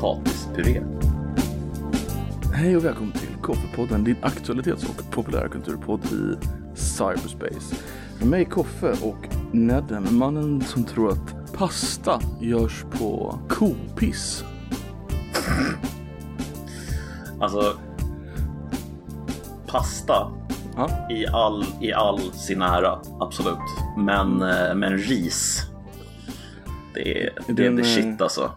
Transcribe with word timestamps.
potatispuré. 0.00 0.82
Hej 2.54 2.76
och 2.76 2.84
välkommen 2.84 3.12
till 3.12 3.28
Koffepodden, 3.42 4.04
din 4.04 4.16
aktualitets 4.22 4.84
och 4.84 5.10
populärkulturpodd 5.10 6.00
i 6.04 6.46
cyberspace. 6.74 7.76
Med 8.18 8.28
mig 8.28 8.44
Koffe 8.44 8.90
och 9.02 9.28
Nedden, 9.52 10.06
mannen 10.10 10.60
som 10.60 10.84
tror 10.84 11.12
att 11.12 11.52
pasta 11.52 12.20
görs 12.40 12.84
på 12.98 13.38
kopiss. 13.48 14.44
Alltså, 17.40 17.78
pasta 19.66 20.32
Ja, 20.76 21.08
i 21.10 21.26
all, 21.26 21.64
i 21.80 21.92
all 21.92 22.20
sin 22.32 22.62
ära, 22.62 23.00
absolut. 23.20 23.58
Men, 23.96 24.42
eh, 24.42 24.74
men 24.74 24.98
ris, 24.98 25.62
det 26.94 27.22
är, 27.22 27.30
det, 27.46 27.52
det 27.52 27.66
är 27.66 27.76
the 27.76 27.82
eh, 27.82 27.94
shit 27.94 28.20
alltså. 28.20 28.50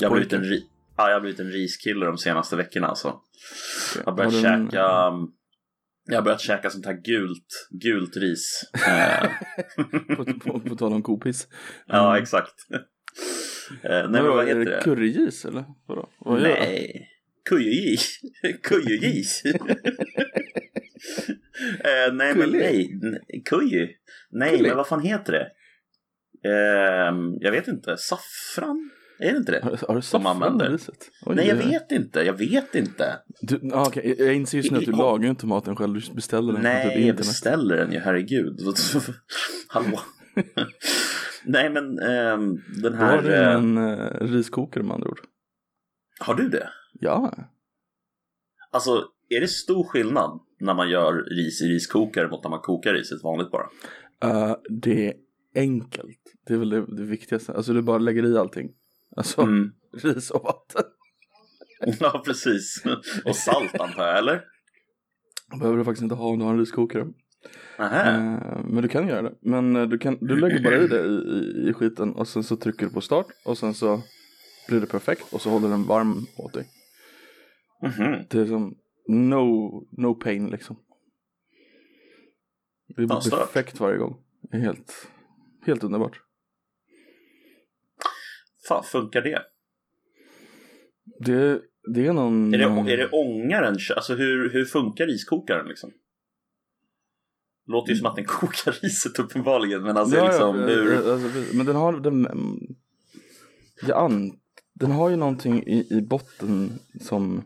Jag 0.00 0.08
har 0.08 0.14
blivit 0.14 0.32
en, 0.32 0.40
rispojke. 0.40 0.73
Ja, 0.96 1.08
jag 1.08 1.16
har 1.16 1.20
blivit 1.20 1.40
en 1.40 1.50
riskille 1.50 2.06
de 2.06 2.18
senaste 2.18 2.56
veckorna 2.56 2.86
alltså. 2.86 3.20
Jag 3.96 4.04
har 4.04 4.12
börjat 4.12 4.32
Har 4.32 4.58
du 4.58 4.66
käka 4.66 5.12
jag 6.06 6.16
har 6.16 6.22
börjat 6.22 6.40
käka 6.40 6.70
sånt 6.70 6.86
här 6.86 7.00
gult, 7.04 7.68
gult 7.70 8.16
ris. 8.16 8.70
På, 10.16 10.24
på, 10.24 10.60
på 10.60 10.76
tal 10.76 10.92
om 10.92 11.02
kopiss. 11.02 11.48
ja, 11.86 12.18
exakt. 12.18 12.54
Eh, 13.82 14.10
nej, 14.10 14.22
men 14.22 14.26
vad 14.26 14.46
heter 14.46 14.64
det 14.64 14.80
curryris 14.84 15.44
eller? 15.44 15.64
Vadå? 15.86 16.08
Vad? 16.18 16.42
Nej, 16.42 17.08
kujugis. 17.48 18.20
Kujugis. 18.62 19.44
eh, 19.54 19.54
nej, 22.12 22.34
men 22.34 22.50
nej. 22.50 23.00
Kuju. 23.44 23.88
Nej, 24.30 24.62
men 24.62 24.76
vad 24.76 24.88
fan 24.88 25.02
heter 25.02 25.32
det? 25.32 25.50
Ehm, 26.48 27.36
jag 27.40 27.50
vet 27.50 27.68
inte. 27.68 27.96
Saffran? 27.96 28.90
Är 29.18 29.32
det 29.32 29.36
inte 29.38 29.52
det? 29.52 29.60
Har, 29.64 29.88
har 29.88 29.94
du 29.94 30.02
saffran 30.02 30.42
använder. 30.42 30.78
Oj, 31.26 31.34
Nej, 31.36 31.48
jag 31.48 31.56
vet 31.56 31.92
inte. 31.92 32.20
Jag 32.22 32.32
vet 32.38 32.74
inte. 32.74 33.18
Du, 33.40 33.60
ah, 33.72 33.86
okej, 33.86 34.16
Jag 34.18 34.34
inser 34.34 34.58
just 34.58 34.70
nu 34.70 34.78
att 34.78 34.84
du 34.84 34.92
I- 34.92 34.96
lagar 34.96 35.30
inte 35.30 35.46
maten 35.46 35.76
själv, 35.76 35.94
du 35.94 36.14
beställer 36.14 36.52
den 36.52 36.62
från 36.62 36.72
typ 36.82 36.94
Nej, 36.94 37.06
jag 37.06 37.16
beställer 37.16 37.76
den 37.76 37.92
ju. 37.92 37.98
Herregud. 37.98 38.60
Hallå. 39.68 40.00
nej, 41.44 41.70
men 41.70 41.98
ehm, 41.98 42.54
den 42.82 42.92
Då 42.92 42.98
har 42.98 43.06
här... 43.06 43.22
du 43.22 43.34
eh, 43.34 43.54
en 43.54 43.78
uh, 43.78 44.32
riskokare 44.32 44.84
med 44.84 44.94
andra 44.94 45.08
ord. 45.08 45.20
har 46.20 46.34
du 46.34 46.48
det? 46.48 46.68
Ja. 46.92 47.34
Alltså, 48.70 49.04
är 49.28 49.40
det 49.40 49.48
stor 49.48 49.84
skillnad 49.84 50.40
när 50.60 50.74
man 50.74 50.90
gör 50.90 51.12
ris 51.12 51.62
i 51.62 51.64
riskokare 51.64 52.28
mot 52.28 52.42
när 52.44 52.50
man 52.50 52.60
kokar 52.60 52.92
riset 52.94 53.22
vanligt 53.22 53.50
bara? 53.50 53.66
Eh, 54.22 54.56
det 54.68 55.06
är 55.08 55.14
enkelt. 55.54 56.20
Det 56.46 56.54
är 56.54 56.58
väl 56.58 56.70
det, 56.70 56.96
det 56.96 57.02
viktigaste. 57.02 57.52
Alltså 57.52 57.72
du 57.72 57.82
bara 57.82 57.98
lägger 57.98 58.26
i 58.26 58.38
allting. 58.38 58.70
Alltså 59.16 59.42
Mm. 59.42 59.72
ris 59.92 60.30
och 60.30 60.42
vatten. 60.44 60.82
Ja, 62.00 62.22
precis. 62.26 62.82
Och 63.24 63.36
salt 63.36 63.80
antar 63.80 64.06
jag, 64.06 64.18
eller? 64.18 64.44
behöver 65.60 65.78
du 65.78 65.84
faktiskt 65.84 66.02
inte 66.02 66.14
ha 66.14 66.28
om 66.28 66.38
du 66.38 66.44
har 66.44 66.52
en 66.52 66.58
riskokare. 66.58 67.06
Nähä. 67.78 68.10
Eh, 68.16 68.64
men 68.64 68.82
du 68.82 68.88
kan 68.88 69.08
göra 69.08 69.22
det. 69.22 69.34
Men 69.42 69.76
eh, 69.76 69.82
du, 69.88 69.98
kan, 69.98 70.18
du 70.20 70.36
lägger 70.40 70.62
bara 70.62 70.76
i 70.76 70.86
det 70.88 71.04
i, 71.04 71.14
i, 71.14 71.68
i 71.68 71.72
skiten 71.72 72.12
och 72.12 72.28
sen 72.28 72.42
så 72.44 72.56
trycker 72.56 72.86
du 72.86 72.92
på 72.92 73.00
start 73.00 73.26
och 73.44 73.58
sen 73.58 73.74
så 73.74 74.02
blir 74.68 74.80
det 74.80 74.86
perfekt 74.86 75.32
och 75.32 75.40
så 75.40 75.50
håller 75.50 75.68
den 75.68 75.84
varm 75.84 76.26
åt 76.38 76.52
dig. 76.52 76.68
Mhm. 77.82 78.24
Det 78.30 78.38
är 78.40 78.46
som 78.46 78.74
no, 79.08 79.86
no 79.92 80.14
pain 80.14 80.46
liksom. 80.46 80.76
Det 82.96 83.20
stört. 83.22 83.40
perfekt 83.40 83.80
varje 83.80 83.98
gång. 83.98 84.16
Helt, 84.52 85.08
helt 85.66 85.84
underbart. 85.84 86.20
Fan, 88.68 88.84
funkar 88.84 89.22
det? 89.22 89.42
Det, 91.20 91.60
det 91.94 92.06
är 92.06 92.12
någon... 92.12 92.54
Är 92.54 92.58
det, 92.58 92.92
är 92.92 92.96
det 92.96 93.08
ångaren? 93.08 93.76
Alltså 93.96 94.14
hur, 94.14 94.50
hur 94.50 94.64
funkar 94.64 95.06
riskokaren 95.06 95.68
liksom? 95.68 95.90
Låter 97.66 97.92
ju 97.92 97.96
som 97.96 98.06
att 98.06 98.16
den 98.16 98.24
kokar 98.24 98.72
riset 98.82 99.18
uppenbarligen, 99.18 99.82
men 99.82 99.96
alltså 99.96 100.16
Ja, 100.16 100.26
liksom 100.26 100.60
ja, 100.60 100.66
hur... 100.66 101.12
alltså, 101.12 101.56
men 101.56 101.66
den 101.66 101.76
har 101.76 101.92
den, 101.92 102.28
jag 103.86 104.04
an, 104.04 104.32
den 104.74 104.90
har 104.90 105.10
ju 105.10 105.16
någonting 105.16 105.62
i, 105.66 105.86
i 105.90 106.02
botten 106.02 106.78
som 107.00 107.42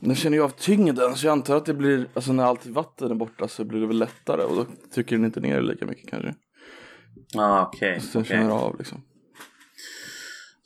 den 0.00 0.14
känner 0.14 0.36
ju 0.36 0.42
av 0.42 0.48
tyngden 0.48 1.16
så 1.16 1.26
jag 1.26 1.32
antar 1.32 1.56
att 1.56 1.66
det 1.66 1.74
blir, 1.74 2.06
alltså 2.14 2.32
när 2.32 2.44
allt 2.44 2.66
vatten 2.66 3.10
är 3.10 3.14
borta 3.14 3.48
så 3.48 3.64
blir 3.64 3.80
det 3.80 3.86
väl 3.86 3.98
lättare 3.98 4.42
och 4.42 4.56
då 4.56 4.66
trycker 4.94 5.16
den 5.16 5.24
inte 5.24 5.40
ner 5.40 5.62
lika 5.62 5.86
mycket 5.86 6.10
kanske. 6.10 6.34
Ah, 7.36 7.66
okej. 7.66 8.00
Så 8.00 8.18
den 8.18 8.22
okej. 8.22 8.36
känner 8.36 8.50
av 8.50 8.78
liksom. 8.78 9.02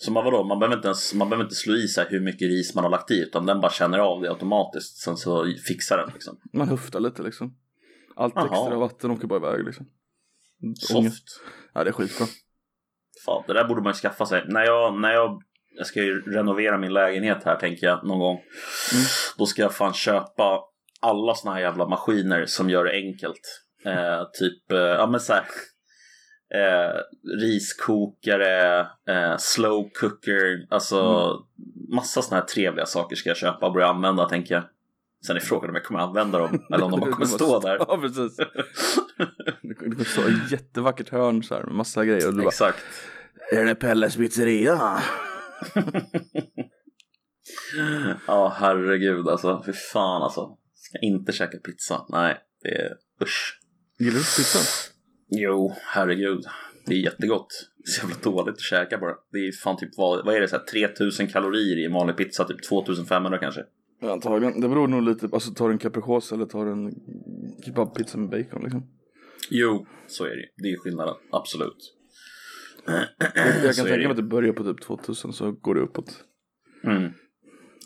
Så 0.03 0.13
man, 0.13 0.25
vadå, 0.25 0.45
man, 0.45 0.59
behöver 0.59 0.77
inte 0.77 0.89
ens, 0.89 1.15
man 1.15 1.29
behöver 1.29 1.45
inte 1.45 1.55
slå 1.55 1.77
i 1.77 1.89
sig 1.89 2.07
hur 2.11 2.21
mycket 2.21 2.49
ris 2.49 2.75
man 2.75 2.85
har 2.85 2.91
lagt 2.91 3.11
i, 3.11 3.23
utan 3.23 3.47
den 3.47 3.61
bara 3.61 3.73
känner 3.73 3.99
av 3.99 4.23
det 4.23 4.29
automatiskt. 4.29 4.97
Sen 4.97 5.17
så 5.17 5.47
fixar 5.69 5.99
den 5.99 6.11
liksom. 6.15 6.41
Man 6.53 6.69
höftar 6.69 7.01
lite 7.01 7.23
liksom. 7.23 7.57
Allt 8.17 8.35
Jaha. 8.37 8.45
extra 8.47 8.79
vatten 8.79 9.11
åker 9.11 9.27
bara 9.27 9.39
iväg 9.39 9.65
liksom. 9.65 9.87
Soft. 10.77 11.25
Ja 11.75 11.85
det 11.85 11.91
är 11.91 11.93
skitbra. 11.93 12.27
Fan, 13.25 13.45
det 13.47 13.53
där 13.53 13.65
borde 13.65 13.83
man 13.83 13.93
ju 13.93 13.97
skaffa 13.97 14.27
sig. 14.27 14.45
När 14.49 14.65
jag, 14.65 15.01
när 15.01 15.13
jag, 15.13 15.43
jag 15.77 15.87
ska 15.87 16.03
ju 16.03 16.21
renovera 16.21 16.79
min 16.79 16.93
lägenhet 16.93 17.45
här 17.45 17.57
tänker 17.57 17.87
jag 17.87 18.07
någon 18.07 18.19
gång. 18.19 18.37
Mm. 18.37 19.05
Då 19.39 19.47
ska 19.47 19.63
jag 19.63 19.75
fan 19.75 19.95
köpa 19.95 20.61
alla 21.01 21.35
såna 21.35 21.55
här 21.55 21.61
jävla 21.61 21.89
maskiner 21.89 22.47
som 22.47 22.71
gör 22.71 22.85
det 22.85 22.93
enkelt. 22.93 23.63
Eh, 23.85 24.23
typ, 24.39 24.73
eh, 24.73 24.79
ja 24.79 25.07
men 25.07 25.21
så 25.21 25.33
här. 25.33 25.45
Eh, 26.55 27.01
riskokare, 27.41 28.81
eh, 29.09 29.37
slow 29.39 29.91
cooker, 30.01 30.67
alltså 30.71 30.99
Mm. 31.01 31.95
massa 31.97 32.23
såna 32.23 32.41
här 32.41 32.47
trevliga 32.47 32.87
saker 32.87 33.17
ska 33.17 33.31
jag 33.31 33.37
köpa 33.37 33.67
och 33.67 33.73
börja 33.73 33.87
använda 33.87 34.29
tänker 34.29 34.55
jag. 34.55 34.65
Sen 35.27 35.37
är 35.37 35.41
frågan 35.41 35.71
om 35.71 35.77
jag 35.77 35.85
kommer 35.85 36.01
använda 36.01 36.39
dem 36.39 36.67
eller 36.75 36.85
om 36.85 36.91
de 36.91 37.01
bara 37.01 37.13
kommer 37.13 37.27
stå 37.27 37.61
där. 37.61 37.77
Ja 37.89 37.99
precis. 38.01 38.37
Det 39.63 39.75
kommer 39.75 40.05
stå 40.05 40.21
ett 40.23 40.53
jättevackert 40.53 41.09
hörn 41.09 41.43
så 41.43 41.55
här 41.55 41.63
med 41.63 41.75
massa 41.75 42.05
grejer 42.05 42.27
och 42.27 42.35
du 42.35 42.41
bara 42.41 42.49
Exakt. 42.49 42.85
Är 43.53 43.65
det 43.65 43.75
Pelles 43.75 44.17
pizzeria? 44.17 44.99
Ja, 48.27 48.55
herregud 48.57 49.29
alltså. 49.29 49.63
Fy 49.67 49.73
fan 49.73 50.23
alltså. 50.23 50.57
Ska 50.75 50.99
inte 50.99 51.33
käka 51.33 51.59
pizza. 51.59 52.07
Nej, 52.09 52.39
det 52.63 52.69
är 52.69 52.93
usch. 53.23 53.61
Gillar 53.99 54.13
du 54.19 54.19
pizza? 54.19 54.59
Jo, 55.31 55.75
herregud. 55.85 56.45
Det 56.87 56.95
är 56.95 56.99
jättegott. 56.99 57.71
Det 57.77 57.89
är 57.89 57.93
så 57.93 58.07
jävla 58.07 58.23
dåligt 58.23 58.55
att 58.55 58.61
käka 58.61 58.99
bara. 58.99 59.15
Det 59.33 59.39
är 59.39 59.53
fan 59.53 59.77
typ 59.77 59.91
vad, 59.97 60.25
vad 60.25 60.35
är 60.35 60.41
det 60.41 60.49
så 60.49 60.57
här 60.57 60.65
3000 60.65 61.27
kalorier 61.29 61.79
i 61.79 61.85
en 61.85 61.93
vanlig 61.93 62.17
pizza, 62.17 62.45
typ 62.45 62.69
2500 62.69 63.39
kanske. 63.39 63.65
Ja, 64.01 64.13
antagligen. 64.13 64.61
Det 64.61 64.69
beror 64.69 64.89
nog 64.89 65.03
lite 65.03 65.29
på, 65.29 65.37
alltså 65.37 65.51
tar 65.51 65.69
du 65.69 65.73
en 65.73 65.79
capriciosa 65.79 66.35
eller 66.35 66.47
tar 66.47 66.65
du 66.65 66.73
en 66.73 66.95
kebabpizza 67.65 68.19
med 68.19 68.29
bacon 68.29 68.63
liksom. 68.63 68.87
Jo, 69.51 69.87
så 70.07 70.25
är 70.25 70.31
det 70.31 70.37
ju. 70.37 70.49
Det 70.57 70.73
är 70.73 70.77
skillnaden, 70.77 71.15
absolut. 71.31 71.95
Jag 72.87 73.75
Så 73.75 73.83
kan 73.83 73.91
tänka 73.91 73.97
mig 73.97 74.07
att 74.07 74.17
det 74.17 74.23
börjar 74.23 74.53
på 74.53 74.65
typ 74.65 74.83
2000 74.83 75.33
så 75.33 75.53
går 75.53 75.75
det 75.75 75.81
uppåt. 75.81 76.25
Mm. 76.85 77.13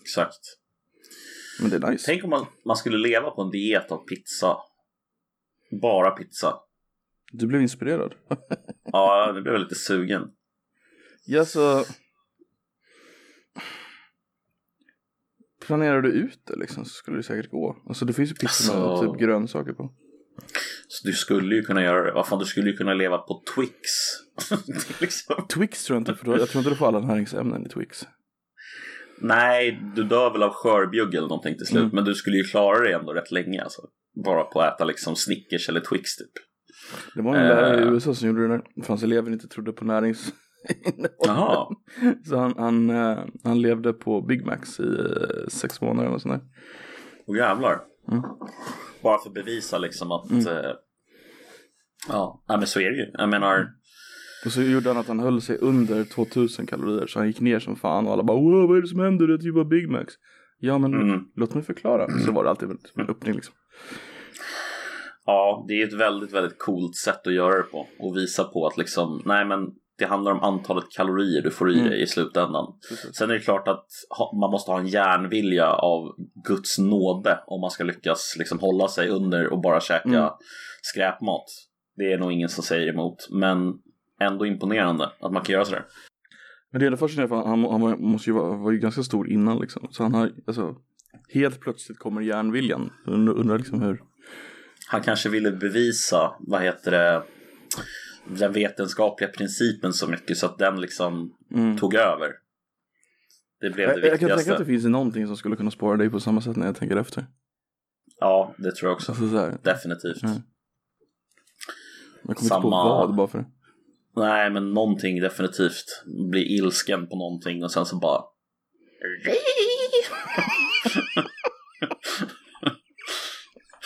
Exakt. 0.03 0.41
Men 1.61 1.71
det 1.71 1.76
är 1.76 1.91
nice. 1.91 2.05
Tänk 2.06 2.25
om 2.25 2.31
man, 2.31 2.47
man 2.65 2.76
skulle 2.76 2.99
leva 2.99 3.31
på 3.31 3.43
en 3.43 3.50
diet 3.50 3.93
av 3.93 3.99
pizza. 3.99 4.56
Bara 5.82 6.11
pizza. 6.11 6.55
Du 7.33 7.47
blev 7.47 7.62
inspirerad. 7.62 8.15
Ja, 8.93 9.33
nu 9.35 9.43
blev 9.43 9.55
jag 9.55 9.61
lite 9.62 9.75
sugen. 9.75 10.23
ja, 11.27 11.45
så... 11.45 11.85
Planerar 15.67 16.03
du 16.03 16.09
ut 16.12 16.39
det 16.47 16.57
liksom 16.57 16.85
så 16.85 16.91
skulle 16.91 17.17
det 17.17 17.23
säkert 17.23 17.51
gå. 17.51 17.77
Alltså 17.89 18.05
det 18.05 18.12
finns 18.12 18.31
ju 18.31 18.35
pizza 18.35 18.75
med 18.79 18.83
Alltså- 18.83 19.12
typ 19.12 19.21
grönsaker 19.21 19.73
på. 19.73 19.93
Så 20.89 21.07
du 21.09 21.12
skulle 21.12 21.55
ju 21.55 21.62
kunna 21.62 21.83
göra 21.83 22.03
det. 22.07 22.12
Vad 22.12 22.27
fan, 22.29 22.39
du 22.39 22.45
skulle 22.45 22.71
ju 22.71 22.77
kunna 22.77 22.95
leva 22.95 23.19
på 23.19 23.43
Twix. 23.55 23.73
Det 24.67 25.01
liksom... 25.01 25.47
Twix 25.55 25.85
tror 25.85 25.94
jag 25.97 26.00
inte, 26.00 26.15
för 26.15 26.25
då, 26.25 26.38
jag 26.38 26.49
tror 26.49 26.61
inte 26.61 26.70
du 26.70 26.77
får 26.77 26.87
alla 26.87 27.00
näringsämnen 27.00 27.67
i 27.67 27.69
Twix. 27.69 28.06
Nej, 29.19 29.81
du 29.97 30.05
dör 30.05 30.32
väl 30.32 30.43
av 30.43 30.50
skörbjugg 30.53 31.15
eller 31.15 31.29
någonting 31.29 31.56
till 31.56 31.67
slut. 31.67 31.82
Mm. 31.82 31.94
Men 31.94 32.05
du 32.05 32.15
skulle 32.15 32.37
ju 32.37 32.44
klara 32.44 32.79
dig 32.81 32.93
ändå 32.93 33.12
rätt 33.12 33.31
länge 33.31 33.62
alltså. 33.62 33.82
Bara 34.25 34.44
på 34.44 34.61
att 34.61 34.75
äta 34.75 34.85
liksom 34.85 35.17
Snickers 35.17 35.69
eller 35.69 35.81
Twix 35.81 36.17
typ. 36.17 36.32
Det 37.14 37.22
var 37.22 37.36
en 37.36 37.48
lärare 37.48 37.81
i 37.81 37.82
Eh. 37.82 37.92
USA 37.92 38.14
som 38.14 38.28
gjorde 38.28 38.42
det 38.42 38.48
där. 38.48 38.62
För 38.82 38.88
hans 38.88 39.02
elever 39.02 39.31
inte 39.32 39.48
trodde 39.48 39.72
på 39.72 39.84
närings... 39.84 40.32
Jaha. 41.26 41.66
Så 42.25 42.36
han, 42.36 42.54
han, 42.58 42.90
eh, 42.90 43.19
han 43.44 43.60
levde 43.62 43.92
på 43.92 44.20
Big 44.22 44.46
Macs 44.46 44.81
i 44.81 44.82
eh, 44.82 45.48
sex 45.48 45.81
månader 45.81 46.08
eller 46.08 46.19
sånt 46.19 46.34
där. 46.34 46.48
Och 47.26 47.36
jävlar. 47.36 47.81
Mm. 48.12 48.22
Bara 49.02 49.19
för 49.19 49.28
att 49.28 49.34
bevisa 49.34 49.78
liksom 49.78 50.12
att... 50.12 50.31
Mm. 50.31 50.46
Eh, 50.46 50.70
ja, 52.08 52.42
men 52.48 52.66
så 52.66 52.81
är 52.81 52.90
det 52.90 52.96
ju. 52.96 53.06
Jag 53.12 53.28
menar... 53.28 53.69
Och 54.44 54.52
så 54.52 54.62
gjorde 54.62 54.88
han 54.88 54.96
att 54.98 55.08
han 55.08 55.20
höll 55.20 55.40
sig 55.42 55.58
under 55.58 56.04
2000 56.04 56.66
kalorier 56.66 57.06
så 57.06 57.19
han 57.19 57.26
gick 57.26 57.40
ner 57.40 57.58
som 57.58 57.76
fan 57.76 58.06
och 58.06 58.12
alla 58.12 58.22
bara 58.22 58.36
Wow, 58.36 58.69
vad 58.69 58.76
är 58.78 58.82
det 58.82 58.88
som 58.88 59.00
händer? 59.00 59.26
Det 59.26 59.34
är 59.34 59.38
typ 59.38 59.54
bara 59.54 59.64
Big 59.64 59.90
Macs. 59.90 60.14
Ja 60.58 60.78
men 60.78 60.94
Mm. 60.94 61.20
låt 61.36 61.54
mig 61.54 61.62
förklara. 61.62 62.06
Så 62.26 62.32
var 62.32 62.44
det 62.44 62.50
alltid 62.50 62.70
en 62.70 62.78
en 62.94 63.08
öppning 63.08 63.34
liksom. 63.34 63.54
Ja, 65.26 65.65
det 65.69 65.82
är 65.82 65.87
ett 65.87 65.93
väldigt, 65.93 66.32
väldigt 66.32 66.59
coolt 66.59 66.97
sätt 66.97 67.26
att 67.26 67.32
göra 67.35 67.56
det 67.56 67.62
på. 67.62 67.87
Och 67.99 68.17
visa 68.17 68.44
på 68.44 68.67
att 68.67 68.76
liksom, 68.76 69.23
nej 69.25 69.44
men 69.44 69.71
det 69.99 70.05
handlar 70.05 70.32
om 70.32 70.41
antalet 70.43 70.85
kalorier 70.97 71.43
du 71.43 71.50
får 71.50 71.71
i 71.71 71.75
Mm. 71.79 71.91
dig 71.91 72.03
i 72.03 72.06
slutändan. 72.06 72.67
Precis. 72.88 73.17
Sen 73.17 73.31
är 73.31 73.35
det 73.35 73.41
klart 73.41 73.69
att 73.69 73.87
man 74.41 74.50
måste 74.50 74.71
ha 74.71 74.79
en 74.79 74.87
järnvilja 74.87 75.73
av 75.73 76.15
Guds 76.49 76.79
nåde 76.79 77.38
om 77.47 77.61
man 77.61 77.71
ska 77.71 77.85
lyckas 77.85 78.35
liksom 78.38 78.59
hålla 78.59 78.88
sig 78.88 79.09
under 79.09 79.53
och 79.53 79.61
bara 79.61 79.81
käka 79.81 80.09
Mm. 80.09 80.31
skräpmat. 80.82 81.44
Det 81.97 82.12
är 82.12 82.19
nog 82.19 82.32
ingen 82.32 82.49
som 82.49 82.65
säger 82.65 82.93
emot, 82.93 83.29
men 83.31 83.75
ändå 84.20 84.47
imponerande 84.47 85.11
att 85.20 85.32
man 85.32 85.43
kan 85.43 85.53
göra 85.53 85.65
sådär. 85.65 85.85
Men 86.73 86.81
det 86.81 86.87
är 86.87 86.97
fascinerande 86.97 87.29
för 87.37 87.49
han, 87.49 87.65
han 87.65 87.81
var, 87.81 87.97
måste 87.97 88.31
ju 88.31 88.35
vara, 88.35 88.56
var 88.56 88.73
ju 88.73 88.79
ganska 88.79 89.03
stor 89.03 89.31
innan 89.31 89.59
liksom. 89.59 89.88
Så 89.91 90.03
han 90.03 90.15
har, 90.15 90.31
alltså, 90.47 90.75
helt 91.35 91.61
plötsligt 91.61 91.99
kommer 91.99 92.20
järnviljan. 92.20 92.91
Undrar, 93.06 93.35
undrar 93.35 93.59
liksom 93.59 93.82
hur. 93.82 94.03
Han 94.88 95.02
kanske 95.02 95.28
ville 95.28 95.52
bevisa, 95.52 96.36
vad 96.40 96.62
heter 96.62 96.90
det, 96.90 97.22
den 98.38 98.52
vetenskapliga 98.52 99.31
principen 99.31 99.92
så 99.92 100.06
mycket 100.06 100.38
så 100.38 100.46
att 100.46 100.58
den 100.58 100.81
liksom 100.81 101.36
Mm. 101.54 101.78
tog 101.78 101.94
över. 101.94 102.31
Det 103.60 103.70
blev 103.70 103.88
det 103.88 103.94
Jag, 103.94 103.98
jag 103.98 104.02
kan 104.04 104.10
viktigaste. 104.12 104.36
tänka 104.36 104.52
att 104.52 104.58
det 104.58 104.64
finns 104.72 104.84
någonting 104.84 105.26
som 105.26 105.36
skulle 105.36 105.56
kunna 105.56 105.70
spåra 105.70 105.96
dig 105.96 106.10
på 106.10 106.20
samma 106.20 106.40
sätt 106.40 106.56
när 106.56 106.66
jag 106.66 106.76
tänker 106.76 106.96
efter. 106.96 107.26
Ja, 108.20 108.54
det 108.58 108.72
tror 108.75 108.88
jag 108.90 108.96
också. 108.96 109.12
Alltså 109.12 109.28
så 109.28 109.36
här, 109.38 109.58
Definitivt. 109.62 110.22
Mm. 110.22 110.34
jag 112.25 112.36
kommer 112.36 112.46
inte 112.46 112.54
på 112.54 112.70
Samma- 112.70 112.84
vad 112.88 113.14
bara 113.16 113.28
för 113.28 113.38
det. 113.38 113.44
Nej, 114.16 114.50
men 114.50 114.75
någonting 114.75 115.20
definitivt. 115.20 116.02
Bli 116.31 116.56
ilsken 116.56 117.06
på 117.08 117.16
någonting 117.16 117.64
och 117.64 117.72
sen 117.72 117.86
så 117.86 117.96
bara... 117.96 118.22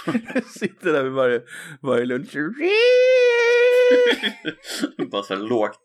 Sitter 0.59 0.93
där 0.93 1.05
vid 1.05 1.13
varje, 1.13 1.43
varje 1.81 2.05
lunch. 2.05 2.37
bara 5.11 5.23
så 5.23 5.35
här 5.35 5.41
lågt 5.41 5.83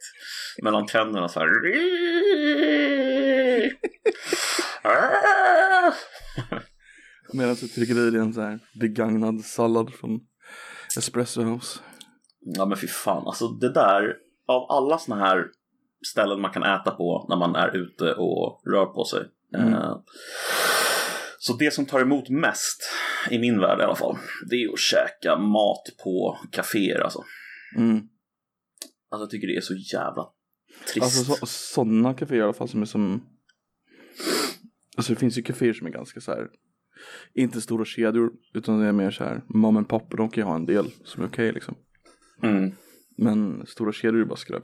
mellan 0.62 0.86
tänderna 0.86 1.28
så 1.28 1.40
här. 1.40 1.50
Medan 7.34 7.56
du 7.56 7.68
trycker 7.68 8.08
i 8.08 8.12
dig 8.12 8.22
en 8.22 8.34
så 8.34 8.42
här 8.42 8.60
begagnad 8.80 9.46
sallad 9.46 9.94
från 9.94 10.20
Espresso 10.98 11.42
House. 11.42 11.80
Ja 12.40 12.66
men 12.66 12.78
fy 12.78 12.88
fan, 12.88 13.28
alltså 13.28 13.48
det 13.48 13.74
där, 13.74 14.18
av 14.48 14.72
alla 14.72 14.98
såna 14.98 15.26
här 15.26 15.46
ställen 16.08 16.42
man 16.42 16.52
kan 16.52 16.64
äta 16.64 16.92
på 16.92 17.26
när 17.30 17.36
man 17.36 17.56
är 17.56 17.78
ute 17.78 18.14
och 18.14 18.62
rör 18.66 18.86
på 18.86 19.06
sig. 19.06 19.26
Mm. 19.56 19.74
Eh, 19.74 19.98
så 21.46 21.54
det 21.54 21.74
som 21.74 21.86
tar 21.86 22.02
emot 22.02 22.30
mest, 22.30 22.84
i 23.32 23.40
min 23.40 23.60
värld 23.60 23.80
i 23.80 23.84
alla 23.84 23.96
fall, 23.96 24.18
det 24.50 24.56
är 24.56 24.74
att 24.74 24.80
käka 24.80 25.38
mat 25.38 25.84
på 26.04 26.40
kaféer 26.52 27.00
alltså. 27.00 27.24
Mm. 27.78 27.98
Alltså 29.10 29.24
jag 29.24 29.30
tycker 29.30 29.48
det 29.48 29.56
är 29.56 29.62
så 29.62 29.74
jävla 29.74 30.28
trist. 30.88 31.04
Alltså 31.04 31.24
så, 31.24 31.46
sådana 31.46 32.14
kaféer 32.14 32.40
i 32.40 32.42
alla 32.42 32.54
fall 32.54 32.70
som 32.70 32.82
är 32.82 32.86
som 32.86 33.24
Alltså 34.98 35.14
det 35.14 35.20
finns 35.20 35.38
ju 35.38 35.42
kaféer 35.42 35.74
som 35.74 35.88
är 35.88 35.92
ganska 35.92 36.22
så 36.22 36.32
här 36.32 36.48
Inte 37.34 37.62
stora 37.62 37.86
kedjor 37.86 38.32
utan 38.54 38.80
det 38.80 38.88
är 38.88 38.92
mer 38.92 39.12
så 39.12 39.24
här 39.24 39.42
Mom 39.48 39.78
and 39.78 39.90
pop 39.90 40.12
de 40.18 40.30
kan 40.30 40.44
ju 40.44 40.48
ha 40.48 40.56
en 40.56 40.66
del 40.66 40.92
som 41.06 41.24
är 41.24 41.28
okej 41.28 41.52
liksom 41.52 41.76
mm. 42.44 42.72
Men 43.18 43.66
stora 43.68 43.94
kedjor 43.94 44.22
är 44.22 44.26
bara 44.26 44.36
skräp 44.36 44.64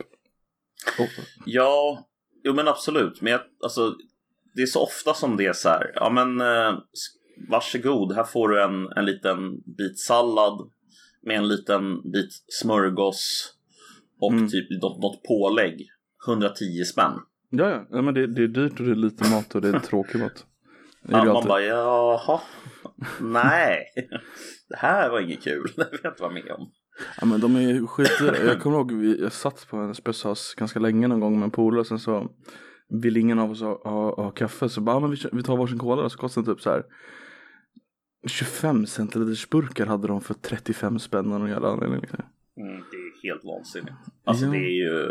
oh. 0.99 1.07
Ja, 1.45 2.09
jo 2.43 2.53
men 2.53 2.67
absolut. 2.67 3.21
Men 3.21 3.31
jag, 3.31 3.41
alltså, 3.63 3.95
det 4.55 4.61
är 4.61 4.65
så 4.65 4.83
ofta 4.83 5.13
som 5.13 5.37
det 5.37 5.45
är 5.45 5.53
så 5.53 5.69
här, 5.69 5.91
ja 5.95 6.09
men 6.09 6.41
eh, 6.41 6.79
varsågod, 7.49 8.15
här 8.15 8.23
får 8.23 8.49
du 8.49 8.63
en, 8.63 8.87
en 8.95 9.05
liten 9.05 9.61
bit 9.77 9.99
sallad 9.99 10.71
med 11.25 11.37
en 11.37 11.47
liten 11.47 12.11
bit 12.11 12.29
smörgås 12.47 13.53
och 14.21 14.31
Mm. 14.33 14.47
typ 14.49 14.81
något, 14.81 15.01
något 15.01 15.23
pålägg. 15.23 15.87
110 16.27 16.83
spänn. 16.85 17.13
Ja 17.49 17.69
ja, 17.69 17.85
ja 17.91 18.01
men 18.01 18.13
det, 18.13 18.27
det 18.27 18.43
är 18.43 18.47
dyrt 18.47 18.79
och 18.79 18.85
det 18.85 18.91
är 18.91 18.95
lite 18.95 19.29
mat 19.29 19.55
och 19.55 19.61
det 19.61 19.69
är 19.69 19.79
tråkig 19.89 20.19
mat 20.19 20.45
Ja, 21.01 21.17
man 21.17 21.29
alltid. 21.29 21.47
bara, 21.47 21.61
jaha, 21.61 22.39
nej, 23.21 23.83
det 24.69 24.75
här 24.77 25.09
var 25.09 25.19
inget 25.19 25.43
kul, 25.43 25.71
det 25.75 25.87
vill 25.91 25.99
jag 26.03 26.11
inte 26.11 26.21
vara 26.21 26.33
med 26.33 26.51
om. 26.51 26.71
Ja 27.21 27.25
men 27.25 27.39
de 27.41 27.55
är 27.55 27.87
skitdyra. 27.87 28.37
Jag 28.37 28.61
kommer 28.61 28.77
ihåg 28.77 28.91
vi, 28.91 29.21
jag 29.21 29.31
satt 29.31 29.67
på 29.69 29.77
en 29.77 29.95
spessas 29.95 30.53
ganska 30.57 30.79
länge 30.79 31.07
någon 31.07 31.19
gång 31.19 31.39
med 31.39 31.43
en 31.45 31.51
polare 31.51 31.85
sen 31.85 31.99
så 31.99 32.29
vill 32.89 33.17
ingen 33.17 33.39
av 33.39 33.51
oss 33.51 33.61
ha, 33.61 33.81
ha, 33.83 34.15
ha 34.23 34.31
kaffe 34.31 34.69
så 34.69 34.81
bara 34.81 34.95
ja, 34.95 34.99
men 34.99 35.11
vi, 35.11 35.17
vi 35.31 35.43
tar 35.43 35.57
varsin 35.57 35.79
cola 35.79 36.03
och 36.03 36.11
så 36.11 36.17
kostar 36.17 36.41
det 36.41 36.53
typ 36.53 36.61
så 36.61 36.69
här 36.69 36.83
25 38.27 38.85
centiliters 38.85 39.49
burkar 39.49 39.85
hade 39.85 40.07
de 40.07 40.21
för 40.21 40.33
35 40.33 40.99
spänn 40.99 41.31
av 41.33 41.39
någon 41.39 41.49
jävla 41.49 41.67
anledning. 41.69 42.01
Liksom. 42.01 42.19
Mm, 42.57 42.83
det 42.91 42.97
är 42.97 43.23
helt 43.29 43.43
vansinnigt. 43.45 43.93
Alltså 44.25 44.45
Ja. 44.45 44.51
det 44.51 44.57
är 44.57 44.87
ju... 44.87 45.07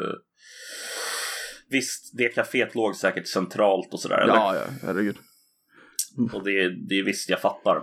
Visst, 1.70 2.18
det 2.18 2.34
kaféet 2.34 2.74
låg 2.74 2.96
säkert 2.96 3.26
centralt 3.26 3.92
och 3.94 4.00
sådär. 4.00 4.18
eller? 4.18 4.34
Ja 4.34 4.54
ja, 4.54 4.62
herregud. 4.82 5.16
Och 6.32 6.44
det, 6.44 6.68
det 6.88 6.98
är 6.98 7.04
visst, 7.04 7.30
jag 7.30 7.40
fattar. 7.40 7.82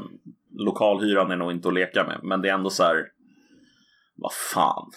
Lokalhyran 0.57 1.31
är 1.31 1.35
nog 1.35 1.51
inte 1.51 1.67
att 1.67 1.73
leka 1.73 2.03
med. 2.03 2.19
Men 2.23 2.41
det 2.41 2.49
är 2.49 2.53
ändå 2.53 2.69
så 2.69 2.83
här. 2.83 3.05
Vad 4.15 4.33
fan. 4.33 4.91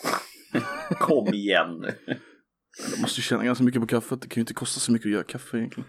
Kom 0.99 1.35
igen 1.35 1.79
nu. 1.81 2.15
De 2.95 3.01
måste 3.01 3.21
ju 3.21 3.23
tjäna 3.23 3.45
ganska 3.45 3.65
mycket 3.65 3.81
på 3.81 3.87
kaffet. 3.87 4.23
Det 4.23 4.29
kan 4.29 4.41
ju 4.41 4.43
inte 4.43 4.55
kosta 4.55 4.81
så 4.81 4.93
mycket 4.93 5.07
att 5.07 5.13
göra 5.13 5.25
kaffe 5.25 5.57
egentligen. 5.57 5.89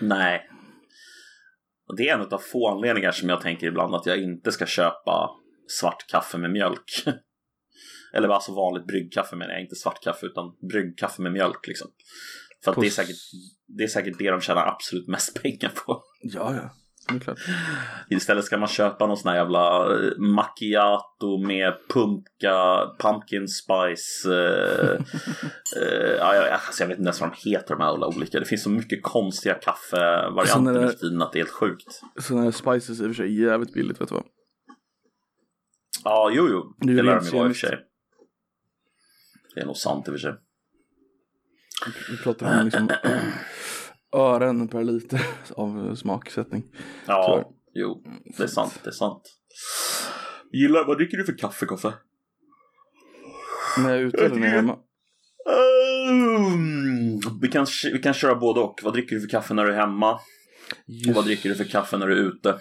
Nej. 0.00 0.50
Och 1.88 1.96
det 1.96 2.08
är 2.08 2.14
en 2.14 2.20
av 2.20 2.38
få 2.38 2.68
anledningar 2.68 3.12
som 3.12 3.28
jag 3.28 3.40
tänker 3.40 3.66
ibland 3.66 3.94
att 3.94 4.06
jag 4.06 4.18
inte 4.18 4.52
ska 4.52 4.66
köpa 4.66 5.30
svart 5.80 6.06
kaffe 6.08 6.38
med 6.38 6.50
mjölk. 6.50 7.04
Eller 8.14 8.28
alltså 8.28 8.54
vanligt 8.54 8.86
bryggkaffe 8.86 9.36
menar 9.36 9.52
jag, 9.52 9.62
inte 9.62 9.76
svart 9.76 10.02
kaffe 10.02 10.26
utan 10.26 10.44
bryggkaffe 10.70 11.22
med 11.22 11.32
mjölk 11.32 11.66
liksom. 11.66 11.88
För 12.64 12.70
att 12.70 12.74
På 12.74 12.80
det 12.80 12.86
är, 12.86 12.90
säkert, 12.90 13.16
det 13.66 13.84
är 13.84 13.88
säkert 13.88 14.18
det 14.18 14.30
de 14.30 14.40
tjänar 14.40 14.66
absolut 14.66 15.08
mest 15.08 15.34
pengar 15.42 15.72
på. 15.86 16.02
Ja 16.20 16.54
ja, 16.54 16.70
det 17.08 17.14
är 17.14 17.18
klart. 17.18 17.38
Istället 18.10 18.44
ska 18.44 18.58
man 18.58 18.68
köpa 18.68 19.06
någon 19.06 19.16
sån 19.16 19.30
här 19.30 19.36
jävla 19.38 19.94
eh, 19.94 20.18
macchiato 20.18 21.38
med 21.46 21.74
pumpka, 21.88 22.86
pumpkin 22.98 23.48
spice. 23.48 24.34
Eh, 24.34 24.92
eh, 25.82 26.26
alltså 26.26 26.82
jag 26.82 26.88
vet 26.88 26.98
inte 26.98 27.08
ens 27.08 27.20
vad 27.20 27.30
de 27.30 27.50
heter 27.50 27.74
de 27.74 27.80
här 27.80 27.88
alla 27.88 28.06
olika. 28.06 28.40
Det 28.40 28.44
finns 28.44 28.62
så 28.62 28.70
mycket 28.70 29.02
konstiga 29.02 29.54
kaffevarianter 29.54 30.72
nu 30.72 30.88
för 30.88 30.98
tiden 30.98 31.22
att 31.22 31.32
det 31.32 31.38
är 31.38 31.40
helt 31.40 31.50
sjukt. 31.50 32.00
Sådana 32.20 32.44
här 32.44 32.50
spices 32.50 33.00
är 33.00 33.04
i 33.04 33.06
och 33.06 33.16
för 33.16 33.22
sig 33.22 33.40
jävligt 33.42 33.74
billigt 33.74 34.00
vet 34.00 34.08
du 34.08 34.14
vad. 34.14 34.24
Ja, 36.04 36.30
jo, 36.32 36.48
jo. 36.50 36.74
Det 36.78 36.94
Det 36.94 37.02
lär 37.02 37.16
de 37.16 37.24
ju 37.24 37.30
vara 37.30 37.48
i 37.48 37.52
och 37.52 37.56
för 37.56 37.66
sig. 37.66 37.78
Det 39.54 39.60
är 39.60 39.66
nog 39.66 39.76
sant 39.76 40.08
i 40.08 40.10
och 40.10 40.14
för 40.14 40.18
sig. 40.18 40.34
Vi 42.10 42.16
pratar 42.16 42.60
om 42.60 42.64
liksom 42.64 42.88
ören 44.14 44.68
per 44.68 44.84
liter 44.84 45.26
av 45.56 45.94
smaksättning. 45.94 46.62
Tyvärr. 46.62 46.78
Ja, 47.06 47.50
jo. 47.74 48.02
Det 48.36 48.42
är 48.42 48.46
sant, 48.46 48.80
det 48.84 48.90
är 48.90 48.92
sant. 48.92 49.22
Gillar, 50.52 50.86
vad 50.86 50.98
dricker 50.98 51.16
du 51.16 51.24
för 51.24 51.38
kaffe, 51.38 51.66
Koffe? 51.66 51.92
När 53.78 53.90
jag 53.90 53.98
är 53.98 54.04
ute 54.04 54.24
eller 54.24 54.36
när 54.36 54.46
jag 54.46 54.52
är 54.52 54.56
hemma. 54.56 54.78
Um, 56.08 57.20
vi, 57.42 57.48
kan, 57.48 57.66
vi 57.92 57.98
kan 57.98 58.14
köra 58.14 58.34
både 58.34 58.60
och. 58.60 58.80
Vad 58.82 58.92
dricker 58.92 59.14
du 59.14 59.20
för 59.20 59.28
kaffe 59.28 59.54
när 59.54 59.64
du 59.64 59.72
är 59.72 59.76
hemma? 59.76 60.14
Och 60.14 60.20
Just, 60.86 61.16
vad 61.16 61.24
dricker 61.24 61.48
du 61.48 61.54
för 61.54 61.64
kaffe 61.64 61.96
när 61.96 62.06
du 62.06 62.12
är 62.12 62.22
ute? 62.22 62.58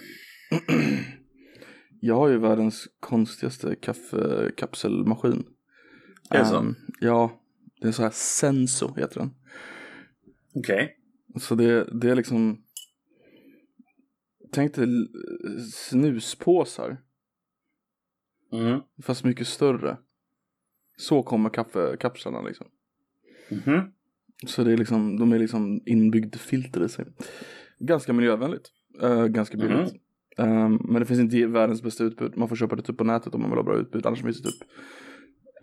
jag 2.00 2.16
har 2.16 2.28
ju 2.28 2.38
världens 2.38 2.88
konstigaste 3.00 3.76
kaffekapselmaskin. 3.76 5.44
Är 6.30 6.40
det 6.40 6.46
så? 6.46 6.58
Ehm, 6.58 6.76
ja, 7.00 7.42
det 7.82 7.88
är 7.88 7.92
så 7.92 8.04
här 8.04 8.12
Senso 8.14 8.96
heter 8.96 9.20
den. 9.20 9.32
Okej. 10.56 10.98
Så 11.36 11.56
det, 11.56 11.88
det 12.02 12.10
är 12.10 12.16
liksom 12.16 12.64
Tänk 14.52 14.76
dig 14.76 14.88
snuspåsar 15.72 16.98
Mm. 18.52 18.80
fast 19.04 19.24
mycket 19.24 19.48
större. 19.48 19.98
Så 20.98 21.24
kommer 21.24 21.50
kaffekapslarna 21.50 22.42
liksom. 22.42 22.68
Mhm. 23.50 23.82
Så 24.48 24.64
det 24.64 24.72
är 24.74 24.78
liksom, 24.78 25.20
de 25.20 25.32
är 25.34 25.40
liksom 25.40 25.82
inbyggd 25.86 26.36
filter 26.36 26.84
i 26.86 26.90
sig. 26.90 27.06
Ganska 27.80 28.14
miljövänligt. 28.14 28.72
eh, 29.02 29.26
ganska 29.26 29.58
billigt. 29.58 29.94
Ehm, 30.38 30.80
men 30.84 31.00
det 31.00 31.06
finns 31.06 31.20
inte 31.20 31.46
världens 31.48 31.84
bästa 31.84 32.04
utbud. 32.04 32.38
Man 32.38 32.50
får 32.50 32.56
köpa 32.56 32.76
det 32.76 32.82
typ 32.82 32.98
på 32.98 33.04
nätet 33.04 33.36
om 33.36 33.42
man 33.42 33.50
vill 33.50 33.58
ha 33.58 33.64
bra 33.64 33.78
utbud. 33.78 34.06
Annars 34.06 34.22
finns 34.22 34.42
det 34.42 34.52
typ 34.52 34.62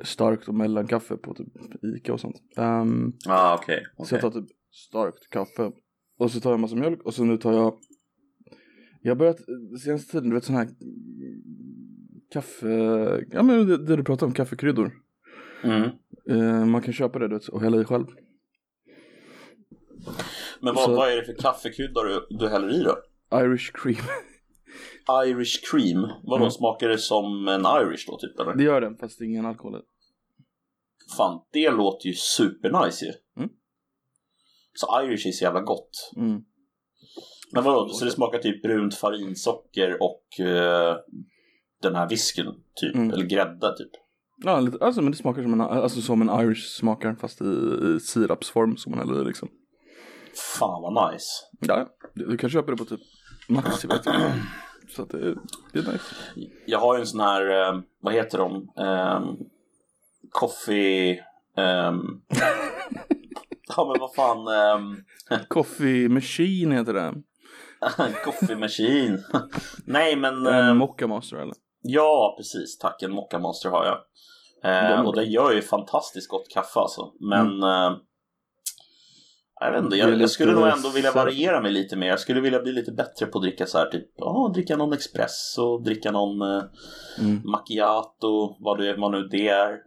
starkt 0.02 0.48
och 0.48 0.54
mellankaffe 0.54 1.16
på 1.16 1.34
typ 1.34 1.48
Ica 1.96 2.12
och 2.12 2.20
sånt. 2.20 2.36
Ehm, 2.56 3.12
Ah, 3.28 3.54
okej. 3.56 3.84
Så 4.04 4.14
jag 4.14 4.20
tar 4.22 4.30
typ 4.30 4.50
starkt 4.70 5.28
kaffe. 5.30 5.72
Och 6.18 6.30
så 6.30 6.40
tar 6.40 6.50
jag 6.50 6.54
en 6.54 6.60
massa 6.60 6.76
mjölk 6.76 7.02
och 7.02 7.14
så 7.14 7.24
nu 7.24 7.36
tar 7.38 7.52
jag 7.52 7.78
Jag 9.02 9.10
har 9.10 9.16
börjat 9.16 9.38
senaste 9.84 10.12
tiden, 10.12 10.28
du 10.28 10.34
vet 10.34 10.44
sån 10.44 10.56
här 10.56 10.68
Kaffe, 12.32 12.68
ja 13.30 13.42
men 13.42 13.66
det, 13.66 13.76
det 13.86 13.96
du 13.96 14.04
pratar 14.04 14.26
om, 14.26 14.32
kaffekryddor. 14.32 14.92
Mm. 15.64 15.90
Eh, 16.30 16.64
man 16.66 16.82
kan 16.82 16.92
köpa 16.94 17.18
det 17.18 17.28
du 17.28 17.34
vet, 17.34 17.48
och 17.48 17.60
hälla 17.62 17.80
i 17.80 17.84
själv. 17.84 18.06
Men 20.60 20.74
vad, 20.74 20.84
Så- 20.84 20.96
vad 20.96 21.12
är 21.12 21.16
det 21.16 21.24
för 21.24 21.34
kaffekrydda 21.34 22.02
du, 22.02 22.26
du 22.30 22.48
häller 22.48 22.80
i 22.80 22.82
då? 22.82 22.96
Irish 23.38 23.70
cream. 23.74 23.96
Irish 25.26 25.70
cream? 25.70 26.00
Vadå, 26.22 26.36
Mm. 26.44 26.50
smakar 26.50 26.88
det 26.88 26.98
som 26.98 27.48
en 27.48 27.60
Irish 27.60 28.04
då 28.06 28.18
typ 28.18 28.40
eller? 28.40 28.54
Det 28.54 28.62
gör 28.64 28.80
den 28.80 28.96
fast 28.96 29.18
det 29.18 29.24
är 29.24 29.26
ingen 29.26 29.46
alkohol 29.46 29.76
i. 29.76 29.82
Fan, 31.16 31.40
det 31.52 31.70
låter 31.70 32.06
ju 32.06 32.14
supernice 32.14 33.04
ju. 33.04 33.12
Så 34.74 35.02
Irish 35.02 35.26
är 35.26 35.32
så 35.32 35.44
jävla 35.44 35.60
gott. 35.60 36.12
Mm. 36.16 36.40
Men 37.52 37.64
vadå, 37.64 37.88
så 37.88 38.04
det 38.04 38.10
smakar 38.10 38.38
typ 38.38 38.62
brunt 38.62 38.94
farinsocker 38.94 40.02
och 40.02 40.46
eh, 40.46 40.96
den 41.82 41.94
här 41.94 42.08
whiskyn 42.08 42.54
typ, 42.74 42.94
Mm. 42.94 43.10
eller 43.10 43.24
grädde 43.24 43.76
typ. 43.76 43.90
Ja, 44.44 44.60
lite, 44.60 44.84
alltså 44.84 45.02
men 45.02 45.10
det 45.12 45.18
smakar 45.18 45.42
som 45.42 45.52
en, 45.52 45.60
alltså, 45.60 46.00
som 46.00 46.28
en 46.28 46.40
Irish 46.40 46.66
smakar 46.78 47.14
fast 47.14 47.40
i, 47.42 47.44
i 47.96 48.00
sirapsform 48.00 48.76
som 48.76 48.90
man 48.92 48.98
häller 49.08 49.22
i 49.22 49.24
liksom. 49.24 49.48
Fan 50.58 50.82
vad 50.82 51.12
nice. 51.12 51.26
Ja, 51.60 51.88
du, 52.14 52.26
du 52.26 52.36
kan 52.36 52.50
köpa 52.50 52.70
det 52.70 52.76
på 52.76 52.84
typ 52.84 53.00
Maxi 53.48 53.86
vet 53.88 54.06
jag. 54.06 54.14
Så 54.96 55.02
att 55.02 55.10
det, 55.10 55.34
det 55.72 55.78
är 55.78 55.92
nice. 55.92 56.14
Jag 56.66 56.78
har 56.78 56.94
ju 56.96 57.00
en 57.00 57.06
sån 57.06 57.20
här, 57.20 57.68
eh, 57.74 57.80
vad 58.00 58.14
heter 58.14 58.38
de? 58.38 58.68
Ehm, 58.78 59.36
coffee... 60.30 61.20
ehm, 61.56 62.00
ja 63.76 63.92
men 63.92 64.00
vad 64.00 64.14
fan. 64.14 64.48
ehm, 64.48 64.96
Coffee 65.48 66.08
machine 66.08 66.72
heter 66.76 66.94
det. 66.94 67.14
coffee 68.24 68.56
machine. 68.56 69.18
Nej 69.84 70.16
men. 70.16 70.46
En 70.46 70.68
ehm, 70.68 70.76
Mocca 70.76 71.06
Master 71.06 71.36
eller? 71.36 71.54
ja 71.82 72.34
precis, 72.38 72.78
tack. 72.78 73.02
En 73.02 73.12
Mocca 73.12 73.38
Master 73.38 73.68
har 73.70 73.84
jag. 73.84 73.98
Eh, 74.64 75.00
och 75.00 75.16
det 75.16 75.24
gör 75.24 75.52
ju 75.52 75.62
fantastiskt 75.62 76.28
gott 76.28 76.48
kaffe 76.54 76.80
alltså. 76.80 77.12
Men. 77.20 77.62
eh, 77.62 77.96
jag 79.62 79.72
vet 79.72 79.84
inte, 79.84 79.96
Mm. 79.96 80.10
Jag, 80.12 80.20
jag 80.22 80.30
skulle 80.30 80.52
nog 80.52 80.66
ändå 80.68 80.88
vilja 80.90 81.12
variera 81.12 81.60
mig 81.60 81.72
lite 81.72 81.96
mer. 81.96 82.06
Jag 82.06 82.20
skulle 82.20 82.40
vilja 82.40 82.60
bli 82.62 82.72
lite 82.72 82.92
bättre 82.92 83.26
på 83.26 83.38
att 83.38 83.42
dricka 83.44 83.66
så 83.66 83.78
här 83.78 83.86
typ, 83.86 84.06
ja, 84.16 84.50
dricka 84.54 84.76
någon 84.76 84.92
espresso, 84.92 85.78
dricka 85.78 86.10
någon 86.10 86.42
eh, 86.42 86.62
Mm. 87.20 87.40
macchiato, 87.44 88.56
vad, 88.60 88.78
det, 88.78 88.96
vad 88.96 89.10
nu 89.12 89.22
det 89.30 89.48
är. 89.48 89.78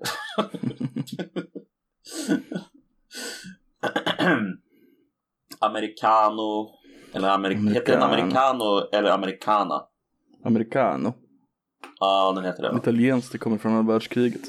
Americano, 5.59 6.69
eller 7.13 7.29
Ameri- 7.29 7.73
heter 7.73 7.93
den 7.93 8.03
Americano. 8.03 8.39
americano 8.39 8.87
eller 8.93 9.11
americana? 9.11 9.81
Americano. 10.45 11.13
Ja, 11.99 12.31
den 12.35 12.45
heter 12.45 12.63
det. 12.63 12.77
Italienskt, 12.77 13.31
det 13.31 13.37
kommer 13.37 13.57
från 13.57 13.73
andra 13.75 13.93
världskriget. 13.93 14.41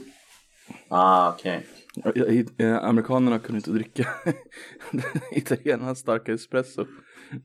Ah, 0.88 1.29
okej. 1.29 1.67
I- 2.14 2.47
eh, 2.59 2.85
Amerikanerna 2.85 3.38
kunde 3.38 3.57
inte 3.59 3.71
dricka 3.71 4.09
italienarnas 5.33 5.99
starka 5.99 6.33
espresso. 6.33 6.85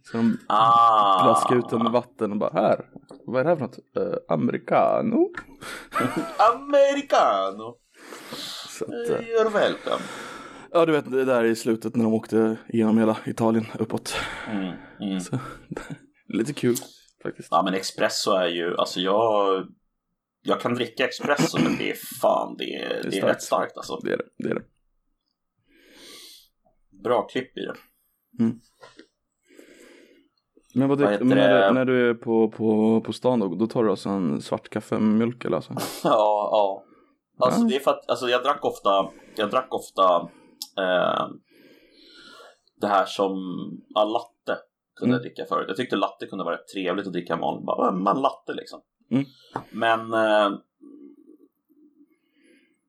Så 0.03 0.17
de 0.17 0.37
Ah. 0.47 1.23
plaskade 1.23 1.59
ut 1.59 1.69
den 1.69 1.83
med 1.83 1.91
vatten 1.91 2.31
och 2.31 2.37
bara 2.37 2.51
här, 2.53 2.85
vad 3.25 3.39
är 3.39 3.43
det 3.43 3.49
här 3.49 3.55
för 3.57 3.63
något? 3.65 3.79
Uh, 3.97 4.13
americano. 4.29 5.29
Americano! 6.55 7.75
Så 8.69 8.85
att, 8.85 9.09
eh, 9.09 9.15
You're 9.25 9.49
welcome. 9.53 10.03
Ja 10.71 10.85
du 10.85 10.91
vet 10.91 11.11
det 11.11 11.25
där 11.25 11.43
i 11.43 11.55
slutet 11.55 11.95
när 11.95 12.03
de 12.03 12.13
åkte 12.13 12.57
igenom 12.69 12.97
hela 12.97 13.17
Italien 13.25 13.65
uppåt. 13.79 14.15
Mm, 14.51 14.73
mm. 14.99 15.19
Så, 15.19 15.39
lite 16.27 16.53
kul 16.53 16.75
faktiskt. 17.23 17.47
Ja 17.51 17.61
men 17.63 17.73
espresso 17.73 18.31
är 18.31 18.47
ju, 18.47 18.77
alltså 18.77 18.99
jag 18.99 19.65
Jag 20.41 20.61
kan 20.61 20.73
dricka 20.73 21.07
espresso 21.07 21.57
men 21.63 21.77
det 21.77 21.91
är 21.91 21.97
fan, 22.21 22.55
det 22.57 22.75
är, 22.75 22.89
det 22.89 23.07
är, 23.07 23.11
starkt. 23.11 23.35
rätt 23.35 23.41
starkt 23.41 23.77
alltså 23.77 23.99
Det 24.03 24.13
är 24.13 24.17
det. 24.17 24.23
det, 24.37 24.49
är 24.49 24.55
det. 24.55 24.63
Bra 27.03 27.27
klipp 27.27 27.57
i 27.57 27.61
det 27.61 27.75
Men, 30.75 30.89
vad 30.89 30.99
Vad 30.99 31.21
men 31.21 31.37
när, 31.37 31.59
det? 31.61 31.67
du, 31.67 31.73
när 31.73 31.85
du 31.85 32.09
är 32.09 32.13
på, 32.13 32.51
på, 32.51 33.01
på 33.01 33.13
stan 33.13 33.39
då, 33.39 33.55
då 33.55 33.67
tar 33.67 33.83
du 33.83 33.89
alltså 33.89 34.09
en 34.09 34.41
svart 34.41 34.69
kaffe 34.69 34.99
med 34.99 35.17
mjölk 35.17 35.45
eller 35.45 35.55
alltså? 35.55 35.73
Ja, 36.03 36.49
ja 36.51 36.83
Alltså 37.45 37.61
det 37.61 37.75
är 37.75 37.79
för 37.79 37.91
att, 37.91 38.09
alltså 38.09 38.29
jag 38.29 38.43
drack 38.43 38.65
ofta 38.65 39.09
Jag 39.35 39.49
drack 39.49 39.73
ofta 39.73 40.29
eh, 40.79 41.27
Det 42.81 42.87
här 42.87 43.05
som, 43.05 43.33
ja 43.89 44.03
latte 44.03 44.61
Kunde 44.95 45.15
jag 45.15 45.19
Mm. 45.21 45.29
dricka 45.29 45.45
förut 45.45 45.65
Jag 45.67 45.77
tyckte 45.77 45.95
latte 45.95 46.25
kunde 46.27 46.43
vara 46.45 46.55
rätt 46.55 46.67
trevligt 46.73 47.07
att 47.07 47.13
dricka 47.13 47.35
vanlig, 47.35 47.65
bara 47.65 48.11
en 48.11 48.21
latte 48.21 48.53
liksom 48.53 48.81
Mm. 49.11 49.25
Men 49.71 50.13
eh, 50.13 50.57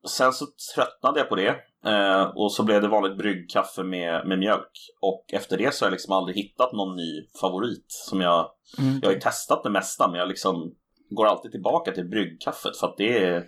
Sen 0.07 0.33
så 0.33 0.45
tröttnade 0.75 1.19
jag 1.19 1.29
på 1.29 1.35
det 1.35 1.55
eh, 1.85 2.23
och 2.35 2.51
så 2.53 2.63
blev 2.63 2.81
det 2.81 2.87
vanligt 2.87 3.17
bryggkaffe 3.17 3.83
med, 3.83 4.27
med 4.27 4.39
mjölk. 4.39 4.71
Och 5.01 5.25
efter 5.33 5.57
det 5.57 5.73
så 5.73 5.85
har 5.85 5.87
jag 5.87 5.91
liksom 5.91 6.13
aldrig 6.13 6.35
hittat 6.37 6.73
någon 6.73 6.95
ny 6.95 7.27
favorit. 7.41 7.85
Som 7.87 8.21
jag, 8.21 8.51
Mm. 8.79 8.99
jag 9.01 9.09
har 9.09 9.13
ju 9.13 9.19
testat 9.19 9.63
det 9.63 9.69
mesta 9.69 10.07
men 10.07 10.19
jag 10.19 10.27
liksom 10.27 10.75
går 11.09 11.25
alltid 11.25 11.51
tillbaka 11.51 11.91
till 11.91 12.09
bryggkaffet 12.09 12.77
för 12.77 12.87
att 12.87 12.97
det 12.97 13.17
är, 13.23 13.47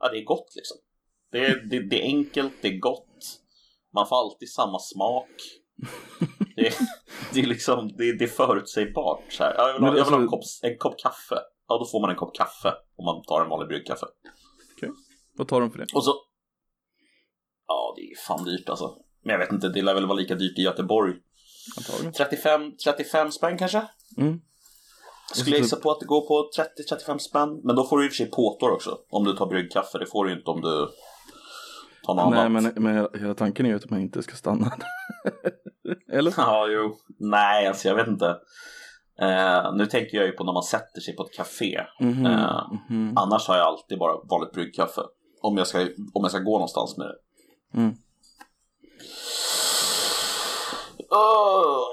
ja, 0.00 0.08
det 0.08 0.18
är 0.18 0.24
gott 0.24 0.52
liksom. 0.56 0.76
Det 1.32 1.46
är, 1.46 1.60
det, 1.70 1.88
det 1.88 2.02
är 2.02 2.06
enkelt, 2.06 2.52
det 2.62 2.68
är 2.68 2.78
gott. 2.78 3.07
Man 3.94 4.06
får 4.08 4.16
alltid 4.20 4.48
samma 4.50 4.78
smak. 4.78 5.30
Det, 6.56 6.66
är- 6.66 6.74
det 7.34 7.40
är 7.40 7.46
liksom, 7.46 7.88
det, 7.98 8.12
det 8.18 8.24
är 8.24 8.28
förutsägbart. 8.28 9.22
Så 9.28 9.42
här. 9.44 9.54
Ja, 9.58 9.66
Jag 9.68 9.72
vill, 9.74 9.82
ha, 9.82 9.88
jag 9.88 10.04
vill 10.04 10.14
ha 10.14 10.20
en, 10.20 10.28
alltså- 10.28 10.60
kopp, 10.62 10.70
en 10.72 10.78
kopp 10.78 10.98
kaffe. 10.98 11.36
Ja, 11.68 11.78
då 11.78 11.84
får 11.86 12.00
man 12.00 12.10
en 12.10 12.16
kopp 12.16 12.34
kaffe 12.36 12.72
om 12.96 13.04
man 13.04 13.22
tar 13.22 13.42
en 13.42 13.48
vanlig 13.48 13.68
bryggkaffe. 13.68 14.06
Vad 15.36 15.48
tar 15.48 15.60
de 15.60 15.70
för 15.70 15.78
det? 15.78 15.86
Och 15.94 16.04
så... 16.04 16.14
Ja, 17.66 17.94
det 17.96 18.02
är 18.02 18.16
fan 18.26 18.44
dyrt 18.44 18.68
alltså. 18.68 18.96
Men 19.22 19.32
jag 19.32 19.38
vet 19.38 19.52
inte, 19.52 19.68
det 19.68 19.82
lär 19.82 19.94
väl 19.94 20.06
vara 20.06 20.16
lika 20.18 20.34
dyrt 20.34 20.58
i 20.58 20.62
Göteborg. 20.62 21.14
Antagligen. 21.76 22.12
35, 22.12 22.76
35 22.84 23.32
spänn 23.32 23.58
kanske? 23.58 23.88
Mm. 24.16 24.40
Skulle 25.34 25.56
jag 25.56 25.62
gissa 25.62 25.76
på 25.76 25.90
att 25.90 26.00
det 26.00 26.06
går 26.06 26.20
på 26.28 26.50
30-35 27.06 27.18
spänn. 27.18 27.60
Men 27.64 27.76
då 27.76 27.84
får 27.86 27.98
du 27.98 28.04
i 28.04 28.08
och 28.08 28.12
för 28.12 28.16
sig 28.16 28.30
påtår 28.30 28.70
också. 28.70 28.98
Om 29.10 29.24
du 29.24 29.32
tar 29.36 29.46
bryggkaffe. 29.46 29.98
Det 29.98 30.06
får 30.06 30.24
du 30.24 30.32
inte 30.32 30.50
om 30.50 30.60
du 30.60 30.88
tar 32.16 32.24
något 32.24 32.34
Nej 32.34 32.40
annat. 32.46 32.62
men, 32.76 32.82
men 32.82 33.08
hela- 33.20 33.34
tanken 33.34 33.66
är 33.66 33.70
ju 33.70 33.76
att 33.76 33.90
man 33.90 34.00
inte 34.00 34.22
ska 34.22 34.36
stanna. 34.36 34.72
eller? 36.12 36.34
Ja, 36.36 36.66
jo. 36.70 36.96
Nej, 37.18 37.66
alltså 37.66 37.88
jag 37.88 37.94
vet 37.94 38.08
inte. 38.08 38.36
Eh, 39.20 39.74
nu 39.74 39.86
tänker 39.86 40.16
jag 40.16 40.26
ju 40.26 40.32
på 40.32 40.44
när 40.44 40.52
man 40.52 40.62
sätter 40.62 41.00
sig 41.00 41.16
på 41.16 41.22
ett 41.22 41.32
café. 41.36 41.80
Mhm, 42.00 42.26
Eh, 42.26 42.72
mhm. 42.90 43.12
Annars 43.16 43.48
har 43.48 43.56
jag 43.56 43.66
alltid 43.66 43.98
bara 43.98 44.16
vanligt 44.30 44.52
bryggkaffe. 44.52 45.00
Om 45.42 45.56
jag 45.56 45.66
ska, 45.66 45.78
om 46.14 46.22
jag 46.22 46.30
ska 46.30 46.40
gå 46.40 46.52
någonstans 46.52 46.96
med 46.98 47.06
det. 47.06 47.16
Mm. 47.80 47.94
Åh! 51.10 51.84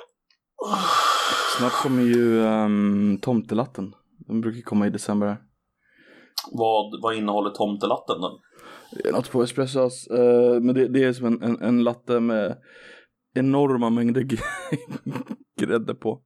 Snart 1.58 1.74
kommer 1.84 2.04
ju 2.04 2.40
um, 2.42 3.20
tomtelatten. 3.22 3.94
Den 4.18 4.42
brukar 4.42 4.62
komma 4.62 4.88
i 4.88 4.90
december. 4.90 5.28
här. 5.28 5.38
Vad, 6.52 7.02
vad 7.02 7.16
innehåller 7.16 7.50
tomtelatten 7.50 8.22
då? 8.22 8.40
Det 8.96 9.10
är 9.10 9.12
något 9.12 9.32
på 9.32 9.44
espressos. 9.44 10.08
eh, 10.08 10.62
men 10.62 10.76
det, 10.76 10.88
det 10.88 11.04
är 11.04 11.14
som 11.14 11.26
en, 11.26 11.44
en, 11.44 11.62
en 11.62 11.84
latte 11.84 12.20
med 12.20 12.58
enorma 13.34 13.90
mängder 13.90 14.28
grädde 15.60 15.96
på. 15.96 16.22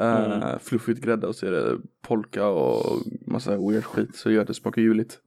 Uh, 0.00 0.24
Mm. 0.24 0.58
Fluffigt 0.58 1.00
grädde 1.00 1.26
och 1.26 1.34
så 1.34 1.46
är 1.46 1.50
det 1.50 1.78
polka 2.02 2.46
och 2.46 3.02
massa 3.26 3.56
weird 3.56 3.84
skit. 3.84 4.16
Så 4.16 4.30
gör 4.30 4.44
det 4.44 4.54
smakar 4.54 4.82
ljuvligt. 4.82 5.18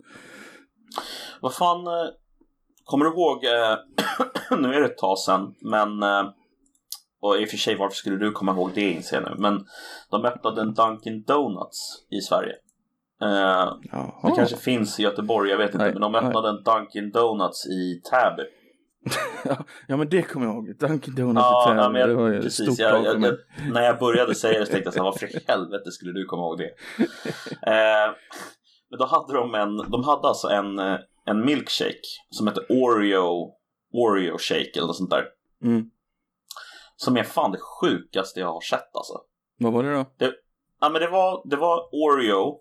Vad 1.42 1.54
fan, 1.54 1.88
eh, 1.88 2.10
kommer 2.84 3.06
du 3.06 3.12
ihåg, 3.12 3.44
nu 4.62 4.74
är 4.74 4.80
det 4.80 4.86
ett 4.86 4.98
tag 4.98 5.20
sedan, 5.20 5.56
men 5.62 6.04
och 7.22 7.38
i 7.42 7.46
och 7.46 7.50
för 7.50 7.58
sig 7.58 7.76
varför 7.76 7.96
skulle 7.96 8.18
du 8.18 8.32
komma 8.32 8.52
ihåg 8.52 8.72
det 8.76 8.92
inser 8.92 9.22
jag 9.22 9.32
nu, 9.32 9.36
men 9.42 9.66
de 10.10 10.26
öppnade 10.26 10.62
en 10.62 10.74
Dunkin 10.74 11.24
Donuts 11.24 12.06
i 12.10 12.22
Sverige. 12.22 12.54
Eh, 13.22 13.74
det 14.24 14.36
kanske 14.36 14.58
finns 14.58 15.00
i 15.00 15.04
Göteborg, 15.04 15.50
jag 15.50 15.58
vet 15.58 15.74
inte, 15.74 15.78
Nej, 15.78 15.94
men 15.94 16.02
de 16.02 16.16
öppnade 16.16 16.50
en 16.50 16.64
Dunkin 16.64 17.12
Donuts 17.12 17.66
i 17.68 18.02
Täby. 18.12 18.44
ja, 19.88 19.98
men 19.98 20.10
det 20.10 20.22
kommer 20.22 20.46
jag 20.46 20.56
ihåg. 20.56 20.78
Dunkin 20.80 21.16
Donuts 21.16 21.46
Ja, 21.50 21.64
i 21.64 21.68
Täby. 21.68 21.82
ja, 21.82 21.90
men 21.90 22.02
jag, 22.02 22.10
det 22.10 22.16
var 22.16 22.30
ju 22.30 22.42
precis. 22.42 22.66
stort 22.66 22.80
Jag, 22.80 23.06
jag, 23.06 23.22
jag, 23.24 23.38
när 23.72 23.82
jag 23.82 24.00
började 24.00 24.36
säga 24.36 24.60
det 24.60 24.66
så 24.66 24.72
tänkte 24.72 24.88
jag 24.88 24.94
så 24.94 25.00
här, 25.00 25.06
varför 25.06 25.36
i 25.36 25.40
helvete 25.48 25.92
skulle 25.92 26.12
du 26.14 26.26
komma 26.26 26.42
ihåg 26.42 26.58
det? 26.58 26.70
Eh, 27.72 28.14
men 28.90 29.00
då 29.00 29.06
hade 29.06 29.34
de 29.34 29.56
en, 29.56 29.78
de 29.78 30.04
hade 30.04 30.28
alltså 30.28 30.48
en, 30.48 30.80
eh, 30.80 30.98
en 31.26 31.46
milkshake 31.46 32.08
som 32.30 32.48
heter 32.48 32.66
Oreo, 32.70 33.54
Oreo 33.94 34.38
shake 34.38 34.72
eller 34.76 34.88
något 34.88 34.98
sånt 34.98 35.10
där. 35.10 35.26
Mm. 35.64 35.90
Som 36.96 37.18
är 37.18 37.24
fan 37.24 37.52
det 37.52 37.60
sjukaste 37.82 38.40
jag 38.40 38.54
har 38.54 38.62
sett 38.62 38.96
alltså. 38.96 39.14
Vad 39.60 39.74
var 39.74 39.84
det 39.84 39.94
då? 39.94 40.06
Ja 40.82 40.90
men 40.90 41.02
det 41.02 41.08
var, 41.08 41.50
det 41.50 41.56
var 41.56 41.90
Oreo 41.92 42.60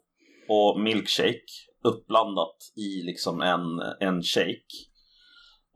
och 0.49 0.81
milkshake 0.81 1.45
uppblandat 1.85 2.57
i 2.77 3.03
liksom 3.03 3.41
en, 3.41 3.81
en 4.01 4.23
shake. 4.23 4.75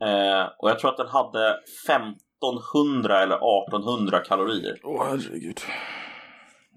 Eh, 0.04 0.48
och 0.58 0.70
jag 0.70 0.78
tror 0.78 0.90
att 0.90 0.96
den 0.96 1.08
hade 1.08 1.58
1500 1.88 3.22
eller 3.22 3.36
1800 3.66 4.18
kalorier. 4.20 4.80
Åh 4.84 5.04
herregud. 5.08 5.60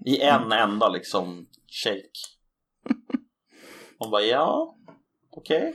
I 0.06 0.20
en 0.20 0.52
enda 0.52 0.88
liksom 0.88 1.46
shake. 1.84 2.10
Man 4.00 4.10
bara 4.10 4.22
ja, 4.22 4.76
okej. 5.36 5.74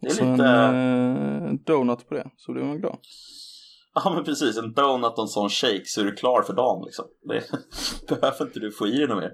Det 0.00 0.08
är 0.08 0.12
Så 0.12 0.24
lite, 0.32 0.44
en 0.44 1.46
eh, 1.46 1.52
donut 1.52 2.08
på 2.08 2.14
det, 2.14 2.30
så 2.36 2.52
blir 2.52 2.62
man 2.64 2.78
glad. 2.80 2.98
ja 3.94 4.12
men 4.14 4.24
precis, 4.24 4.58
en 4.58 4.72
donut 4.72 5.12
och 5.12 5.22
en 5.22 5.28
sån 5.28 5.50
shake 5.50 5.84
så 5.84 6.00
är 6.00 6.04
du 6.04 6.12
klar 6.16 6.42
för 6.42 6.52
dagen 6.52 6.84
liksom. 6.84 7.04
Det 7.28 7.44
behöver 8.20 8.44
inte 8.46 8.60
du 8.60 8.72
få 8.72 8.86
i 8.86 8.90
dig 8.98 9.08
något 9.08 9.22
mer. 9.22 9.32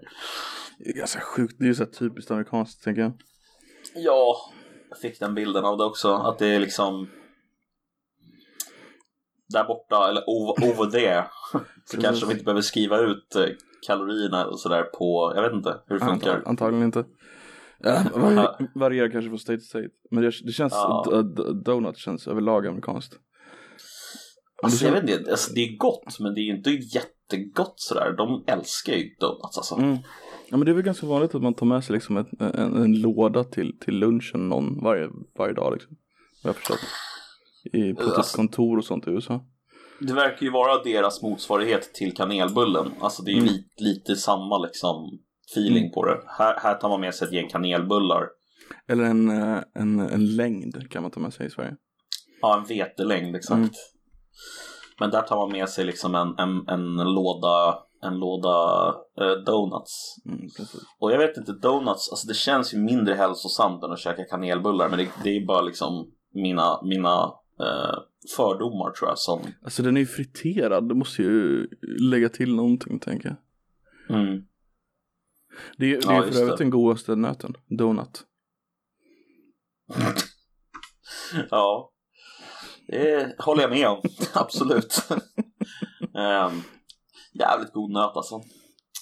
Det 0.78 0.90
är 0.90 0.94
ganska 0.94 1.20
sjukt, 1.20 1.54
det 1.58 1.64
är 1.64 1.68
ju 1.68 1.74
så 1.74 1.86
typiskt 1.86 2.30
amerikanskt 2.30 2.84
tänker 2.84 3.02
jag. 3.02 3.12
Ja, 3.94 4.36
Jag 4.88 4.98
fick 4.98 5.20
den 5.20 5.34
bilden 5.34 5.64
av 5.64 5.78
det 5.78 5.84
också, 5.84 6.12
att 6.14 6.38
det 6.38 6.46
är 6.46 6.60
liksom 6.60 7.08
där 9.48 9.64
borta, 9.64 10.08
eller 10.08 10.22
over, 10.26 10.90
there, 10.90 11.24
så 11.84 12.00
kanske 12.00 12.26
de 12.26 12.32
inte 12.32 12.44
behöver 12.44 12.62
skriva 12.62 12.98
ut 12.98 13.36
eh, 13.36 13.44
kalorierna 13.86 14.46
och 14.46 14.60
sådär 14.60 14.82
på, 14.82 15.32
jag 15.34 15.42
vet 15.42 15.52
inte 15.52 15.80
hur 15.86 15.98
det 15.98 16.04
funkar. 16.06 16.30
Antag, 16.30 16.48
antagligen 16.48 16.84
inte. 16.86 17.04
Ja, 17.78 18.02
vari, 18.14 18.68
varierar 18.74 19.10
kanske 19.10 19.28
från 19.28 19.38
state 19.38 19.58
to 19.58 19.64
state. 19.64 19.88
Men 20.10 20.22
det, 20.22 20.32
det 20.44 20.52
känns, 20.52 20.72
Ja. 20.72 21.22
donut 21.64 21.98
känns 21.98 22.28
överlag 22.28 22.66
amerikanskt. 22.66 23.14
Alltså, 24.62 24.84
det 24.84 24.94
jag 24.94 25.00
vet 25.02 25.10
inte, 25.18 25.30
alltså, 25.30 25.52
det 25.52 25.60
är 25.60 25.76
gott 25.76 26.20
men 26.20 26.34
det 26.34 26.40
är 26.40 26.42
ju 26.42 26.56
inte 26.56 26.70
jättegott 26.70 27.74
sådär. 27.76 28.12
De 28.16 28.44
älskar 28.46 28.92
ju 28.92 29.14
donuts 29.20 29.58
alltså. 29.58 29.74
Mm. 29.74 29.98
Ja 30.50 30.56
men 30.56 30.64
det 30.66 30.72
är 30.72 30.74
väl 30.74 30.84
ganska 30.84 31.06
vanligt 31.06 31.34
att 31.34 31.42
man 31.42 31.54
tar 31.54 31.66
med 31.66 31.84
sig 31.84 31.94
liksom 31.94 32.16
ett, 32.16 32.28
en, 32.40 32.76
en 32.76 33.00
låda 33.00 33.44
till, 33.44 33.78
till 33.78 33.94
lunchen 33.98 34.48
någon 34.48 34.82
varje, 34.84 35.08
varje 35.38 35.54
dag 35.54 35.72
liksom. 35.72 35.96
Vad 36.42 36.48
jag 36.48 36.56
förstått. 36.56 36.78
I, 37.72 37.94
på 37.94 38.22
kontor 38.36 38.78
och 38.78 38.84
sånt 38.84 39.06
i 39.06 39.10
USA. 39.10 39.44
Det 40.00 40.12
verkar 40.12 40.42
ju 40.46 40.50
vara 40.52 40.82
deras 40.82 41.22
motsvarighet 41.22 41.94
till 41.94 42.14
kanelbullen. 42.14 42.90
Alltså 43.00 43.22
det 43.22 43.30
är 43.30 43.32
ju 43.32 43.40
Mm. 43.40 43.52
li, 43.52 43.64
lite 43.78 44.16
samma 44.16 44.58
liksom 44.58 45.18
feeling 45.52 45.82
Mm. 45.84 45.92
på 45.92 46.04
det. 46.04 46.20
Här, 46.26 46.58
här 46.60 46.74
tar 46.74 46.88
man 46.88 47.00
med 47.00 47.14
sig 47.14 47.26
ett 47.28 47.34
gäng 47.34 47.48
kanelbullar. 47.48 48.26
Eller 48.88 49.04
en, 49.04 49.28
eh, 49.30 49.58
en, 49.74 50.00
en 50.00 50.36
längd 50.36 50.90
kan 50.90 51.02
man 51.02 51.10
ta 51.10 51.20
med 51.20 51.32
sig 51.34 51.46
i 51.46 51.50
Sverige. 51.50 51.76
Ja, 52.40 52.58
en 52.58 52.64
vetelängd 52.64 53.36
exakt. 53.36 53.58
Mm. 53.58 53.70
Men 55.00 55.10
där 55.10 55.22
tar 55.22 55.36
man 55.36 55.52
med 55.52 55.68
sig 55.68 55.84
liksom 55.84 56.14
en, 56.14 56.34
en, 56.38 56.68
en 56.68 56.96
låda, 57.14 57.78
en 58.02 58.18
låda 58.18 58.88
eh, 59.20 59.44
donuts. 59.46 60.16
Mm. 60.26 60.48
Och 60.98 61.12
jag 61.12 61.18
vet 61.18 61.36
inte, 61.36 61.52
donuts, 61.52 62.10
alltså 62.10 62.28
det 62.28 62.34
känns 62.34 62.74
ju 62.74 62.78
mindre 62.78 63.14
hälsosamt 63.14 63.84
än 63.84 63.92
att 63.92 63.98
käka 63.98 64.24
kanelbullar. 64.24 64.88
Men 64.88 64.98
det, 64.98 65.08
det 65.24 65.36
är 65.36 65.46
bara 65.46 65.60
liksom 65.60 66.10
mina, 66.34 66.82
mina 66.82 67.32
eh, 67.60 67.98
fördomar 68.36 68.90
tror 68.90 69.08
jag 69.08 69.18
som... 69.18 69.40
Alltså 69.62 69.82
den 69.82 69.96
är 69.96 70.00
ju 70.00 70.06
friterad, 70.06 70.88
det 70.88 70.94
måste 70.94 71.22
ju 71.22 71.68
lägga 72.00 72.28
till 72.28 72.54
någonting 72.54 72.98
tänker 72.98 73.28
jag. 73.28 74.18
Mm. 74.18 74.44
Det 75.76 75.86
är, 75.86 76.08
det 76.08 76.14
är 76.14 76.22
för 76.22 76.40
övrigt 76.40 76.58
den 76.58 76.70
godaste 76.70 77.16
nöten, 77.16 77.54
donut. 77.66 78.24
ja, 81.50 81.92
det 82.86 83.34
håller 83.38 83.62
jag 83.62 83.70
med 83.70 83.88
om. 83.88 84.02
Absolut. 84.32 85.08
Ehm, 86.14 86.62
jävligt 87.38 87.72
god 87.72 87.90
nöt 87.90 88.16
alltså. 88.16 88.42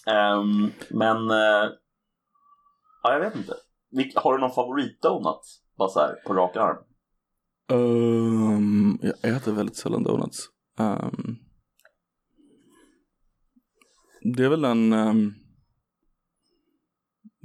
Ehm, 0.07 0.71
men, 0.91 1.31
eh, 1.31 1.71
ja 3.03 3.13
jag 3.13 3.21
vet 3.21 3.37
inte. 3.37 3.55
Har 4.15 4.35
du 4.35 4.41
någon 4.41 4.55
favoritdonut? 4.55 5.63
Bara 5.79 5.89
så 5.89 6.01
här 6.01 6.15
på 6.27 6.35
rak 6.35 6.57
arm. 6.57 6.77
Um, 7.69 8.99
jag 9.03 9.37
äter 9.37 9.53
väldigt 9.53 9.77
sällan 9.77 10.03
donuts. 10.03 10.49
Ehm, 10.79 11.37
det 14.35 14.45
är 14.45 14.49
väl 14.49 14.65
en... 14.65 14.93
ehm, 14.93 15.35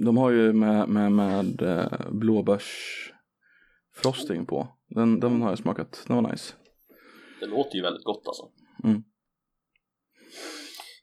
de 0.04 0.16
har 0.16 0.30
ju 0.30 0.52
med, 0.52 0.88
med, 0.88 1.12
med 1.12 1.62
uh, 1.62 2.10
blåbärsfrosting 2.10 4.46
på. 4.46 4.68
Den, 4.88 5.20
den 5.20 5.42
har 5.42 5.48
jag 5.48 5.58
smakat, 5.58 6.04
den 6.06 6.22
var 6.22 6.30
nice. 6.30 6.54
Det 7.40 7.46
låter 7.46 7.76
ju 7.76 7.82
väldigt 7.82 8.04
gott 8.04 8.26
alltså. 8.26 8.50
Mm. 8.84 9.02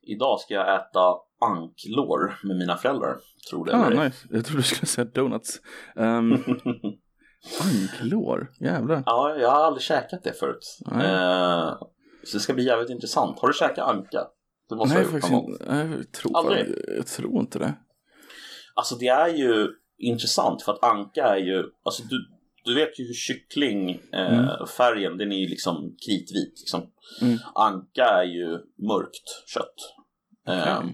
Idag 0.10 0.40
ska 0.40 0.54
jag 0.54 0.76
äta 0.76 1.16
anklår 1.42 2.40
med 2.44 2.58
mina 2.58 2.78
föräldrar. 2.78 3.18
Tror 3.50 3.66
det 3.66 3.76
Ah, 3.76 3.86
eller 3.86 4.04
nice. 4.06 4.28
Jag 4.32 4.46
trodde 4.46 4.62
du 4.62 4.68
skulle 4.68 4.88
säga 4.88 5.06
donuts. 5.06 5.62
Um, 5.96 6.44
anklår, 7.62 8.52
jävlar. 8.60 9.04
Ja, 9.06 9.36
jag 9.40 9.50
har 9.52 9.64
aldrig 9.64 9.84
käkat 9.84 10.24
det 10.24 10.34
förut. 10.34 10.78
Eh, 10.92 11.78
så 12.24 12.38
det 12.38 12.40
ska 12.40 12.54
bli 12.54 12.64
jävligt 12.66 12.90
intressant. 12.90 13.40
Har 13.40 13.48
du 13.48 13.54
käkat 13.54 13.90
anka? 13.90 14.28
Det 14.70 14.76
måste 14.76 14.96
Nej, 14.96 15.04
jag 15.04 15.12
ha 15.12 15.18
gjort 15.18 15.32
någon 15.32 15.42
gång. 15.46 15.58
Jag 15.98 16.12
tror, 16.12 16.38
Aldrig? 16.38 16.76
jag 16.98 17.08
tror 17.08 17.40
inte 17.40 17.60
det. 17.60 17.74
Alltså 18.76 18.96
det 18.96 19.08
är 19.08 19.28
ju 19.28 19.68
intressant 19.98 20.62
för 20.64 20.72
att 20.72 20.84
anka 20.84 21.24
är 21.24 21.38
ju, 21.38 21.64
alltså 21.84 22.04
du, 22.04 22.26
du 22.66 22.76
vet 22.76 23.00
ju 23.00 23.04
hur 23.08 23.14
kyckling, 23.14 23.90
eh, 24.14 24.40
Mm. 24.40 24.68
färgen, 24.78 25.18
den 25.18 25.32
är 25.32 25.40
ju 25.40 25.48
liksom 25.48 25.96
kritvit. 26.06 26.60
Liksom. 26.60 26.82
Mm. 27.22 27.38
Anka 27.56 28.06
är 28.06 28.24
ju 28.24 28.50
mörkt 28.88 29.48
kött. 29.54 29.76
Ehm, 30.50 30.90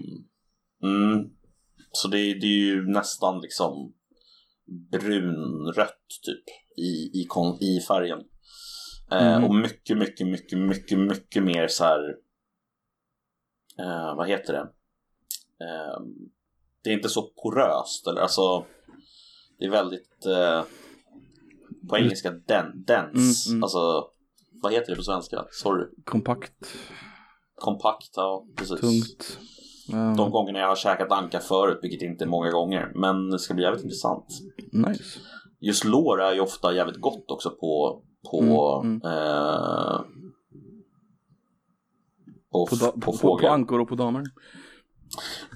mm, 0.82 1.30
så 1.92 2.08
det, 2.08 2.16
det 2.16 2.46
är 2.46 2.58
ju 2.58 2.88
nästan 2.88 3.40
liksom 3.40 3.92
brunrött 4.90 6.06
typ 6.22 6.44
i, 6.78 7.20
i, 7.20 7.26
i 7.60 7.80
färgen. 7.80 8.18
Eh, 9.10 9.36
Mm. 9.36 9.44
Och 9.44 9.54
mycket, 9.54 9.98
mycket, 9.98 10.26
mycket, 10.26 10.58
mycket, 10.58 10.98
mycket 10.98 11.42
mer 11.42 11.68
så 11.68 11.84
här. 11.84 12.08
Eh, 13.78 14.16
vad 14.16 14.28
heter 14.28 14.52
det? 14.52 14.60
Eh, 15.64 16.00
det 16.82 16.90
är 16.90 16.94
inte 16.94 17.08
så 17.08 17.22
poröst 17.22 18.06
eller 18.06 18.20
alltså. 18.20 18.66
Det 19.58 19.64
är 19.64 19.70
väldigt 19.70 20.26
eh, 20.26 20.64
på 21.88 21.98
engelska 21.98 22.30
den, 22.30 22.84
dense. 22.84 23.50
Mm, 23.50 23.56
mm. 23.56 23.62
Alltså 23.62 24.10
vad 24.62 24.72
heter 24.72 24.90
det 24.90 24.96
på 24.96 25.02
svenska? 25.02 25.46
Sorry. 25.50 25.86
Kompakt, 26.04 26.66
Kompakt, 27.56 28.10
ja 28.16 28.44
precis. 28.56 28.80
tungt. 28.80 29.38
De 30.16 30.30
gångerna 30.30 30.58
jag 30.58 30.68
har 30.68 30.76
käkat 30.76 31.12
anka 31.12 31.40
förut, 31.40 31.78
vilket 31.82 32.02
inte 32.02 32.24
är 32.24 32.28
många 32.28 32.50
gånger. 32.50 32.92
Men 32.94 33.30
det 33.30 33.38
ska 33.38 33.54
bli 33.54 33.62
jävligt 33.64 33.84
intressant. 33.84 34.26
nice. 34.72 35.18
Just 35.60 35.84
lår 35.84 36.22
är 36.22 36.34
ju 36.34 36.40
ofta 36.40 36.74
jävligt 36.74 37.00
gott 37.00 37.30
också 37.30 37.50
på 37.50 38.02
på, 38.30 38.80
Mm, 38.84 39.00
Eh, 39.04 40.00
på, 42.52 42.66
På, 42.66 42.76
på, 42.76 42.92
på, 42.92 43.00
på, 43.00 43.12
fågel. 43.12 43.46
på 43.48 43.52
ankor 43.54 43.80
och 43.80 43.88
på 43.88 43.94
damer. 43.94 44.22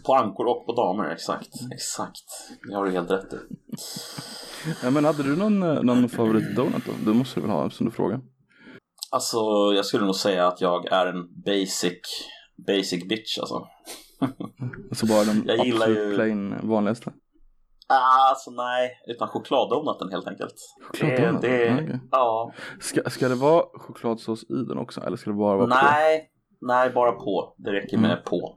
På 0.06 0.14
ankor 0.14 0.46
och 0.46 0.66
på 0.66 0.72
damer, 0.74 1.04
exakt. 1.10 1.48
Exakt. 1.74 2.24
Det 2.68 2.74
har 2.74 2.84
du 2.84 2.90
helt 2.90 3.10
rätt 3.10 3.32
i. 3.32 3.36
Ja, 4.82 4.90
men 4.90 5.04
hade 5.04 5.22
du 5.22 5.36
någon, 5.36 5.62
eh, 5.62 5.82
någon 5.82 6.08
favoritdonut 6.08 6.86
då? 6.86 6.92
Det 7.12 7.18
måste 7.18 7.40
du 7.40 7.46
väl 7.46 7.50
ha 7.56 7.70
som 7.70 7.86
du 7.86 7.92
frågar. 7.92 8.20
Alltså, 9.10 9.36
jag 9.76 9.84
skulle 9.86 10.04
nog 10.04 10.14
säga 10.16 10.46
att 10.46 10.60
jag 10.60 10.92
är 10.92 11.06
en 11.06 11.42
basic, 11.44 11.98
basic 12.66 13.08
bitch 13.08 13.38
alltså. 13.38 13.66
Alltså 14.90 15.06
bara 15.06 15.24
den 15.24 15.44
Jag 15.46 15.66
gillar 15.66 15.88
ju- 15.88 16.14
plain 16.14 16.54
vanligaste. 16.68 17.12
Ah, 17.88 18.28
alltså 18.30 18.50
nej, 18.50 18.90
utan 19.06 19.28
chokladdonuten 19.28 20.08
helt 20.10 20.26
enkelt. 20.28 20.54
Chokladdonut? 20.92 21.40
Det, 21.42 21.48
det, 21.64 21.74
okej. 21.84 22.00
ja. 22.10 22.52
Ska, 22.80 23.10
ska 23.10 23.28
det 23.28 23.34
vara 23.34 23.64
chokladsås 23.74 24.42
i 24.42 24.54
den 24.68 24.78
också 24.78 25.00
eller 25.00 25.16
ska 25.16 25.30
det 25.30 25.36
bara 25.36 25.56
vara 25.56 25.68
på? 25.68 25.74
Nej, 25.74 26.30
nej, 26.60 26.90
bara 26.90 27.12
på. 27.12 27.54
Det 27.58 27.72
räcker 27.72 27.98
med 27.98 28.10
Mm. 28.10 28.24
på. 28.24 28.56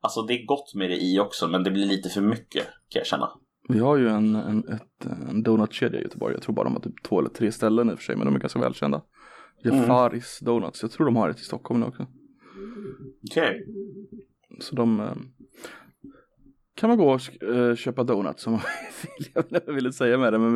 Alltså 0.00 0.22
det 0.22 0.34
är 0.34 0.46
gott 0.46 0.74
med 0.74 0.90
det 0.90 0.96
i 0.96 1.20
också, 1.20 1.48
men 1.48 1.62
det 1.64 1.70
blir 1.70 1.86
lite 1.86 2.08
för 2.08 2.20
mycket 2.20 2.62
kan 2.64 3.00
jag 3.00 3.06
känna. 3.06 3.30
Vi 3.68 3.78
har 3.78 3.96
ju 3.96 4.08
en, 4.08 4.34
en, 4.34 4.68
ett, 4.68 5.06
en 5.30 5.42
donutkedja 5.42 6.00
i 6.00 6.02
Göteborg. 6.02 6.34
Jag 6.34 6.42
tror 6.42 6.54
bara 6.54 6.64
de 6.64 6.72
har 6.74 6.80
typ 6.80 7.02
två 7.08 7.18
eller 7.18 7.30
tre 7.30 7.52
ställen 7.52 7.90
i 7.90 7.94
och 7.94 7.98
för 7.98 8.04
sig 8.04 8.16
men 8.16 8.26
de 8.26 8.34
är 8.34 8.38
ganska 8.38 8.58
välkända. 8.58 9.02
Jafaris 9.62 10.38
Donuts. 10.38 10.82
Jag 10.82 10.90
tror 10.90 11.06
de 11.06 11.16
har 11.16 11.28
ett 11.28 11.40
i 11.40 11.44
Stockholm 11.44 11.80
nu 11.80 11.86
också. 11.86 12.06
Okej. 13.30 13.66
Så 14.60 14.74
de 14.74 15.00
eh, 15.00 15.14
kan 16.74 16.88
man 16.88 16.98
gå 16.98 17.14
och 17.14 17.42
eh, 17.42 17.74
köpa 17.74 18.04
donuts 18.04 18.42
som 18.42 18.52
man 18.52 18.62
vill. 19.02 19.28
Jag 19.34 19.42
vet 19.42 19.52
inte 19.52 19.60
vad 19.66 19.68
jag 19.68 19.74
ville 19.74 19.92
säga 19.92 20.18
med 20.18 20.32
det 20.32 20.38
men 20.38 20.54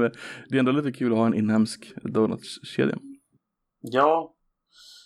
det 0.48 0.56
är 0.56 0.58
ändå 0.58 0.72
lite 0.72 0.92
kul 0.92 1.12
att 1.12 1.18
ha 1.18 1.26
en 1.26 1.34
inhemsk 1.34 1.92
donutskedja. 2.02 2.98
Ja, 3.80 4.34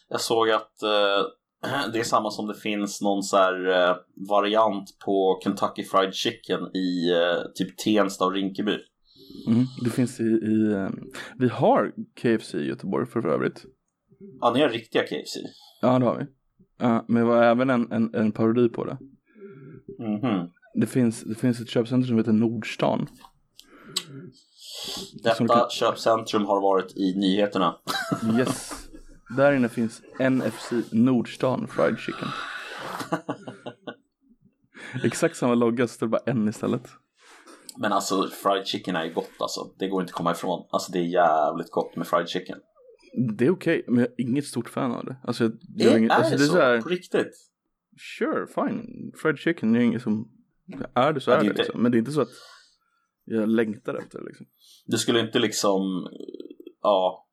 jag 0.08 0.20
såg 0.20 0.50
att 0.50 0.82
eh, 0.82 1.90
det 1.92 1.98
är 1.98 2.04
samma 2.04 2.30
som 2.30 2.46
det 2.46 2.54
finns 2.54 3.02
någon 3.02 3.22
så 3.22 3.36
här 3.36 3.68
eh, 3.68 3.96
variant 4.30 4.98
på 5.04 5.40
Kentucky 5.44 5.84
Fried 5.84 6.14
Chicken 6.14 6.60
i 6.76 7.10
eh, 7.10 7.42
typ 7.54 7.76
Tensta 7.76 8.24
och 8.24 8.32
Rinkeby. 8.32 8.76
Mm. 9.46 9.64
Det 9.84 9.90
finns 9.90 10.20
i, 10.20 10.24
i 10.24 10.72
eh, 10.72 10.88
vi 11.38 11.48
har 11.48 11.92
KFC 12.22 12.54
i 12.54 12.66
Göteborg 12.66 13.06
för 13.06 13.26
övrigt. 13.26 13.64
Ja, 14.40 14.50
ni 14.54 14.60
har 14.60 14.68
riktiga 14.68 15.02
KFC. 15.02 15.36
Ja 15.82 15.98
det 15.98 16.04
har 16.04 16.16
vi. 16.18 16.26
Ja, 16.78 17.04
men 17.08 17.22
det 17.22 17.28
var 17.28 17.42
även 17.42 17.70
en, 17.70 17.92
en, 17.92 18.14
en 18.14 18.32
parodi 18.32 18.68
på 18.68 18.84
det. 18.84 18.98
Mhm. 19.98 20.50
Det 20.74 20.86
finns, 20.86 21.20
det 21.22 21.34
finns 21.34 21.60
ett 21.60 21.68
köpcentrum 21.70 22.08
som 22.08 22.18
heter 22.18 22.32
Nordstan. 22.32 23.06
Detta 25.22 25.46
kan- 25.46 25.70
köpcentrum 25.70 26.44
har 26.46 26.60
varit 26.60 26.96
i 26.96 27.14
nyheterna. 27.18 27.76
Yes. 28.38 28.72
Där 29.36 29.52
inne 29.52 29.68
finns 29.68 30.02
NFC 30.20 30.72
Nordstan 30.92 31.68
Fried 31.68 31.98
Chicken. 31.98 32.28
Exakt 35.04 35.36
samma 35.36 35.54
logga, 35.54 35.86
så 35.88 36.04
det 36.04 36.08
bara 36.08 36.22
en 36.26 36.48
istället. 36.48 36.88
Men 37.80 37.92
alltså 37.92 38.28
fried 38.28 38.66
chicken 38.66 38.96
är 38.96 39.04
ju 39.04 39.12
gott 39.14 39.30
alltså. 39.40 39.60
Det 39.78 39.88
går 39.88 40.00
inte 40.02 40.10
att 40.10 40.14
komma 40.14 40.30
ifrån. 40.32 40.66
Alltså 40.70 40.92
det 40.92 40.98
är 40.98 41.02
jävligt 41.02 41.70
gott 41.70 41.96
med 41.96 42.06
fried 42.06 42.28
chicken. 42.28 42.58
Det 43.12 43.46
är 43.46 43.50
okej, 43.50 43.84
men 43.86 43.98
jag 43.98 44.08
är 44.08 44.20
inget 44.20 44.44
stort 44.46 44.68
fan 44.68 44.92
av 44.92 45.04
det. 45.04 45.16
Alltså, 45.24 45.44
jag, 45.44 45.52
jag 45.74 45.92
är, 45.92 45.98
inget, 45.98 46.10
är 46.10 46.14
alltså, 46.14 46.30
det 46.30 46.38
det 46.38 46.44
är 46.44 46.48
så? 46.48 46.58
här, 46.58 46.80
På 46.80 46.88
riktigt? 46.88 47.50
sure, 48.18 48.46
fine. 48.46 49.12
Fried 49.22 49.38
chicken 49.38 49.76
är 49.76 49.80
inget 49.80 50.02
som, 50.02 50.30
är 50.94 51.12
det 51.12 51.20
så 51.20 51.30
Ja, 51.30 51.34
är 51.36 51.40
det 51.40 51.46
är 51.46 51.52
det 51.52 51.58
liksom. 51.58 51.82
Men 51.82 51.92
det 51.92 51.96
är 51.96 51.98
inte 51.98 52.12
så 52.12 52.20
att 52.20 52.28
Jag 53.24 53.48
längtar 53.48 53.94
efter 53.94 54.18
det 54.18 54.24
liksom. 54.24 54.46
Du 54.86 54.98
skulle 54.98 55.20
inte 55.20 55.38
liksom, 55.38 56.08
ja, 56.82 57.28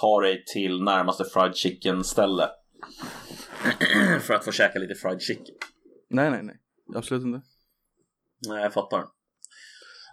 ta 0.00 0.20
dig 0.20 0.44
till 0.54 0.82
närmaste 0.82 1.24
fried 1.24 1.56
chicken 1.56 2.04
ställe 2.04 2.48
för 4.20 4.34
att 4.34 4.44
få 4.44 4.52
käka 4.52 4.78
lite 4.78 4.94
fried 4.94 5.20
chicken. 5.20 5.54
Nej, 6.10 6.30
nej, 6.30 6.42
nej. 6.42 6.60
Absolut 6.94 7.24
inte. 7.24 7.40
Nej, 8.48 8.62
jag 8.62 8.72
fattar. 8.72 9.04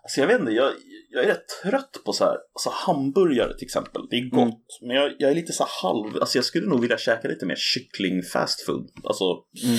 Alltså 0.06 0.20
jag 0.22 0.28
vet 0.28 0.40
inte, 0.40 0.52
jag, 0.52 0.72
jag 1.12 1.24
är 1.24 1.28
rätt 1.28 1.46
trött 1.64 2.02
på 2.06 2.14
så 2.14 2.24
här, 2.24 2.38
alltså 2.54 2.70
hamburgare 2.74 3.58
till 3.58 3.66
exempel. 3.66 4.02
Det 4.10 4.16
är 4.16 4.30
gott, 4.30 4.42
Mm. 4.42 4.88
men 4.88 4.96
jag, 4.96 5.12
jag 5.20 5.32
är 5.32 5.36
lite 5.36 5.54
så 5.54 5.66
halv, 5.84 6.18
alltså 6.22 6.38
jag 6.38 6.46
skulle 6.46 6.68
nog 6.68 6.82
vilja 6.82 6.98
käka 6.98 7.28
lite 7.28 7.46
mer 7.46 7.56
kyckling 7.58 8.24
fast 8.24 8.62
food. 8.66 8.90
Alltså 9.04 9.24
Mm. 9.66 9.78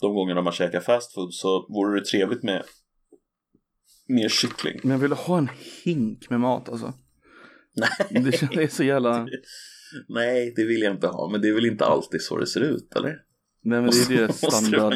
de 0.00 0.14
gångerna 0.14 0.42
man 0.42 0.52
käkar 0.52 0.80
fast 0.80 1.14
food 1.14 1.34
så 1.34 1.66
vore 1.68 2.00
det 2.00 2.06
trevligt 2.06 2.42
med 2.42 2.62
mer 4.08 4.28
kyckling. 4.28 4.80
Men 4.82 4.90
jag 4.90 4.98
vill 4.98 5.12
ha 5.12 5.38
en 5.38 5.48
hink 5.84 6.30
med 6.30 6.40
mat 6.40 6.68
alltså. 6.68 6.92
Nej. 7.76 8.22
Det 8.22 8.32
känns 8.38 8.76
så 8.76 8.84
jävla... 8.84 9.26
Nej, 10.08 10.52
det 10.56 10.64
vill 10.64 10.80
jag 10.82 10.92
inte 10.94 11.06
ha, 11.06 11.28
men 11.32 11.40
det 11.40 11.48
är 11.48 11.52
väl 11.54 11.66
inte 11.66 11.84
alltid 11.84 12.22
så 12.22 12.38
det 12.38 12.46
ser 12.46 12.60
ut, 12.60 12.94
eller? 12.96 13.16
Nej 13.62 13.80
men 13.80 13.90
det 14.08 14.14
är 14.14 14.26
det 14.26 14.32
standard. 14.32 14.92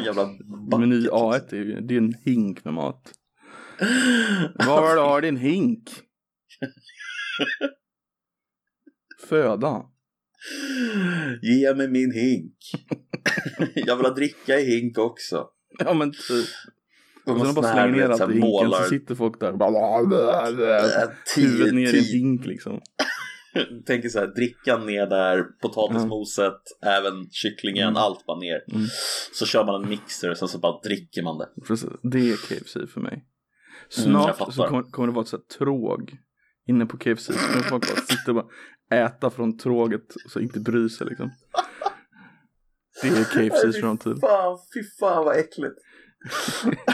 Meny 0.79 0.95
liksom? 0.95 1.17
A1 1.19 1.53
är 1.53 1.57
ju, 1.57 1.81
det 1.81 1.93
är 1.93 1.97
en 1.97 2.13
hink 2.25 2.65
med 2.65 2.73
mat. 2.73 3.11
Var 4.65 4.97
har 4.97 5.21
din 5.21 5.37
hink? 5.37 5.89
Föda. 9.27 9.85
Ge 11.41 11.73
mig 11.73 11.87
min 11.87 12.11
hink. 12.11 12.55
jag 13.75 13.95
vill 13.95 14.05
ha 14.05 14.13
dricka 14.13 14.59
i 14.59 14.65
hink 14.65 14.97
också. 14.97 15.47
Ja 15.79 15.93
men 15.93 16.11
typ. 16.11 16.45
Och 17.25 17.45
sen 17.45 17.53
bara 17.55 17.73
slänger 17.73 17.91
ner 17.91 18.09
allt 18.09 18.21
i 18.21 18.33
hinken 18.33 18.39
målar 18.49 18.83
så 18.83 18.89
sitter 18.89 19.15
folk 19.15 19.39
där 19.39 19.53
Huvudet 21.35 21.73
ner 21.73 21.93
i 21.93 21.97
en 21.99 22.05
hink 22.05 22.45
liksom. 22.45 22.81
Tänker 23.85 24.09
så 24.09 24.19
här, 24.19 24.27
drickan 24.27 24.85
ner 24.85 25.07
där, 25.07 25.43
potatismoset, 25.43 26.61
även 26.85 27.29
kycklingen, 27.31 27.87
Mm. 27.87 27.95
allt 27.97 28.25
bara 28.25 28.39
ner. 28.39 28.63
Mm. 28.71 28.87
Så 29.33 29.45
kör 29.45 29.65
man 29.65 29.83
en 29.83 29.89
mixer 29.89 30.31
och 30.31 30.37
sen 30.37 30.47
så 30.47 30.57
bara 30.59 30.81
dricker 30.81 31.23
man 31.23 31.37
det. 31.37 31.49
Precis. 31.67 31.89
Det 32.03 32.29
är 32.29 32.35
KFC 32.35 32.73
för 32.93 32.99
mig. 33.01 33.25
Mm, 33.97 34.11
Snart 34.11 34.37
fattar. 34.37 34.51
så 34.51 34.63
kommer, 34.67 34.83
kommer 34.83 35.07
det 35.07 35.13
vara 35.13 35.23
ett 35.23 35.27
sånt 35.29 35.45
här 35.49 35.57
tråg 35.57 36.17
inne 36.67 36.85
på 36.85 36.97
KFC. 36.97 37.25
Så 37.25 37.33
kommer 37.33 37.63
folk 37.63 37.87
bara 37.87 38.01
sitta 38.01 38.31
och 38.31 38.35
bara 38.35 38.47
äta 39.05 39.29
från 39.29 39.57
tråget 39.57 40.15
och 40.25 40.31
så 40.31 40.39
inte 40.39 40.59
bry 40.59 40.89
sig 40.89 41.07
liksom. 41.07 41.31
Det 43.01 43.07
är 43.07 43.23
KFCs 43.23 43.79
framtid. 43.81 44.19
Fan, 44.21 44.57
fy 44.73 44.83
fan 44.99 45.25
vad 45.25 45.37
äckligt. 45.37 45.75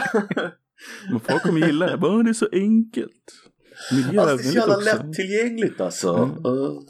Men 1.10 1.20
folk 1.20 1.42
kommer 1.42 1.66
gilla 1.66 1.86
det. 1.86 1.98
Bara, 1.98 2.12
"Åh, 2.16 2.24
det 2.24 2.30
är 2.30 2.34
så 2.34 2.48
enkelt. 2.52 3.12
Alltså, 3.12 3.94
det 3.94 4.00
är 4.00 4.02
så 4.02 4.06
Miljövänligt 4.12 4.54
jävla 4.54 4.76
också. 4.76 4.96
lättillgängligt 5.06 5.80
alltså. 5.80 6.14
Mm. 6.16 6.46
Uh. 6.46 6.80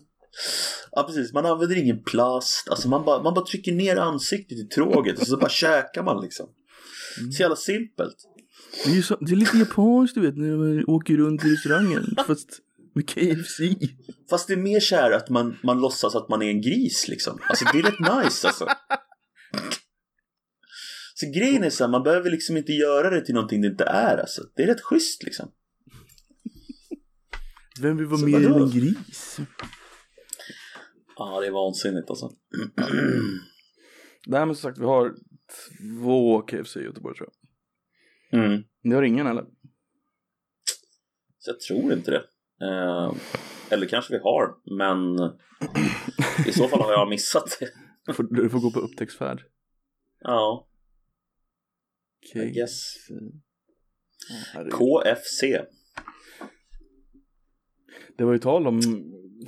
Ja 0.90 1.02
precis, 1.02 1.32
man 1.32 1.46
använder 1.46 1.76
ingen 1.76 2.02
plast. 2.02 2.68
Alltså 2.70 2.88
man 2.88 3.04
bara, 3.04 3.22
man 3.22 3.34
bara 3.34 3.44
trycker 3.46 3.72
ner 3.72 3.96
ansiktet 3.96 4.58
i 4.58 4.64
tråget 4.64 5.18
och 5.20 5.26
så 5.26 5.36
bara 5.36 5.48
käkar 5.62 6.02
man 6.02 6.22
liksom. 6.22 6.48
Mm. 7.20 7.32
Så 7.32 7.42
jävla 7.42 7.56
simpelt. 7.56 8.16
Det 8.84 8.90
är, 8.90 8.94
ju 8.94 9.02
så, 9.02 9.16
det 9.16 9.32
är 9.32 9.36
lite 9.36 9.58
japanskt 9.58 10.14
du 10.14 10.20
vet 10.20 10.36
när 10.36 10.56
man 10.56 10.84
åker 10.86 11.16
runt 11.16 11.44
i 11.44 11.48
restaurangen. 11.48 12.16
Fast 12.26 12.60
med 12.94 13.08
KFC. 13.08 13.60
Fast 14.30 14.48
det 14.48 14.54
är 14.54 14.56
mer 14.56 14.80
så 14.80 14.96
här 14.96 15.10
att 15.10 15.30
man, 15.30 15.56
man 15.62 15.80
låtsas 15.80 16.14
att 16.14 16.28
man 16.28 16.42
är 16.42 16.46
en 16.46 16.60
gris 16.60 17.08
liksom. 17.08 17.38
Alltså 17.48 17.64
det 17.72 17.78
är 17.78 17.82
rätt 17.82 18.24
nice 18.24 18.46
alltså. 18.48 18.68
Så 21.14 21.26
grejen 21.26 21.64
är 21.64 21.70
så 21.70 21.84
här, 21.84 21.90
man 21.90 22.02
behöver 22.02 22.30
liksom 22.30 22.56
inte 22.56 22.72
göra 22.72 23.10
det 23.10 23.24
till 23.24 23.34
någonting 23.34 23.60
det 23.60 23.68
inte 23.68 23.84
är 23.84 24.18
alltså. 24.18 24.42
Det 24.56 24.62
är 24.62 24.66
rätt 24.66 24.80
schysst 24.80 25.22
liksom. 25.22 25.50
Vem 27.80 27.96
vill 27.96 28.06
vara 28.06 28.20
mer 28.20 28.46
än 28.46 28.54
en 28.54 28.70
gris? 28.70 29.38
Ja, 31.16 31.40
det 31.40 31.46
är 31.46 31.50
vansinnigt 31.50 32.10
alltså. 32.10 32.30
Nej 34.26 34.46
men 34.46 34.54
som 34.54 34.62
sagt 34.70 34.78
vi 34.78 34.84
har 34.84 35.14
två 36.00 36.42
KFC 36.42 36.76
i 36.76 36.80
Göteborg 36.80 37.16
tror 37.16 37.28
jag. 37.28 37.45
Mm. 38.32 38.62
Ni 38.82 38.94
har 38.94 39.02
ingen 39.02 39.26
eller? 39.26 39.44
Så 41.38 41.50
jag 41.50 41.60
tror 41.60 41.92
inte 41.92 42.10
det. 42.10 42.24
Eh, 42.66 43.12
eller 43.70 43.86
kanske 43.86 44.12
vi 44.12 44.18
har, 44.18 44.54
men 44.78 45.30
i 46.48 46.52
så 46.52 46.68
fall 46.68 46.80
har 46.80 46.92
jag 46.92 47.08
missat 47.08 47.56
det. 47.60 47.68
Du 48.06 48.12
får, 48.12 48.22
du 48.22 48.50
får 48.50 48.60
gå 48.60 48.70
på 48.70 48.80
upptäcktsfärd. 48.80 49.42
Ja, 50.20 50.68
I 52.22 52.26
KFC. 52.32 52.54
guess. 52.54 52.94
KFC. 54.72 55.42
Det 58.18 58.24
var 58.24 58.32
ju 58.32 58.38
tal 58.38 58.66
om 58.66 58.80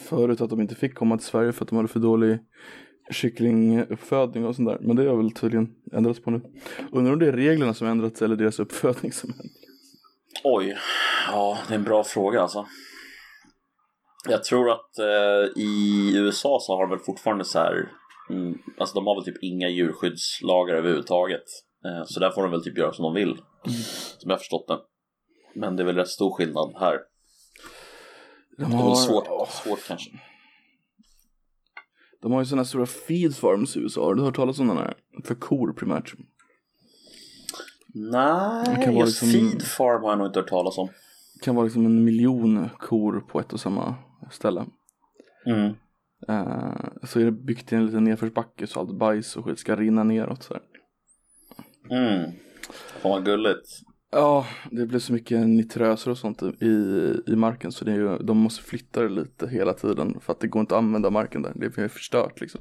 förut 0.00 0.40
att 0.40 0.50
de 0.50 0.60
inte 0.60 0.74
fick 0.74 0.94
komma 0.94 1.18
till 1.18 1.26
Sverige 1.26 1.52
för 1.52 1.64
att 1.64 1.68
de 1.68 1.76
hade 1.76 1.88
för 1.88 2.00
dålig 2.00 2.38
kycklinguppfödning 3.10 4.46
och 4.46 4.56
sånt 4.56 4.68
där. 4.68 4.78
Men 4.80 4.96
det 4.96 5.08
har 5.08 5.16
väl 5.16 5.30
tydligen 5.30 5.74
ändrats 5.92 6.20
på 6.20 6.30
nu. 6.30 6.40
Undrar 6.92 7.12
om 7.12 7.18
det 7.18 7.26
är 7.26 7.32
reglerna 7.32 7.74
som 7.74 7.86
ändrats 7.86 8.22
eller 8.22 8.36
deras 8.36 8.58
uppfödning 8.60 9.12
som 9.12 9.30
ändrats. 9.30 9.54
Oj, 10.44 10.76
ja 11.32 11.58
det 11.68 11.74
är 11.74 11.78
en 11.78 11.84
bra 11.84 12.04
fråga 12.04 12.42
alltså. 12.42 12.66
Jag 14.28 14.44
tror 14.44 14.70
att 14.70 14.98
eh, 14.98 15.62
i 15.62 16.12
USA 16.16 16.58
så 16.62 16.76
har 16.76 16.80
de 16.80 16.90
väl 16.90 17.04
fortfarande 17.06 17.44
så 17.44 17.58
här, 17.58 17.88
mm, 18.30 18.58
alltså 18.78 18.94
de 18.94 19.06
har 19.06 19.14
väl 19.14 19.24
typ 19.24 19.42
inga 19.42 19.68
djurskyddslagar 19.68 20.74
överhuvudtaget. 20.74 21.44
Eh, 21.84 22.04
så 22.06 22.20
där 22.20 22.30
får 22.30 22.42
de 22.42 22.50
väl 22.50 22.64
typ 22.64 22.78
göra 22.78 22.92
som 22.92 23.02
de 23.02 23.14
vill, 23.14 23.36
som 24.18 24.30
jag 24.30 24.34
har 24.34 24.38
förstått 24.38 24.68
det. 24.68 24.78
Men 25.54 25.76
det 25.76 25.82
är 25.82 25.84
väl 25.84 25.96
rätt 25.96 26.08
stor 26.08 26.34
skillnad 26.36 26.74
här. 26.80 26.98
De 28.58 28.64
Det 28.64 28.76
är 28.76 28.78
har, 28.78 28.88
väl 28.88 28.96
svårt, 28.96 29.48
svårt 29.48 29.86
kanske. 29.88 30.10
De 32.22 32.32
har 32.32 32.40
ju 32.40 32.46
sådana 32.46 32.64
stora 32.64 32.86
feed 32.86 33.36
farms 33.36 33.76
i 33.76 33.80
USA. 33.80 34.04
Har 34.04 34.14
du 34.14 34.22
hört 34.22 34.36
talas 34.36 34.58
om 34.58 34.68
den 34.68 34.76
här? 34.76 34.94
För 35.24 35.34
kor 35.34 35.72
primärt. 35.72 36.14
Nej, 37.94 38.98
just 38.98 39.22
liksom- 39.22 39.50
feed 39.50 39.62
farm 39.62 40.02
har 40.02 40.10
jag 40.10 40.18
nog 40.18 40.26
inte 40.26 40.38
hört 40.40 40.48
talas 40.48 40.78
om. 40.78 40.88
Det 41.34 41.44
kan 41.44 41.54
vara 41.54 41.64
liksom 41.64 41.86
en 41.86 42.04
miljon 42.04 42.68
kor 42.78 43.24
på 43.28 43.40
ett 43.40 43.52
och 43.52 43.60
samma 43.60 43.94
ställe. 44.30 44.66
Mm. 45.46 45.74
Eh, 46.28 46.76
så 47.02 47.20
är 47.20 47.24
det 47.24 47.32
byggt 47.32 47.72
i 47.72 47.76
en 47.76 47.86
liten 47.86 48.04
nedförsbacke 48.04 48.66
så 48.66 48.80
allt 48.80 48.98
bajs 48.98 49.36
och 49.36 49.44
skit 49.44 49.58
ska 49.58 49.76
rinna 49.76 50.04
neråt 50.04 50.42
så 50.42 50.54
här. 50.54 50.62
Mm. 51.90 52.32
Fan 52.70 53.10
vad 53.10 53.24
gulligt. 53.24 53.80
Ja, 54.10 54.46
det 54.70 54.86
blir 54.86 54.98
så 54.98 55.12
mycket 55.12 55.46
nitröser 55.46 56.10
och 56.10 56.18
sånt 56.18 56.42
i, 56.42 56.66
i 57.26 57.36
marken 57.36 57.72
så 57.72 57.84
det 57.84 57.92
är 57.92 57.96
ju, 57.96 58.18
de 58.18 58.38
måste 58.38 58.62
flytta 58.62 59.02
det 59.02 59.08
lite 59.08 59.48
hela 59.48 59.74
tiden 59.74 60.20
för 60.20 60.32
att 60.32 60.40
det 60.40 60.48
går 60.48 60.60
inte 60.60 60.74
att 60.74 60.78
använda 60.78 61.10
marken 61.10 61.42
där. 61.42 61.52
Det 61.54 61.78
är 61.78 61.88
förstört 61.88 62.40
liksom. 62.40 62.60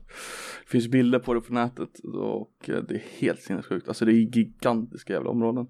Det 0.63 0.69
finns 0.69 0.87
bilder 0.87 1.19
på 1.19 1.33
det 1.33 1.41
på 1.41 1.53
nätet 1.53 1.89
och 2.13 2.69
eh, 2.69 2.83
det 2.83 2.95
är 2.95 3.03
helt 3.19 3.41
sinnessjukt. 3.41 3.87
Alltså 3.87 4.05
det 4.05 4.11
är 4.11 4.37
gigantiska 4.37 5.13
jävla 5.13 5.29
områden. 5.29 5.67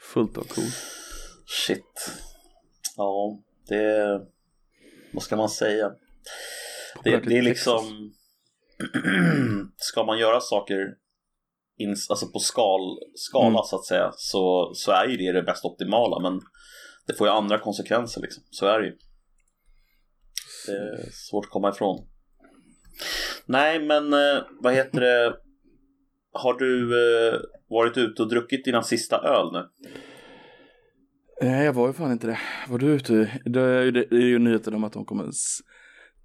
Fullt 0.00 0.38
av 0.38 0.42
kor. 0.42 0.64
Shit. 1.46 2.12
Ja, 2.96 3.38
det... 3.68 4.20
Vad 5.12 5.22
ska 5.22 5.36
man 5.36 5.48
säga? 5.48 5.92
Det, 7.04 7.16
det 7.16 7.38
är 7.38 7.42
liksom... 7.42 8.12
ska 9.76 10.04
man 10.04 10.18
göra 10.18 10.40
saker 10.40 10.94
alltså 11.88 12.26
på 12.32 12.38
skal, 12.38 12.98
skala 13.14 13.48
Mm. 13.48 13.62
så 13.64 13.76
att 13.76 13.84
säga 13.84 14.12
så, 14.16 14.70
så 14.74 14.92
är 14.92 15.06
ju 15.06 15.16
det 15.16 15.32
det 15.32 15.42
mest 15.42 15.64
optimala 15.64 16.30
men 16.30 16.40
det 17.06 17.14
får 17.14 17.26
ju 17.26 17.32
andra 17.32 17.58
konsekvenser 17.58 18.20
liksom. 18.20 18.42
Så 18.50 18.66
är 18.66 18.80
det 18.80 18.86
ju. 18.86 18.96
Det 20.66 20.72
är 20.72 21.10
svårt 21.12 21.44
att 21.44 21.50
komma 21.50 21.70
ifrån. 21.70 22.06
Nej 23.46 23.80
men 23.86 24.12
eh, 24.12 24.42
vad 24.60 24.74
heter 24.74 25.00
det? 25.00 25.36
Har 26.32 26.54
du 26.54 26.90
eh, 27.28 27.40
varit 27.68 27.96
ute 27.96 28.22
och 28.22 28.28
druckit 28.28 28.64
dina 28.64 28.82
sista 28.82 29.18
öl 29.18 29.52
nu? 29.52 29.68
Nej, 31.42 31.64
jag 31.64 31.72
var 31.72 31.86
ju 31.86 31.92
fan 31.92 32.12
inte 32.12 32.26
det. 32.26 32.38
Var 32.68 32.78
du 32.78 32.86
ute? 32.86 33.40
Det 33.44 33.60
är 33.60 33.82
ju, 33.82 33.90
det 33.90 34.12
är 34.12 34.26
ju 34.26 34.38
nyheten 34.38 34.74
om 34.74 34.84
att 34.84 34.92
de 34.92 35.04
kommer 35.04 35.30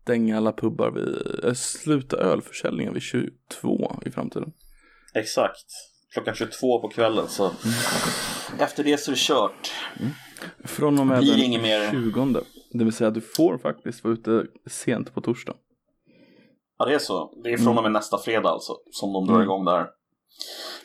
stänga 0.01 0.37
alla 0.37 0.53
pubbar 0.53 0.91
vid, 0.91 1.45
äh, 1.45 1.53
sluta 1.53 2.17
ölförsäljningen 2.17 2.93
vid 2.93 3.01
22 3.01 3.91
i 4.05 4.11
framtiden. 4.11 4.51
Exakt. 5.15 5.65
Klockan 6.13 6.35
22 6.35 6.79
på 6.81 6.89
kvällen 6.89 7.27
så 7.27 7.51
efter 8.59 8.83
det 8.83 8.97
så 8.97 9.11
är 9.11 9.15
det 9.15 9.19
kört. 9.19 9.71
Från 10.63 10.99
och 10.99 11.07
med 11.07 11.19
Blir 11.19 11.51
den 11.51 11.61
mer- 11.61 11.91
20. 11.91 12.41
Det 12.71 12.83
vill 12.83 12.93
säga 12.93 13.07
att 13.07 13.13
du 13.13 13.21
får 13.21 13.57
faktiskt 13.57 14.03
vara 14.03 14.13
ute 14.13 14.45
sent 14.69 15.13
på 15.13 15.21
torsdag. 15.21 15.53
Ja 16.77 16.85
det 16.85 16.93
är 16.93 16.99
så. 16.99 17.33
Det 17.43 17.49
är 17.53 17.57
från 17.57 17.77
och 17.77 17.83
med 17.83 17.91
nästa 17.91 18.17
fredag 18.17 18.49
alltså 18.49 18.77
som 18.91 19.13
de 19.13 19.25
drar 19.27 19.33
Mm. 19.35 19.43
igång 19.45 19.65
där. 19.65 19.87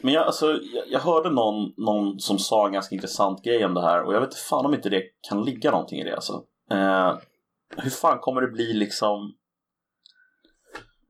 Men 0.01 0.15
jag, 0.15 0.27
alltså, 0.27 0.47
jag, 0.51 0.85
jag 0.89 1.01
hörde 1.01 1.31
någon, 1.31 1.73
någon 1.77 2.21
som 2.21 2.39
sa 2.39 2.67
en 2.67 2.73
ganska 2.73 2.95
intressant 2.95 3.45
grej 3.45 3.65
om 3.65 3.75
det 3.75 3.83
här 3.83 4.03
och 4.03 4.15
jag 4.15 4.21
vet 4.21 4.29
inte 4.31 4.41
fan 4.41 4.67
om 4.67 4.75
inte 4.75 4.89
det 4.89 5.03
kan 5.29 5.45
ligga 5.45 5.71
någonting 5.71 5.99
i 6.01 6.05
det 6.05 6.15
alltså. 6.15 6.43
Eh, 6.71 7.19
hur 7.77 7.91
fan 7.91 8.19
kommer 8.19 8.41
det 8.41 8.49
bli 8.49 8.73
liksom 8.73 9.35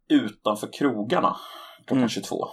utanför 0.08 0.72
krogarna 0.72 1.36
klockan 1.76 1.96
Mm. 1.98 2.08
22? 2.08 2.48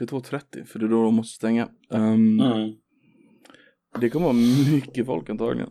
22.30 0.00 0.64
för 0.64 0.78
det 0.78 0.84
är 0.86 0.88
då 0.88 1.02
de 1.02 1.14
måste 1.14 1.34
stänga. 1.36 1.68
Um, 1.90 2.40
Mm. 2.40 2.72
Det 4.00 4.10
kommer 4.10 4.24
vara 4.26 4.36
mycket 4.72 5.06
folk 5.06 5.30
antagligen. 5.30 5.70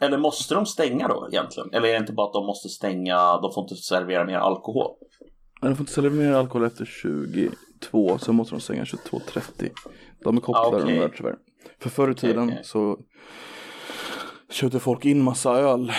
Eller 0.00 0.18
måste 0.18 0.54
de 0.54 0.66
stänga 0.66 1.08
då 1.08 1.28
egentligen? 1.32 1.68
Eller 1.72 1.88
är 1.88 1.92
det 1.92 1.98
inte 1.98 2.12
bara 2.12 2.26
att 2.26 2.32
de 2.32 2.46
måste 2.46 2.68
stänga, 2.68 3.16
de 3.40 3.52
får 3.54 3.62
inte 3.64 3.74
servera 3.74 4.24
mer 4.26 4.36
alkohol? 4.36 4.90
Men 5.60 5.70
de 5.70 5.76
får 5.76 5.82
inte 5.82 5.92
sälja 5.92 6.10
mer 6.10 6.32
alkohol 6.32 6.66
efter 6.66 6.84
22, 6.84 8.18
så 8.18 8.32
måste 8.32 8.54
de 8.54 8.60
stänga 8.60 8.84
22.30. 8.84 9.70
De 10.24 10.36
är 10.36 10.40
kopplade 10.40 10.76
Ah, 10.76 10.82
okej. 10.82 10.94
de 10.94 11.00
där 11.00 11.12
tyvärr. 11.16 11.36
För 11.78 11.90
förr 11.90 12.10
i 12.10 12.14
tiden 12.14 12.44
okej. 12.48 12.60
så 12.64 12.98
köpte 14.50 14.80
folk 14.80 15.04
in 15.04 15.22
massa 15.22 15.52
öl 15.58 15.92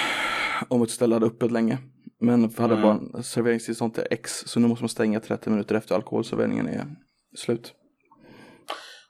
om 0.68 0.82
ett 0.84 0.89
ställe 0.92 1.16
hade 1.16 1.26
öppet 1.26 1.52
länge. 1.52 1.78
Men 2.20 2.54
hade 2.58 2.76
Mm. 2.78 3.10
bara 3.12 3.24
serveringstillstånd 3.24 3.94
till 3.94 4.04
X, 4.12 4.44
så 4.46 4.60
nu 4.60 4.68
måste 4.68 4.84
man 4.84 4.89
stänga 4.89 5.20
30 5.20 5.50
minuter 5.50 5.76
efter 5.76 5.96
alkoholserveringen 5.96 6.68
är 6.68 6.86
slut. 7.36 7.74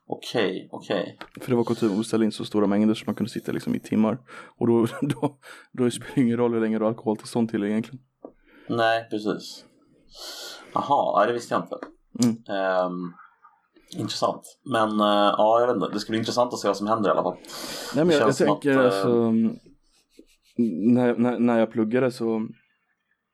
Okej, 0.07 0.67
okej. 0.71 1.17
För 1.41 1.49
det 1.49 1.55
var 1.55 1.63
kutym 1.63 1.91
att 1.91 1.97
beställa 1.97 2.25
in 2.25 2.31
så 2.31 2.45
stora 2.45 2.67
mängder 2.67 2.93
så 2.93 3.03
man 3.05 3.15
kunde 3.15 3.29
sitta 3.31 3.51
liksom 3.51 3.75
i 3.75 3.79
timmar. 3.79 4.17
Och 4.57 4.67
då, 4.67 4.87
då, 5.01 5.37
då 5.71 5.91
spelar 5.91 6.15
det 6.15 6.21
ingen 6.21 6.37
roll 6.37 6.53
hur 6.53 6.61
länge 6.61 6.77
du 6.77 6.83
har 6.83 6.89
alkoholtillstånd 6.91 7.49
till 7.49 7.63
egentligen. 7.63 7.99
Nej, 8.69 9.07
precis. 9.09 9.65
Jaha, 10.73 11.25
det 11.25 11.33
visste 11.33 11.53
jag 11.53 11.63
inte. 11.63 11.77
Mm. 12.23 12.59
Ehm, 12.59 13.13
intressant. 13.97 14.41
Men 14.65 14.99
eh, 14.99 15.33
ja, 15.37 15.59
jag 15.59 15.67
vet 15.67 15.75
inte. 15.75 15.89
Det 15.93 15.99
ska 15.99 16.09
bli 16.11 16.19
intressant 16.19 16.53
att 16.53 16.59
se 16.59 16.67
vad 16.67 16.77
som 16.77 16.87
händer 16.87 17.09
i 17.09 17.11
alla 17.11 17.23
fall. 17.23 17.37
Nej 17.95 18.05
men 18.05 18.15
jag, 18.15 18.27
jag 18.29 18.37
tänker 18.37 18.77
att, 18.77 18.77
eh, 18.77 18.85
alltså 18.85 19.31
när, 20.57 21.15
när, 21.17 21.39
när 21.39 21.59
jag 21.59 21.71
pluggade 21.71 22.11
så 22.11 22.47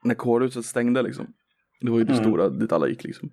när 0.03 0.15
kårhuset 0.15 0.65
stängde 0.65 1.01
liksom 1.01 1.33
det 1.81 1.91
var 1.91 1.97
ju 1.97 2.03
det 2.03 2.13
Mm. 2.13 2.23
stora 2.25 2.49
dit 2.49 2.71
alla 2.71 2.87
gick 2.87 3.03
liksom 3.03 3.29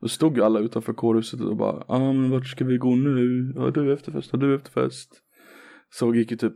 då 0.00 0.08
stod 0.08 0.36
ju 0.36 0.44
alla 0.44 0.60
utanför 0.60 0.92
kårhuset 0.92 1.40
och 1.40 1.56
bara 1.56 1.84
ah, 1.88 2.12
men 2.12 2.30
vart 2.30 2.46
ska 2.46 2.64
vi 2.64 2.76
gå 2.76 2.94
nu? 2.94 3.52
Ja 3.56 3.70
du 3.70 3.92
efterfest, 3.92 4.30
ja 4.32 4.38
du 4.38 4.54
efterfest 4.54 5.10
så 5.92 6.14
gick 6.14 6.30
ju 6.30 6.36
typ 6.36 6.54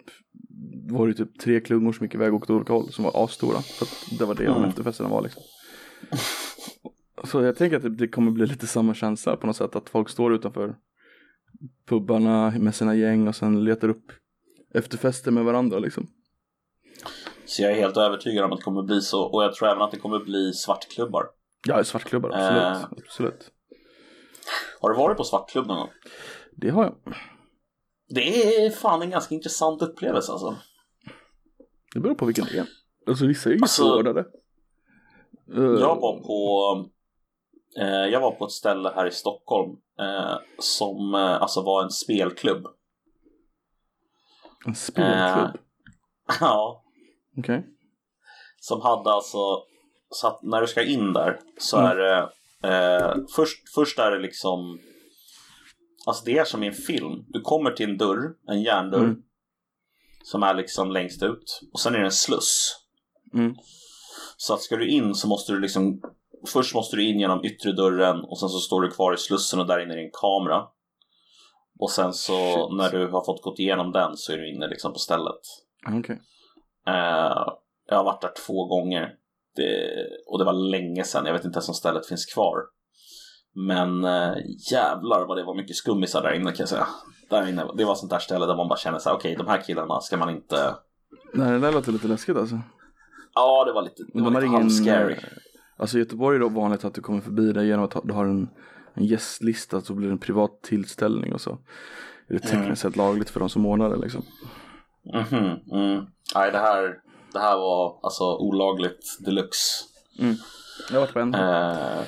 var 0.90 1.08
det 1.08 1.14
typ 1.14 1.38
tre 1.38 1.60
klungor 1.60 1.92
som 1.92 2.04
gick 2.04 2.14
iväg 2.14 2.34
och 2.34 2.42
åt 2.42 2.50
olika 2.50 2.72
håll 2.72 2.92
som 2.92 3.04
var 3.04 3.24
asstora 3.24 3.60
för 3.60 3.84
att 3.84 4.18
det 4.18 4.24
var 4.24 4.34
det 4.34 4.44
Mm. 4.46 4.64
efterfesten 4.64 5.10
var 5.10 5.22
liksom 5.22 5.42
så 7.24 7.42
jag 7.42 7.56
tänker 7.56 7.76
att 7.76 7.82
det, 7.82 7.88
det 7.88 8.08
kommer 8.08 8.30
bli 8.30 8.46
lite 8.46 8.66
samma 8.66 8.94
känsla 8.94 9.36
på 9.36 9.46
något 9.46 9.56
sätt 9.56 9.76
att 9.76 9.90
folk 9.90 10.08
står 10.08 10.34
utanför 10.34 10.76
pubbarna 11.86 12.54
med 12.58 12.74
sina 12.74 12.94
gäng 12.94 13.28
och 13.28 13.36
sen 13.36 13.64
letar 13.64 13.88
upp 13.88 14.12
efterfester 14.74 15.30
med 15.30 15.44
varandra 15.44 15.78
liksom. 15.78 16.06
Så 17.44 17.62
jag 17.62 17.70
är 17.70 17.76
helt 17.76 17.96
övertygad 17.96 18.44
om 18.44 18.52
att 18.52 18.58
det 18.58 18.64
kommer 18.64 18.82
bli 18.82 19.00
så. 19.00 19.22
Och 19.22 19.44
jag 19.44 19.54
tror 19.54 19.68
även 19.68 19.82
att 19.82 19.90
det 19.90 19.96
kommer 19.98 20.18
bli 20.24 20.52
svartklubbar. 20.52 21.24
Ja, 21.66 21.84
svartklubbar, 21.84 22.30
absolut. 22.30 22.62
Eh. 22.62 23.04
absolut. 23.06 23.50
Har 24.80 24.90
du 24.90 24.96
varit 24.96 25.16
på 25.16 25.24
svartklubb 25.24 25.66
någon 25.66 25.76
gång? 25.78 25.90
Det 26.56 26.70
har 26.70 26.84
jag. 26.84 26.94
Det 28.08 28.56
är 28.66 28.70
fan 28.70 29.02
en 29.02 29.10
ganska 29.10 29.34
intressant 29.34 29.82
upplevelse 29.82 30.32
alltså. 30.32 30.56
Det 31.94 32.00
beror 32.00 32.14
på 32.14 32.26
vilken 32.26 32.44
det 32.44 32.58
är. 32.58 32.66
Alltså 33.06 33.26
vissa 33.26 33.48
är 33.50 33.54
ju 33.54 33.58
Alltså, 33.62 33.82
svårare. 33.82 34.20
Eh, 35.54 35.62
Jag 35.80 36.00
var 36.00 36.20
på 36.20 36.84
eh, 37.80 37.86
Jag 37.86 38.20
var 38.20 38.30
på 38.30 38.44
ett 38.44 38.50
ställe 38.52 38.92
här 38.94 39.06
i 39.06 39.10
Stockholm 39.10 39.76
eh, 40.00 40.36
Som 40.58 41.14
eh, 41.14 41.42
alltså 41.42 41.62
var 41.62 41.82
en 41.82 41.90
spelklubb 41.90 42.66
En 44.66 44.74
spelklubb? 44.74 45.58
Ja 46.40 46.84
Okej. 47.38 47.66
Som 48.60 48.80
hade 48.80 49.10
alltså 49.12 49.38
Så 50.14 50.26
att 50.28 50.42
när 50.42 50.60
du 50.60 50.66
ska 50.66 50.82
in 50.82 51.12
där 51.12 51.38
Så 51.58 51.78
Mm. 51.78 51.90
är 51.90 51.96
det 51.96 52.28
eh, 52.68 53.14
först, 53.36 53.74
först 53.74 53.98
är 53.98 54.10
det 54.10 54.18
liksom 54.18 54.78
Alltså 56.06 56.24
det 56.24 56.38
är 56.38 56.44
som 56.44 56.62
i 56.62 56.66
en 56.66 56.74
film 56.74 57.24
Du 57.28 57.40
kommer 57.40 57.70
till 57.70 57.90
en 57.90 57.98
dörr, 57.98 58.34
en 58.48 58.62
järndörr 58.62 59.04
Mm. 59.04 59.22
Som 60.24 60.42
är 60.42 60.54
liksom 60.54 60.90
längst 60.90 61.22
ut 61.22 61.60
Och 61.72 61.80
sen 61.80 61.94
är 61.94 61.98
det 61.98 62.04
en 62.04 62.12
sluss 62.12 62.80
Mm. 63.34 63.54
Så 64.36 64.54
att 64.54 64.60
ska 64.62 64.76
du 64.76 64.88
in 64.88 65.14
så 65.14 65.28
måste 65.28 65.52
du 65.52 65.60
liksom 65.60 66.00
Först 66.46 66.74
måste 66.74 66.96
du 66.96 67.04
in 67.04 67.20
genom 67.20 67.44
yttre 67.44 67.72
dörren 67.72 68.20
och 68.24 68.38
sen 68.38 68.48
så 68.48 68.58
står 68.58 68.82
du 68.82 68.90
kvar 68.90 69.14
i 69.14 69.16
slussen 69.16 69.60
och 69.60 69.66
där 69.66 69.82
inne 69.82 69.94
är 69.94 69.98
en 69.98 70.10
kamera. 70.12 70.66
Och 71.78 71.90
sen 71.90 72.12
så 72.12 72.32
Shit. 72.32 72.76
när 72.76 72.90
du 72.90 73.08
har 73.08 73.24
fått 73.24 73.42
gått 73.42 73.58
igenom 73.58 73.92
den 73.92 74.16
så 74.16 74.32
är 74.32 74.36
du 74.36 74.54
inne 74.54 74.68
liksom 74.68 74.92
på 74.92 74.98
stället. 74.98 75.40
Okej. 75.98 76.20
Eh, 76.86 77.46
jag 77.86 77.96
har 77.96 78.04
varit 78.04 78.20
där 78.20 78.32
två 78.46 78.64
gånger. 78.64 79.14
Det, 79.56 79.90
och 80.26 80.38
det 80.38 80.44
var 80.44 80.52
länge 80.52 81.04
sedan, 81.04 81.26
jag 81.26 81.32
vet 81.32 81.44
inte 81.44 81.56
ens 81.56 81.68
om 81.68 81.74
stället 81.74 82.06
finns 82.06 82.26
kvar. 82.26 82.58
Men 83.68 84.04
eh, 84.04 84.34
jävlar 84.72 85.26
vad 85.26 85.36
det 85.36 85.44
var 85.44 85.54
mycket 85.56 85.76
skummisar 85.76 86.22
där 86.22 86.32
inne 86.32 86.44
kan 86.50 86.56
jag 86.58 86.68
säga. 86.68 86.86
Där 87.30 87.48
inne, 87.48 87.64
det 87.76 87.84
var 87.84 87.94
sånt 87.94 88.10
där 88.10 88.18
ställe 88.18 88.46
där 88.46 88.56
man 88.56 88.68
bara 88.68 88.78
känner 88.78 88.98
så 88.98 89.08
här, 89.08 89.16
okej 89.16 89.34
de 89.38 89.46
här 89.46 89.62
killarna 89.62 90.00
ska 90.00 90.16
man 90.16 90.30
inte... 90.30 90.74
Nej, 91.34 91.50
det 91.52 91.58
där 91.58 91.72
låter 91.72 91.92
lite 91.92 92.08
läskigt 92.08 92.36
alltså. 92.36 92.60
Ja, 93.34 93.64
det 93.64 93.72
var 93.72 93.82
lite, 93.82 94.02
det 94.14 94.22
var 94.22 94.30
lite 94.30 94.46
ingen... 94.46 95.08
eh, 95.08 95.16
Alltså 95.76 95.96
i 95.96 96.00
Göteborg 96.00 96.36
är 96.36 96.40
det 96.40 96.48
vanligt 96.48 96.84
att 96.84 96.94
du 96.94 97.00
kommer 97.00 97.20
förbi 97.20 97.52
det 97.52 97.64
genom 97.64 97.84
att 97.84 97.96
du 98.04 98.12
har 98.12 98.24
en, 98.24 98.48
en 98.94 99.04
gästlista 99.04 99.80
så 99.80 99.94
blir 99.94 100.08
det 100.08 100.12
en 100.14 100.18
privat 100.18 100.62
tillställning 100.62 101.32
och 101.32 101.40
så. 101.40 101.50
Är 102.28 102.34
det 102.34 102.38
tekniskt 102.38 102.54
Mm. 102.64 102.76
sett 102.76 102.96
lagligt 102.96 103.30
för 103.30 103.40
de 103.40 103.48
som 103.48 103.66
ordnar 103.66 103.90
det 103.90 103.96
liksom. 103.96 104.22
Mhm, 105.14 105.60
mm. 105.72 106.04
Nej, 106.34 106.50
det 106.52 106.58
här, 106.58 106.94
det 107.34 107.40
här 107.40 107.56
var 107.56 108.00
alltså 108.02 108.36
olagligt 108.36 109.18
deluxe. 109.24 109.84
Jag 110.90 110.94
har 110.94 111.00
varit 111.00 111.12
på 111.12 111.20
en. 111.20 111.34
Eh, 111.34 112.00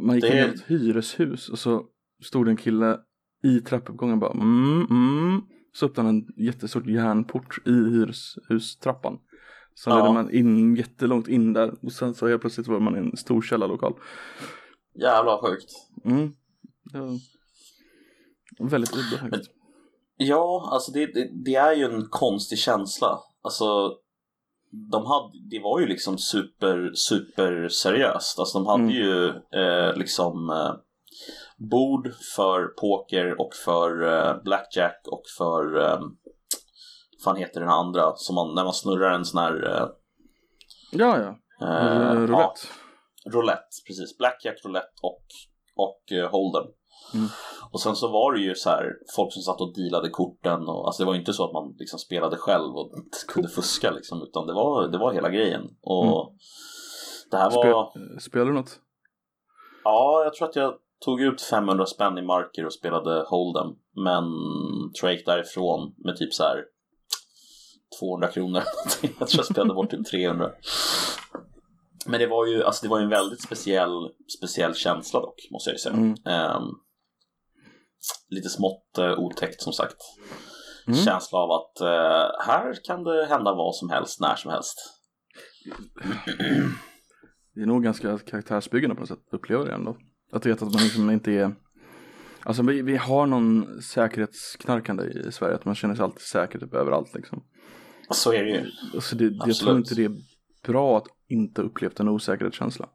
Man 0.00 0.14
gick 0.14 0.24
Det- 0.24 0.30
in 0.30 0.36
i 0.50 0.54
ett 0.54 0.62
hyreshus 0.66 1.48
och 1.48 1.58
så 1.58 1.84
stod 2.22 2.48
en 2.48 2.56
kille 2.56 2.98
i 3.44 3.60
trappuppgången 3.60 4.18
bara 4.20 4.32
mm, 4.32 4.86
mm. 4.90 5.42
Så 5.74 5.86
öppnade 5.86 6.08
han 6.08 6.16
en 6.16 6.44
jättestor 6.44 6.90
järnport 6.90 7.58
i 7.66 7.70
hyreshustrappan. 7.70 9.18
Så 9.74 9.90
Ja. 9.90 9.96
ledde 9.96 10.12
man 10.12 10.34
in 10.34 10.76
jättelångt 10.76 11.28
in 11.28 11.52
där 11.52 11.74
och 11.82 11.92
sen 11.92 12.14
så 12.14 12.28
helt 12.28 12.40
plötsligt 12.40 12.66
var 12.68 12.80
man 12.80 12.96
i 12.96 12.98
en 12.98 13.16
stor 13.16 13.42
källarlokal. 13.42 13.94
jävlar 14.94 15.24
vad 15.24 15.40
sjukt. 15.40 15.70
Mm. 16.04 16.32
Var 18.58 18.68
väldigt 18.68 18.90
faktiskt. 19.20 19.50
Ja, 20.16 20.68
alltså 20.72 20.92
det, 20.92 21.06
det, 21.06 21.30
det 21.44 21.54
är 21.54 21.72
ju 21.74 21.84
en 21.84 22.06
konstig 22.10 22.58
känsla. 22.58 23.18
Alltså, 23.42 23.96
de 24.92 25.06
hade, 25.06 25.30
det 25.50 25.58
var 25.62 25.80
ju 25.80 25.86
liksom 25.86 26.18
super, 26.18 26.90
super 26.94 27.68
seriöst. 27.68 28.38
Alltså 28.38 28.58
de 28.58 28.66
hade 28.66 28.82
Mm. 28.82 28.94
ju 28.94 29.26
eh, 29.28 29.96
liksom 29.96 30.50
eh, 30.50 30.74
bord 31.70 32.12
för 32.36 32.66
poker 32.66 33.40
och 33.40 33.54
för 33.64 34.02
eh, 34.12 34.42
blackjack 34.44 35.00
och 35.10 35.22
för 35.38 35.80
eh, 35.80 36.00
fan 37.24 37.36
heter 37.36 37.60
den 37.60 37.68
andra 37.68 38.12
som 38.16 38.34
man, 38.34 38.54
när 38.54 38.64
man 38.64 38.72
snurrar 38.74 39.14
en 39.14 39.24
sån 39.24 39.42
här 39.42 39.66
eh, 39.76 39.88
Ja, 40.92 41.18
ja. 41.18 41.38
eh, 41.66 42.12
Uh, 42.12 42.12
roulette. 42.20 42.32
ja, 42.32 42.54
roulette, 43.32 43.76
precis. 43.86 44.18
Blackjack, 44.18 44.64
roulette 44.64 44.92
och, 45.02 45.26
och 45.76 46.12
eh, 46.12 46.30
Holden. 46.30 46.64
Mm. 47.14 47.26
Och 47.70 47.80
sen 47.80 47.96
så 47.96 48.08
var 48.08 48.32
det 48.32 48.40
ju 48.40 48.54
så 48.54 48.70
här 48.70 48.92
folk 49.16 49.32
som 49.32 49.42
satt 49.42 49.60
och 49.60 49.74
dealade 49.74 50.10
korten 50.10 50.68
och 50.68 50.86
alltså 50.86 51.02
det 51.02 51.06
var 51.06 51.14
ju 51.14 51.20
inte 51.20 51.32
så 51.32 51.44
att 51.44 51.52
man 51.52 51.74
liksom 51.78 51.98
spelade 51.98 52.36
själv 52.36 52.76
och 52.76 52.92
kunde 53.28 53.48
fuska 53.48 53.90
liksom 53.90 54.22
utan 54.22 54.46
det 54.46 54.52
var, 54.52 54.88
det 54.88 54.98
var 54.98 55.12
hela 55.12 55.30
grejen. 55.30 55.62
Och 55.82 56.32
det 57.30 57.36
här 57.36 57.50
var, 57.50 57.64
Spe- 57.64 58.18
spelar 58.18 58.46
du 58.46 58.52
något? 58.52 58.80
ja 59.84 60.22
jag 60.24 60.34
tror 60.34 60.48
att 60.48 60.56
jag 60.56 60.74
tog 61.04 61.20
ut 61.20 61.42
500 61.42 61.86
spänn 61.86 62.18
i 62.18 62.22
marker 62.22 62.66
och 62.66 62.72
spelade 62.72 63.24
Holden 63.28 63.66
men 64.04 64.24
tror 65.00 65.10
jag 65.10 65.12
gick 65.12 65.26
därifrån 65.26 65.94
med 66.04 66.16
typ 66.16 66.34
så 66.34 66.42
här 66.42 66.64
200 68.00 68.28
kronor. 68.28 68.62
jag 69.18 69.28
tror 69.28 69.38
jag 69.38 69.46
spelade 69.46 69.74
bort 69.74 69.90
typ 69.90 70.06
300. 70.06 70.50
Men 72.06 72.20
det 72.20 72.26
var 72.26 72.46
ju, 72.46 72.64
alltså 72.64 72.86
det 72.86 72.90
var 72.90 72.98
ju 72.98 73.04
en 73.04 73.10
väldigt 73.10 73.42
speciell, 73.42 74.10
speciell 74.38 74.74
känsla 74.74 75.20
dock, 75.20 75.48
måste 75.50 75.70
jag 75.70 75.74
ju 75.74 75.78
säga. 75.78 75.94
Mm. 75.94 76.14
Ehm, 76.26 76.62
lite 78.28 78.48
smått 78.48 78.98
uh, 78.98 79.18
otäckt 79.18 79.62
som 79.62 79.72
sagt. 79.72 79.96
Mm. 80.86 80.98
Känsla 80.98 81.38
av 81.38 81.50
att 81.50 81.80
eh, 81.80 82.46
här 82.46 82.84
kan 82.84 83.04
det 83.04 83.26
hända 83.26 83.54
vad 83.54 83.74
som 83.74 83.90
helst, 83.90 84.20
när 84.20 84.36
som 84.36 84.50
helst. 84.50 84.78
Det 87.54 87.62
är 87.62 87.66
nog 87.66 87.84
ganska 87.84 88.18
karaktärsbyggande 88.18 88.94
på 88.94 89.00
något 89.00 89.08
sätt, 89.08 89.18
upplever 89.32 89.64
det 89.64 89.72
ändå. 89.72 89.96
Att 90.32 90.46
veta 90.46 90.64
att 90.64 90.72
man 90.72 90.82
liksom 90.82 91.10
inte 91.10 91.32
är 91.32 91.54
Alltså 92.44 92.62
vi, 92.62 92.82
vi 92.82 92.96
har 92.96 93.26
någon 93.26 93.82
säkerhetsknarkande 93.82 95.04
i 95.04 95.32
Sverige, 95.32 95.54
att 95.54 95.64
man 95.64 95.74
känner 95.74 95.94
sig 95.94 96.04
alltid 96.04 96.20
säker 96.20 96.58
typ 96.58 96.74
överallt 96.74 97.14
liksom. 97.14 97.44
Så 98.10 98.32
är 98.32 98.44
det 98.44 98.50
ju. 98.50 98.70
Alltså 98.94 99.16
det, 99.16 99.24
jag 99.24 99.38
tror 99.38 99.50
Absolut. 99.50 99.76
inte 99.76 99.94
det 99.94 100.04
är 100.04 100.16
bra 100.66 100.98
att 100.98 101.06
inte 101.28 101.62
upplevt 101.62 102.00
en 102.00 102.08
osäkerhetskänsla. 102.08 102.88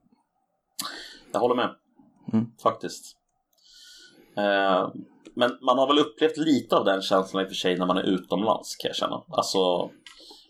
Jag 1.32 1.40
håller 1.40 1.56
med. 1.56 1.76
Mm. 2.34 2.46
Faktiskt. 2.64 3.17
Eh, 4.38 4.90
men 5.36 5.58
man 5.62 5.78
har 5.78 5.88
väl 5.88 6.00
upplevt 6.00 6.38
lite 6.38 6.76
av 6.76 6.86
den 6.86 7.02
känslan 7.02 7.44
i 7.44 7.46
och 7.46 7.50
för 7.50 7.56
sig 7.56 7.78
när 7.78 7.86
man 7.86 7.98
är 7.98 8.04
utomlands 8.04 8.76
kan 8.76 8.90
jag 8.90 8.96
känna. 8.96 9.24
Alltså 9.30 9.90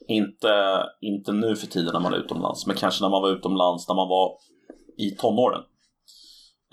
inte, 0.07 0.83
inte 1.01 1.31
nu 1.31 1.55
för 1.55 1.67
tiden 1.67 1.93
när 1.93 1.99
man 1.99 2.13
är 2.13 2.17
utomlands, 2.17 2.67
men 2.67 2.75
kanske 2.75 3.03
när 3.03 3.09
man 3.09 3.21
var 3.21 3.29
utomlands 3.29 3.87
när 3.87 3.95
man 3.95 4.09
var 4.09 4.37
i 4.97 5.11
tonåren. 5.11 5.61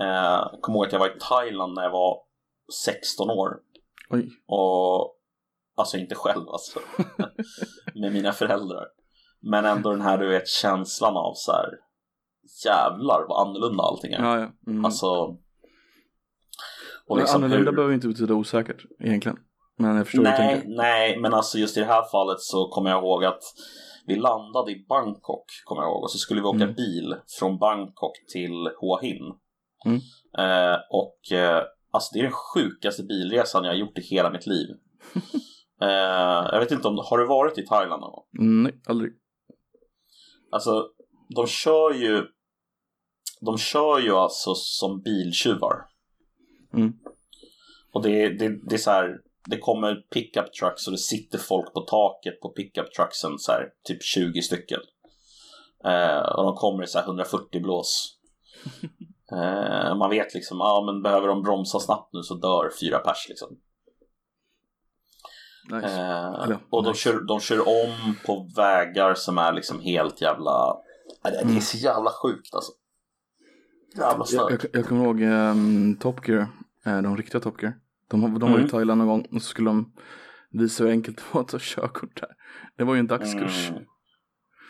Eh, 0.01 0.07
jag 0.53 0.61
kommer 0.61 0.79
ihåg 0.79 0.87
att 0.87 0.93
jag 0.93 1.01
var 1.01 1.17
i 1.17 1.19
Thailand 1.21 1.75
när 1.75 1.83
jag 1.83 1.91
var 1.91 2.19
16 2.85 3.31
år 3.31 3.57
Oj. 4.11 4.29
och 4.47 5.15
Alltså 5.77 5.97
inte 5.97 6.15
själv 6.15 6.49
alltså. 6.49 6.81
med 7.95 8.13
mina 8.13 8.33
föräldrar. 8.33 8.87
Men 9.41 9.65
ändå 9.65 9.91
den 9.91 10.01
här 10.01 10.19
du 10.19 10.29
vet 10.29 10.49
känslan 10.49 11.17
av 11.17 11.33
så 11.35 11.53
här. 11.53 11.69
Jävlar 12.65 13.27
vad 13.29 13.49
annorlunda 13.49 13.83
allting 13.83 14.13
är. 14.13 14.23
Ja, 14.23 14.41
ja. 14.41 14.71
Mm. 14.73 14.85
Alltså. 14.85 15.37
Och 17.09 17.17
Men 17.17 17.23
liksom 17.23 17.45
annorlunda 17.45 17.71
hur... 17.71 17.77
behöver 17.77 17.95
inte 17.95 18.09
betyda 18.09 18.35
osäkert 18.35 18.85
egentligen. 19.01 19.39
Men 19.79 19.97
jag 19.97 20.07
förstår 20.07 20.23
vad 20.25 20.33
du 20.33 20.39
Nej, 20.39 20.55
tänker. 20.55 20.77
nej, 20.77 21.19
men 21.21 21.35
alltså 21.35 21.59
just 21.59 21.77
i 21.77 21.81
det 21.81 21.87
här 21.87 22.11
fallet 22.11 22.41
så 22.41 22.69
kommer 22.69 22.91
jag 22.91 23.03
ihåg 23.05 23.25
att 23.25 23.43
vi 24.07 24.17
landade 24.17 24.73
i 24.73 24.85
Bangkok, 24.89 25.45
kommer 25.65 25.83
jag 25.83 25.91
ihåg, 25.91 26.03
och 26.03 26.11
så 26.11 26.19
skulle 26.19 26.41
vi 26.41 26.47
åka 26.47 26.63
Mm. 26.65 26.75
bil 26.75 27.17
från 27.39 27.59
Bangkok 27.59 28.13
till 28.33 28.71
Hua 28.81 28.99
Hin. 29.03 29.35
Mm. 29.87 30.01
Eh, 30.39 30.79
och 30.91 31.33
eh, 31.39 31.63
alltså 31.91 32.11
det 32.13 32.19
är 32.19 32.23
den 32.23 32.33
sjukaste 32.55 33.03
bilresan 33.03 33.65
jag 33.65 33.71
har 33.71 33.77
gjort 33.77 33.99
i 33.99 34.03
hela 34.03 34.31
mitt 34.31 34.47
liv. 34.47 34.67
eh, 35.83 36.49
jag 36.53 36.61
vet 36.61 36.71
inte 36.73 36.89
om, 36.89 36.99
har 37.11 37.19
du 37.19 37.27
varit 37.27 37.59
i 37.59 37.67
Thailand 37.67 38.01
någon 38.01 38.11
gång? 38.13 38.25
Mm, 38.39 38.63
nej, 38.63 38.81
aldrig. 38.87 39.13
Alltså, 40.53 40.89
de 41.37 41.47
kör 41.47 41.95
ju, 41.95 42.27
de 43.41 43.59
kör 43.59 43.99
ju 43.99 44.13
alltså 44.13 44.55
som 44.55 45.03
biltjuvar. 45.03 45.77
Mm. 46.77 46.93
Och 47.93 48.03
det, 48.03 48.29
det, 48.29 48.49
det 48.69 48.75
är 48.75 48.79
så 48.79 48.91
här, 48.91 49.21
det 49.51 49.59
kommer 49.59 49.95
pickup 49.95 50.53
trucks 50.53 50.87
och 50.87 50.93
det 50.93 50.99
sitter 50.99 51.39
folk 51.39 51.75
på 51.75 51.81
taket 51.81 52.41
på 52.41 52.49
pickup 52.49 52.93
trucksen 52.93 53.39
så 53.39 53.53
här, 53.53 53.69
typ 53.85 54.03
20 54.03 54.43
stycken. 54.43 54.81
Eh, 55.85 56.19
och 56.19 56.45
de 56.45 56.57
kommer 56.57 56.85
i 56.85 56.87
så 56.87 56.99
här 56.99 57.07
140 57.07 57.63
blås. 57.63 58.19
Eh, 59.33 59.97
man 59.97 60.11
vet 60.11 60.35
liksom, 60.35 60.59
ja 60.59 60.83
men 60.87 61.03
behöver 61.03 61.29
de 61.29 61.43
bromsa 61.43 61.81
snabbt 61.81 62.13
nu 62.13 62.23
så 62.23 62.35
dör 62.35 62.71
fyra 62.81 62.99
pers 62.99 63.27
liksom. 63.29 63.49
Nice. 65.71 65.87
Eh, 65.87 66.59
och 66.71 66.83
de 66.83 66.89
nice. 66.89 67.01
kör, 67.01 67.21
de 67.21 67.41
kör 67.41 67.69
om 67.69 68.17
på 68.27 68.51
vägar 68.57 69.15
som 69.15 69.39
är 69.39 69.53
liksom 69.53 69.81
helt 69.81 70.21
jävla... 70.21 70.77
Det 71.23 71.57
är 71.57 71.61
så 71.61 71.77
jävla 71.77 72.11
sjukt 72.11 72.55
alltså. 72.55 72.73
Jävla 73.97 74.25
Jag, 74.33 74.53
jag, 74.53 74.61
jag 74.73 74.87
kommer 74.87 75.05
ihåg 75.05 75.23
um, 75.23 75.97
Top 75.97 76.29
Gear, 76.29 76.47
eh, 76.85 77.03
de 77.03 77.17
riktiga 77.17 77.41
Top 77.41 77.63
Gear. 77.63 77.75
De, 78.09 78.23
har- 78.23 78.29
de 78.39 78.41
var 78.41 78.49
Mm. 78.59 78.67
i 78.67 78.71
Thailand 78.71 78.99
någon 78.99 79.09
gång 79.09 79.27
och 79.33 79.43
så 79.43 79.49
skulle 79.49 79.69
de 79.71 79.93
visa 80.51 80.85
hur 80.85 80.91
enkelt 80.91 81.17
det 81.17 81.23
var 81.33 81.41
att 81.41 81.49
ta 81.49 81.59
körkort 81.61 82.21
där. 82.21 82.31
Det 82.77 82.85
var 82.85 82.95
ju 82.95 83.01
en 83.01 83.07
dagskurs. 83.07 83.71
Mm. 83.71 83.83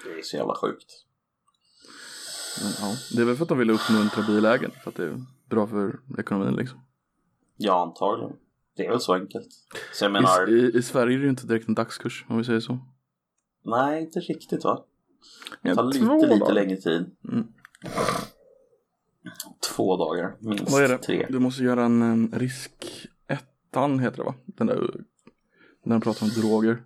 Det 0.05 0.19
är 0.19 0.23
så 0.23 0.37
jävla 0.37 0.55
sjukt. 0.55 0.91
Men, 2.63 2.73
ja, 2.81 2.97
det 3.17 3.23
är 3.23 3.27
väl 3.27 3.37
för 3.37 3.43
att 3.43 3.49
de 3.49 3.59
ville 3.59 3.73
uppmuntra 3.73 4.23
bilägen. 4.27 4.71
För 4.83 4.91
att 4.91 4.97
det 4.97 5.05
är 5.05 5.23
bra 5.51 5.67
för 5.67 6.01
ekonomin 6.19 6.57
liksom. 6.57 6.81
Ja, 7.57 7.83
antagligen. 7.83 8.37
Det 8.77 8.87
är 8.87 8.91
väl 8.91 9.01
så 9.01 9.15
enkelt. 9.15 9.49
Så 9.93 10.09
menar, 10.09 10.51
I, 10.51 10.53
i, 10.61 10.77
I 10.79 10.83
Sverige 10.83 11.15
är 11.17 11.19
det 11.19 11.25
ju 11.25 11.31
inte 11.31 11.47
direkt 11.47 11.69
en 11.69 11.75
dagskurs 11.75 12.25
om 12.29 12.39
vi 12.39 12.45
säger 12.45 12.61
så. 12.61 12.79
nej 13.65 14.03
inte 14.03 14.21
riktigt 14.21 14.65
va? 14.65 14.85
Det 15.63 15.75
tar 15.75 15.85
lite, 15.85 16.35
lite 16.35 16.53
längre 16.53 16.77
tid. 16.77 17.11
Mm. 17.33 17.47
Två 19.75 19.97
dagar, 19.97 20.37
minst 20.41 20.71
Vad 20.73 20.83
är 20.83 20.89
det? 20.89 20.99
tre. 20.99 21.27
Du 21.31 21.39
måste 21.39 21.63
göra 21.63 21.85
en, 21.85 22.03
en 22.03 22.33
risk 22.37 22.73
ettan 23.29 23.99
heter 23.99 24.17
det 24.17 24.23
va? 24.25 24.35
Den 24.47 24.67
där, 24.67 24.77
när 25.85 25.95
de 25.95 26.01
pratar 26.01 26.23
om 26.27 26.31
droger. 26.43 26.83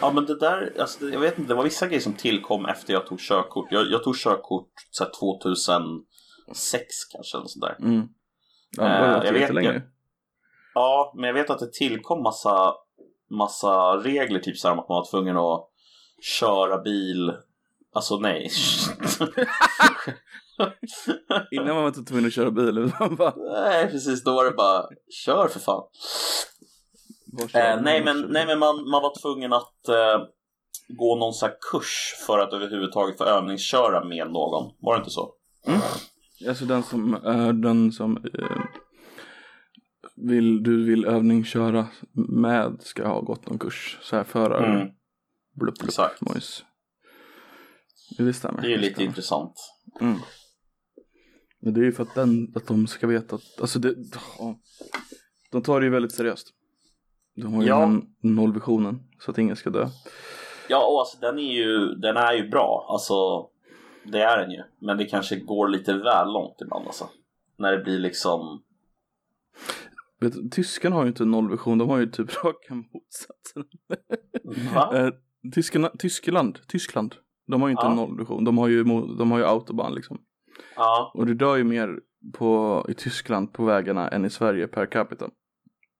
Ja 0.00 0.12
men 0.12 0.26
det 0.26 0.38
där, 0.38 0.72
alltså, 0.80 1.08
jag 1.08 1.20
vet 1.20 1.38
inte, 1.38 1.48
det 1.50 1.54
var 1.56 1.64
vissa 1.64 1.86
grejer 1.86 2.00
som 2.00 2.12
tillkom 2.12 2.66
efter 2.66 2.92
jag 2.92 3.06
tog 3.06 3.20
körkort. 3.20 3.66
Jag, 3.70 3.90
jag 3.90 4.04
tog 4.04 4.16
körkort 4.16 4.68
så 4.90 5.04
här, 5.04 5.10
2006 5.20 7.04
kanske 7.12 7.36
eller 7.38 7.46
sådär. 7.46 7.76
Mm. 7.80 8.08
Ja, 8.76 8.84
det 8.84 8.94
Eh, 8.94 9.00
var 9.00 9.08
jag 9.08 9.26
jag 9.26 9.32
vet- 9.54 9.64
jag- 9.64 9.82
Ja, 10.74 11.12
men 11.16 11.24
jag 11.24 11.34
vet 11.34 11.50
att 11.50 11.58
det 11.58 11.72
tillkom 11.72 12.22
massa, 12.22 12.74
massa 13.30 13.96
regler, 13.96 14.40
typ 14.40 14.56
så 14.58 14.68
här 14.68 14.72
om 14.72 14.78
att 14.80 14.88
man 14.88 14.96
var 14.96 15.10
tvungen 15.10 15.36
att 15.36 15.68
köra 16.22 16.78
bil. 16.82 17.32
Alltså 17.94 18.18
nej. 18.18 18.50
Innan 21.50 21.66
var 21.66 21.74
man 21.74 21.86
inte 21.86 22.02
tvungen 22.04 22.26
att 22.26 22.32
köra 22.32 22.50
bil. 22.50 22.92
bara, 23.18 23.34
nej, 23.36 23.90
precis. 23.90 24.24
Då 24.24 24.34
var 24.34 24.44
det 24.44 24.50
bara, 24.50 24.84
kör 25.24 25.48
för 25.48 25.60
fan. 25.60 25.82
Eh, 27.54 27.82
nej, 27.82 28.04
men, 28.04 28.20
nej, 28.20 28.46
men 28.46 28.58
man, 28.58 28.90
man 28.90 29.02
var 29.02 29.20
tvungen 29.22 29.52
att 29.52 29.88
eh, 29.88 30.26
gå 30.88 31.16
någon 31.16 31.32
här 31.42 31.54
kurs 31.72 32.14
för 32.26 32.38
att 32.38 32.52
överhuvudtaget 32.52 33.18
få 33.18 33.24
övningsköra 33.24 34.04
med 34.04 34.30
någon. 34.30 34.72
Var 34.80 34.94
det 34.94 34.98
inte 34.98 35.10
så? 35.10 35.32
Alltså 36.48 36.64
den 36.64 36.82
som 36.82 37.14
är 37.14 37.52
den 37.52 37.92
som 37.92 38.16
eh, 38.16 38.62
vill, 40.16 40.62
du 40.62 40.84
vill 40.84 41.04
övningsköra 41.04 41.86
med 42.12 42.76
ska 42.80 43.06
ha 43.08 43.20
gått 43.20 43.48
någon 43.48 43.58
kurs. 43.58 43.98
Så 44.02 44.16
här 44.16 44.24
förare. 44.24 44.66
Mm. 44.66 44.88
Blupp, 45.54 45.78
blupp, 45.78 45.88
Exakt. 45.88 46.20
mojs. 46.20 46.64
Det 48.18 48.32
stämmer. 48.32 48.62
Det 48.62 48.66
är 48.66 48.70
ju 48.70 48.76
lite 48.76 48.94
stämmer. 48.94 49.08
intressant. 49.08 49.54
Mm. 50.00 50.18
Men 51.62 51.74
det 51.74 51.80
är 51.80 51.84
ju 51.84 51.92
för 51.92 52.02
att, 52.02 52.14
den, 52.14 52.52
att 52.54 52.66
de 52.66 52.86
ska 52.86 53.06
veta 53.06 53.36
att, 53.36 53.60
alltså 53.60 53.78
det, 53.78 53.94
ja. 54.38 54.58
de 55.50 55.62
tar 55.62 55.80
det 55.80 55.84
ju 55.86 55.92
väldigt 55.92 56.12
seriöst. 56.12 56.48
De 57.36 57.54
har 57.54 57.62
ju 57.62 57.68
Ja. 57.68 57.80
den 57.80 58.06
nollvisionen 58.20 59.00
så 59.18 59.30
att 59.30 59.38
ingen 59.38 59.56
ska 59.56 59.70
dö. 59.70 59.88
Ja, 60.68 60.86
och 60.86 61.00
alltså 61.00 61.18
den 61.20 61.38
är 61.38 61.52
ju, 61.52 61.94
den 61.94 62.16
är 62.16 62.32
ju 62.32 62.48
bra. 62.48 62.86
Alltså, 62.88 63.46
det 64.12 64.22
är 64.22 64.38
den 64.38 64.50
ju. 64.50 64.62
Men 64.78 64.96
det 64.98 65.04
kanske 65.04 65.36
går 65.36 65.68
lite 65.68 65.92
väl 65.92 66.32
långt 66.32 66.56
ibland 66.62 66.86
alltså. 66.86 67.08
När 67.56 67.72
det 67.72 67.84
blir 67.84 67.98
liksom... 67.98 68.62
Vet, 70.20 70.52
tyskarna 70.52 70.96
har 70.96 71.02
ju 71.02 71.08
inte 71.08 71.24
nollvision, 71.24 71.78
de 71.78 71.88
har 71.88 71.98
ju 71.98 72.06
typ 72.06 72.44
raka 72.44 72.74
motsatsen. 72.74 73.64
Va? 74.74 74.96
Eh, 74.98 75.12
Tyskarna, 75.54 75.90
Tyskland, 75.98 76.58
Tyskland, 76.68 77.14
de 77.46 77.60
har 77.62 77.68
ju 77.68 77.72
inte 77.72 77.84
Ja. 77.84 77.94
nollvision, 77.94 78.44
de 78.44 78.58
har 78.58 78.68
ju, 78.68 78.84
de 79.18 79.30
har 79.30 79.38
ju 79.38 79.44
autobahn 79.44 79.94
liksom. 79.94 80.18
Ja, 80.76 81.12
Och 81.14 81.26
det 81.26 81.34
dör 81.34 81.56
ju 81.56 81.64
mer 81.64 82.00
på, 82.32 82.86
i 82.88 82.94
Tyskland 82.94 83.52
på 83.52 83.64
vägarna 83.64 84.08
än 84.08 84.24
i 84.24 84.30
Sverige 84.30 84.68
per 84.68 84.86
capita. 84.86 85.30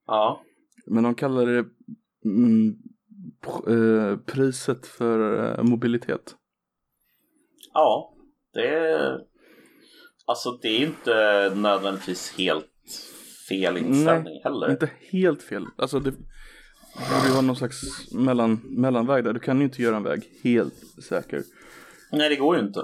ja. 0.06 0.42
Men 0.86 1.04
de 1.04 1.14
kallar 1.14 1.46
det 1.46 1.64
mm, 2.24 2.76
eh, 3.66 4.16
priset 4.18 4.86
för 4.86 5.44
eh, 5.58 5.64
mobilitet. 5.64 6.36
Ja, 7.72 8.14
det 8.54 8.68
är... 8.68 9.18
Alltså 10.26 10.50
det 10.62 10.68
är 10.68 10.86
inte 10.86 11.52
nödvändigtvis 11.54 12.34
helt 12.38 12.66
fel 13.48 13.76
inställning 13.76 14.40
heller. 14.44 14.70
Inte 14.70 14.90
helt 15.10 15.42
fel. 15.42 15.66
Alltså 15.76 16.00
det 16.00 16.10
borde 16.10 17.26
ju 17.26 17.32
vara 17.32 17.40
någon 17.40 17.56
slags 17.56 17.80
mellan, 18.12 18.60
mellanväg 18.64 19.24
där. 19.24 19.32
Du 19.32 19.40
kan 19.40 19.58
ju 19.58 19.64
inte 19.64 19.82
göra 19.82 19.96
en 19.96 20.02
väg 20.02 20.22
helt 20.42 21.02
säker. 21.08 21.42
Nej, 22.12 22.28
det 22.28 22.36
går 22.36 22.56
ju 22.56 22.62
inte. 22.62 22.80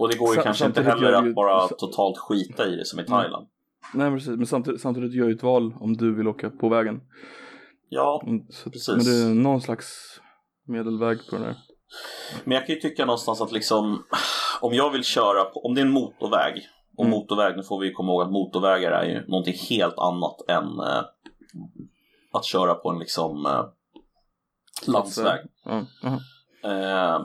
Och 0.00 0.08
det 0.08 0.16
går 0.18 0.28
ju 0.28 0.34
Sa- 0.36 0.42
kanske 0.42 0.66
inte 0.66 0.82
heller 0.82 1.12
att 1.12 1.26
ju- 1.26 1.34
bara 1.34 1.68
totalt 1.68 2.18
skita 2.18 2.66
i 2.66 2.76
det 2.76 2.84
som 2.84 3.00
i 3.00 3.04
Thailand. 3.04 3.46
Nej 3.94 4.10
men 4.10 4.18
precis, 4.18 4.36
men 4.36 4.46
samtidigt, 4.46 4.80
samtidigt 4.80 5.14
gör 5.14 5.28
ju 5.28 5.34
ett 5.34 5.42
val 5.42 5.74
om 5.80 5.96
du 5.96 6.14
vill 6.14 6.28
åka 6.28 6.50
på 6.50 6.68
vägen. 6.68 7.00
Ja, 7.88 8.22
Mm, 8.26 8.42
Så, 8.50 8.70
Precis. 8.70 8.88
Men 8.88 9.04
det 9.04 9.30
är 9.30 9.34
någon 9.34 9.60
slags 9.60 10.20
medelväg 10.66 11.18
på 11.30 11.36
den 11.36 11.44
här. 11.44 11.56
men 12.44 12.54
jag 12.54 12.66
kan 12.66 12.74
ju 12.74 12.80
tycka 12.80 13.04
någonstans 13.06 13.40
att 13.40 13.52
liksom 13.52 14.04
om 14.60 14.72
jag 14.74 14.90
vill 14.90 15.04
köra 15.04 15.44
på, 15.44 15.60
om 15.66 15.74
det 15.74 15.80
är 15.80 15.84
en 15.86 15.92
motorväg 15.92 16.62
och 16.96 17.04
Mm. 17.04 17.10
motorväg, 17.18 17.56
nu 17.56 17.62
får 17.62 17.80
vi 17.80 17.92
komma 17.92 18.12
ihåg 18.12 18.22
att 18.22 18.32
motorvägar 18.32 18.90
är 18.92 19.04
ju 19.04 19.26
någonting 19.26 19.54
helt 19.70 19.98
annat 19.98 20.36
än 20.48 20.64
eh, 20.80 21.02
att 22.32 22.44
köra 22.44 22.74
på 22.74 22.90
en 22.90 22.98
liksom 22.98 23.46
eh, 23.46 23.64
landsväg. 24.86 25.40
Ja, 25.64 25.84
aha. 26.04 26.18
Eh, 26.64 27.24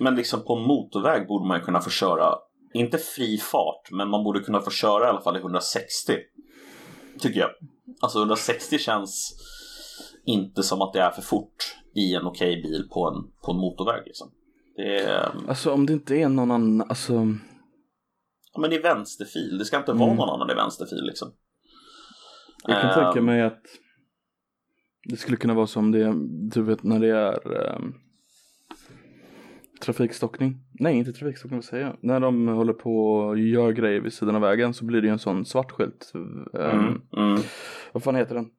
men 0.00 0.14
liksom 0.14 0.44
på 0.44 0.56
motorväg 0.56 1.26
borde 1.28 1.48
man 1.48 1.58
ju 1.58 1.64
kunna 1.64 1.80
få 1.80 1.90
köra, 1.90 2.34
inte 2.74 2.98
fri 2.98 3.38
fart, 3.38 3.90
men 3.90 4.08
man 4.08 4.24
borde 4.24 4.40
kunna 4.40 4.60
få 4.60 4.70
köra 4.70 5.04
i 5.04 5.08
alla 5.08 5.20
fall 5.20 5.36
i 5.36 5.40
160. 5.40 6.12
Tycker 7.18 7.40
jag. 7.40 7.50
Alltså 8.00 8.18
160 8.18 8.78
känns 8.78 9.34
inte 10.26 10.62
som 10.62 10.82
att 10.82 10.92
det 10.92 11.00
är 11.00 11.10
för 11.10 11.22
fort 11.22 11.76
i 11.94 12.14
en 12.14 12.26
okej 12.26 12.62
bil 12.62 12.88
på 12.92 13.08
en, 13.08 13.14
på 13.44 13.52
en 13.52 13.58
motorväg 13.58 14.02
liksom. 14.06 14.30
Är, 14.76 15.30
Alltså 15.48 15.72
om 15.72 15.86
det 15.86 15.92
inte 15.92 16.14
är 16.16 16.28
någon 16.28 16.50
annan, 16.50 16.86
alltså. 16.88 17.12
ja, 18.52 18.60
men 18.60 18.72
i 18.72 18.78
vänsterfil, 18.78 19.58
det 19.58 19.64
ska 19.64 19.76
inte 19.76 19.92
vara 19.92 20.04
Mm. 20.04 20.16
någon 20.16 20.28
annan 20.28 20.50
i 20.50 20.54
vänsterfil 20.54 21.04
liksom. 21.06 21.28
Jag 22.64 22.80
kan 22.82 22.90
Ehm. 22.90 23.04
tänka 23.04 23.22
mig 23.22 23.42
att 23.42 23.62
det 25.08 25.16
skulle 25.16 25.36
kunna 25.36 25.54
vara 25.54 25.66
som 25.66 25.92
det, 25.92 26.12
du 26.54 26.62
vet 26.62 26.82
när 26.82 27.00
det 27.00 27.08
är 27.10 27.46
um, 27.76 27.94
trafikstockning. 29.80 30.60
Nej, 30.72 30.96
inte 30.96 31.12
trafikstockning, 31.12 31.58
vad 31.58 31.64
säger 31.64 31.86
jag? 31.86 31.96
När 32.00 32.20
de 32.20 32.48
håller 32.48 32.72
på 32.72 33.10
och 33.10 33.38
gör 33.38 33.72
grejer 33.72 34.00
vid 34.00 34.12
sidan 34.12 34.34
av 34.34 34.40
vägen 34.40 34.74
så 34.74 34.84
blir 34.84 35.00
det 35.00 35.06
ju 35.06 35.12
en 35.12 35.18
sån 35.18 35.44
svart 35.44 35.70
skylt. 35.70 36.12
Um, 36.14 36.46
Mm, 36.52 37.02
mm. 37.16 37.40
Vad 37.92 38.02
fan 38.02 38.14
heter 38.14 38.34
den? 38.34 38.50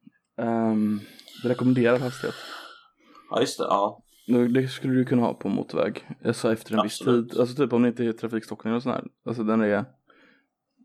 Um, 0.46 1.00
rekommenderad 1.44 2.00
hastighet. 2.00 2.34
Ja 3.30 3.40
just 3.40 3.58
det, 3.58 3.64
ja. 3.64 4.02
Det 4.54 4.68
skulle 4.68 4.94
du 4.94 5.04
kunna 5.04 5.22
ha 5.22 5.34
på 5.34 5.48
motorväg. 5.48 6.08
Alltså 6.24 6.52
efter 6.52 6.72
en 6.74 6.80
Absolut. 6.80 7.24
viss 7.24 7.32
tid. 7.32 7.40
Alltså 7.40 7.56
typ 7.56 7.72
om 7.72 7.82
det 7.82 7.88
inte 7.88 8.04
är 8.04 8.12
trafikstockning 8.12 8.74
och 8.74 8.82
sån 8.82 8.92
här. 8.92 9.04
Alltså 9.24 9.42
den 9.42 9.60
är 9.60 9.84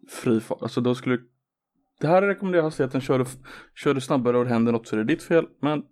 fri 0.09 0.39
fart. 0.39 0.61
Alltså 0.61 0.81
då 0.81 0.95
skulle 0.95 1.19
det 2.01 2.07
här 2.07 2.21
rekommenderar 2.21 2.63
hastigheten. 2.63 3.01
Kör 3.01 3.19
du, 3.19 3.25
kör 3.75 3.93
du 3.93 4.01
snabbare 4.01 4.37
och 4.37 4.45
det 4.45 4.49
händer 4.51 4.71
något 4.71 4.87
så 4.87 4.95
är 4.95 4.97
det 4.97 5.03
ditt 5.03 5.23
fel. 5.23 5.45
Men 5.61 5.83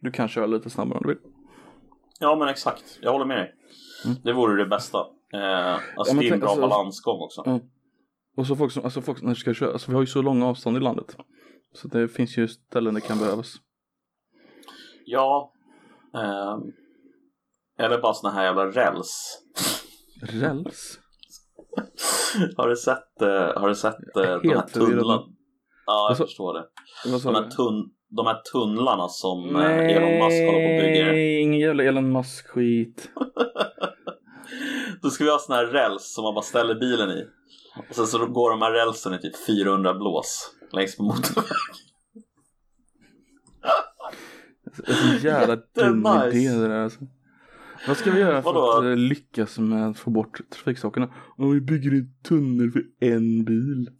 du 0.00 0.10
kan 0.10 0.28
köra 0.28 0.46
lite 0.46 0.70
snabbare 0.70 0.98
om 0.98 1.02
du 1.02 1.08
vill. 1.08 1.18
Ja 2.20 2.36
men 2.36 2.48
exakt, 2.48 2.98
jag 3.02 3.12
håller 3.12 3.24
med 3.24 3.36
dig. 3.36 3.54
Mm. 4.04 4.16
Det 4.24 4.32
vore 4.32 4.62
det 4.62 4.68
bästa. 4.68 4.98
Eh, 5.34 5.74
alltså 5.96 6.14
men 6.14 6.24
det 6.24 6.28
är 6.28 6.32
en 6.32 6.40
bra 6.40 6.48
alltså- 6.48 6.68
balansgång 6.68 7.20
också. 7.20 7.42
Ja. 7.46 7.60
Och 8.36 8.46
så 8.46 8.56
folk 8.56 8.72
som, 8.72 8.84
alltså 8.84 9.00
folk 9.00 9.22
när 9.22 9.34
ska 9.34 9.54
köra, 9.54 9.72
alltså 9.72 9.90
vi 9.90 9.94
har 9.94 10.02
ju 10.02 10.06
så 10.06 10.22
långa 10.22 10.46
avstånd 10.46 10.76
i 10.76 10.80
landet. 10.80 11.16
Så 11.74 11.88
det 11.88 12.08
finns 12.08 12.38
ju 12.38 12.48
ställen 12.48 12.94
det 12.94 13.00
kan 13.00 13.18
behövas. 13.18 13.54
Ja. 15.06 15.52
ehm, 16.14 16.60
eller 17.78 18.00
bara 18.00 18.14
såna 18.14 18.32
här 18.32 18.44
jävla 18.44 18.66
räls. 18.66 19.42
Räls? 20.22 20.98
har 22.56 22.68
du 22.68 22.76
sett, 22.76 23.22
eh, 23.22 23.60
har 23.60 23.68
du 23.68 23.74
sett 23.74 24.16
eh, 24.16 24.40
de 24.42 24.48
här 24.48 24.68
tunnlarna? 24.68 25.22
Ja, 25.86 25.92
jag 25.92 26.08
Alltså, 26.08 26.24
förstår 26.24 26.54
det. 26.54 26.68
De 27.04 27.34
här, 27.34 27.50
tunn, 27.50 27.90
de 28.10 28.26
här 28.26 28.40
tunnlarna 28.52 29.08
som 29.08 29.56
eh, 29.56 29.96
Elon 29.96 30.18
Musk 30.18 30.46
håller 30.46 30.68
på 30.68 30.74
och 30.74 30.80
bygger. 30.82 31.04
Nej, 31.12 31.40
ingen 31.40 31.60
jävla 31.60 31.84
Elon 31.84 32.12
Musk 32.12 32.46
skit. 32.46 33.10
Då 35.02 35.10
ska 35.10 35.24
vi 35.24 35.30
ha 35.30 35.38
sån 35.38 35.56
här 35.56 35.66
räls 35.66 36.14
som 36.14 36.24
man 36.24 36.34
bara 36.34 36.42
ställer 36.42 36.74
bilen 36.74 37.10
i. 37.10 37.26
Och 37.88 37.94
sen 37.96 38.06
så 38.06 38.26
går 38.26 38.50
de 38.50 38.62
här 38.62 38.72
rälsen 38.72 39.14
i 39.14 39.18
typ 39.18 39.46
400 39.46 39.94
blås 39.94 40.50
längs 40.72 40.98
med 40.98 41.06
motorvägen. 41.06 41.56
Det 44.86 44.92
är 44.92 45.18
så 45.18 45.26
jävla 45.26 45.56
dum 45.74 46.06
idé 46.06 46.48
det 46.48 46.68
där 46.68 46.82
alltså. 46.82 47.00
Vad 47.88 47.96
ska 47.96 48.10
vi 48.10 48.20
göra 48.20 48.42
för 48.42 48.52
Vadå? 48.52 48.78
att 48.78 48.84
eh, 48.84 48.96
lyckas 48.96 49.58
med 49.58 49.88
att 49.90 49.98
få 49.98 50.10
bort 50.10 50.40
trafiksakerna? 50.50 51.14
Om 51.36 51.52
vi 51.52 51.60
bygger 51.60 51.90
en 51.90 52.14
tunnel 52.22 52.70
för 52.70 52.82
en 53.00 53.44
bil. 53.44 53.90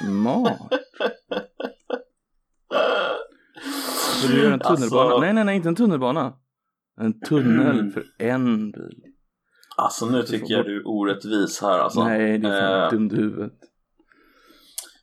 Smart. 0.00 0.72
Så 4.16 4.28
du 4.28 4.42
gör 4.42 4.52
en 4.52 4.58
tunnelbana? 4.60 5.02
Alltså- 5.04 5.20
Nej, 5.20 5.32
nej, 5.32 5.44
nej, 5.44 5.56
inte 5.56 5.68
en 5.68 5.74
tunnelbana. 5.76 6.32
En 7.00 7.20
tunnel 7.20 7.90
för 7.90 8.04
en 8.18 8.70
bil. 8.70 9.02
Alltså 9.76 10.06
nu 10.06 10.22
tycker 10.22 10.54
jag 10.54 10.64
du 10.64 10.76
är 10.80 10.88
orättvis 10.88 11.62
här 11.62 11.78
alltså. 11.78 12.04
nej, 12.04 12.38
det 12.38 12.48
är 12.48 12.60
fan 12.60 12.82
Eh, 12.84 12.90
dumt 12.90 13.10
huvudet. 13.16 13.52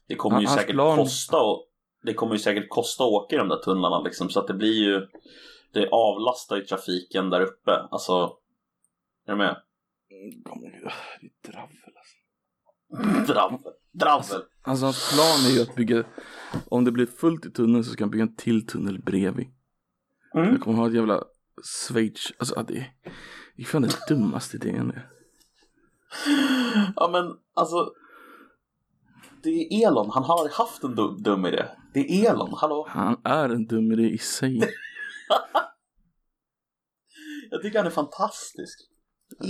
Det 0.07 0.15
kommer 0.15 0.41
ju 0.41 0.47
säkert 0.47 0.71
plan- 0.75 0.97
kosta 0.97 1.37
och, 1.41 1.69
Det 2.03 2.13
kommer 2.13 2.33
ju 2.33 2.39
säkert 2.39 2.69
kosta 2.69 3.03
att 3.03 3.09
åka 3.09 3.35
i 3.35 3.39
de 3.39 3.49
där 3.49 3.57
tunnlarna 3.57 4.01
liksom 4.01 4.29
så 4.29 4.39
att 4.39 4.47
det 4.47 4.53
blir 4.53 4.73
ju 4.83 5.07
Det 5.73 5.89
avlastar 5.91 6.55
ju 6.55 6.61
trafiken 6.65 7.29
där 7.29 7.41
uppe 7.41 7.71
alltså 7.91 8.37
Är 9.27 9.31
du 9.31 9.35
med? 9.37 9.55
Är 10.09 11.51
dravel 11.51 11.69
alltså. 11.97 13.27
Dravel, 13.33 13.59
dravel 13.93 14.41
Alltså 14.61 14.85
hans 14.85 15.13
plan 15.13 15.45
är 15.51 15.55
ju 15.55 15.61
att 15.61 15.75
bygga, 15.75 16.03
om 16.69 16.85
det 16.85 16.91
blir 16.91 17.05
fullt 17.05 17.45
i 17.45 17.51
tunneln 17.51 17.83
så 17.83 17.91
ska 17.91 18.03
han 18.03 18.11
bygga 18.11 18.23
en 18.23 18.35
till 18.35 18.67
tunnel 18.67 19.01
bredvid. 19.01 19.47
mm. 20.35 20.49
Jag 20.51 20.61
kommer 20.61 20.77
ha 20.77 20.87
ett 20.87 20.93
jävla 20.93 21.23
Schweiz, 21.63 22.31
alltså 22.37 22.63
det 22.67 22.73
är, 22.77 22.93
det 23.55 23.61
är 23.61 23.65
fan 23.65 23.81
den 23.81 23.91
dummaste 24.09 24.57
idén 24.57 24.87
det. 24.87 25.01
Ja 26.95 27.09
men 27.11 27.37
alltså 27.53 27.93
Det 29.43 29.49
är 29.49 29.87
Elon, 29.87 30.09
han 30.13 30.23
har 30.23 30.49
haft 30.49 30.83
en 30.83 30.95
dum, 30.95 31.23
dum 31.23 31.45
idé 31.45 31.65
Det 31.93 31.99
är 31.99 32.31
Elon, 32.31 32.53
hallå 32.57 32.87
Han 32.89 33.21
är 33.23 33.49
en 33.49 33.67
dum 33.67 33.91
idé 33.91 34.09
i 34.09 34.17
sig. 34.17 34.57
Jag 37.51 37.61
tycker 37.61 37.77
han 37.79 37.87
är 37.87 37.91
fantastisk 37.91 38.79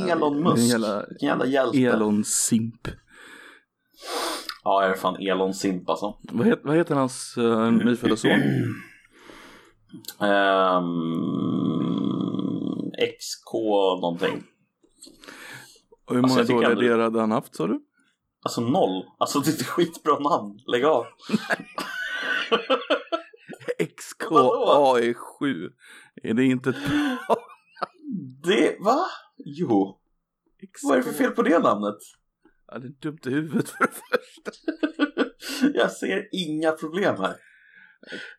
Elon 0.09 0.43
Musk, 0.43 0.63
jävla 0.63 1.05
vilken 1.09 1.27
jävla 1.27 1.45
hjälte 1.45 1.77
Elon 1.77 2.23
Simp. 2.23 2.87
Ja 4.63 4.81
jag 4.81 4.91
är 4.91 4.95
fan 4.95 5.15
Elon 5.15 5.53
Simp 5.53 5.89
alltså 5.89 6.17
Vad, 6.21 6.47
het, 6.47 6.59
vad 6.63 6.77
heter 6.77 6.95
hans 6.95 7.35
uh, 7.37 7.71
nyfödda 7.71 8.15
son? 8.15 8.31
Ehm, 10.19 10.91
XK 13.19 13.53
någonting. 14.01 14.43
Och 16.05 16.15
hur 16.15 16.23
Alltså, 16.23 16.37
många 16.37 16.47
tycker 16.47 16.75
dåliga 16.75 16.97
hade 16.97 17.19
han 17.19 17.31
haft 17.31 17.55
sa 17.55 17.67
du? 17.67 17.79
Alltså 18.43 18.61
noll. 18.61 19.03
Alltså 19.17 19.39
det 19.39 19.49
är 19.49 19.53
ett 19.53 19.65
skitbra 19.65 20.19
namn. 20.19 20.59
Lägg 20.67 20.85
av. 20.85 21.05
XKAE7. 23.79 25.69
Är 26.23 26.33
det 26.33 26.45
inte 26.45 26.69
ett 26.69 26.75
Det, 28.43 28.77
va? 28.79 29.05
Jo. 29.37 29.99
Vad 30.83 30.93
är 30.93 30.97
det 30.97 31.03
för 31.03 31.13
fel 31.13 31.31
på 31.31 31.41
det 31.41 31.59
namnet? 31.59 31.97
Det 32.79 32.87
är 32.87 33.11
dumt 33.11 33.19
i 33.25 33.29
huvudet 33.29 33.69
för 33.69 33.83
det 33.87 33.93
första. 33.93 34.51
Jag 35.73 35.91
ser 35.91 36.27
inga 36.31 36.71
problem 36.71 37.15
här. 37.17 37.35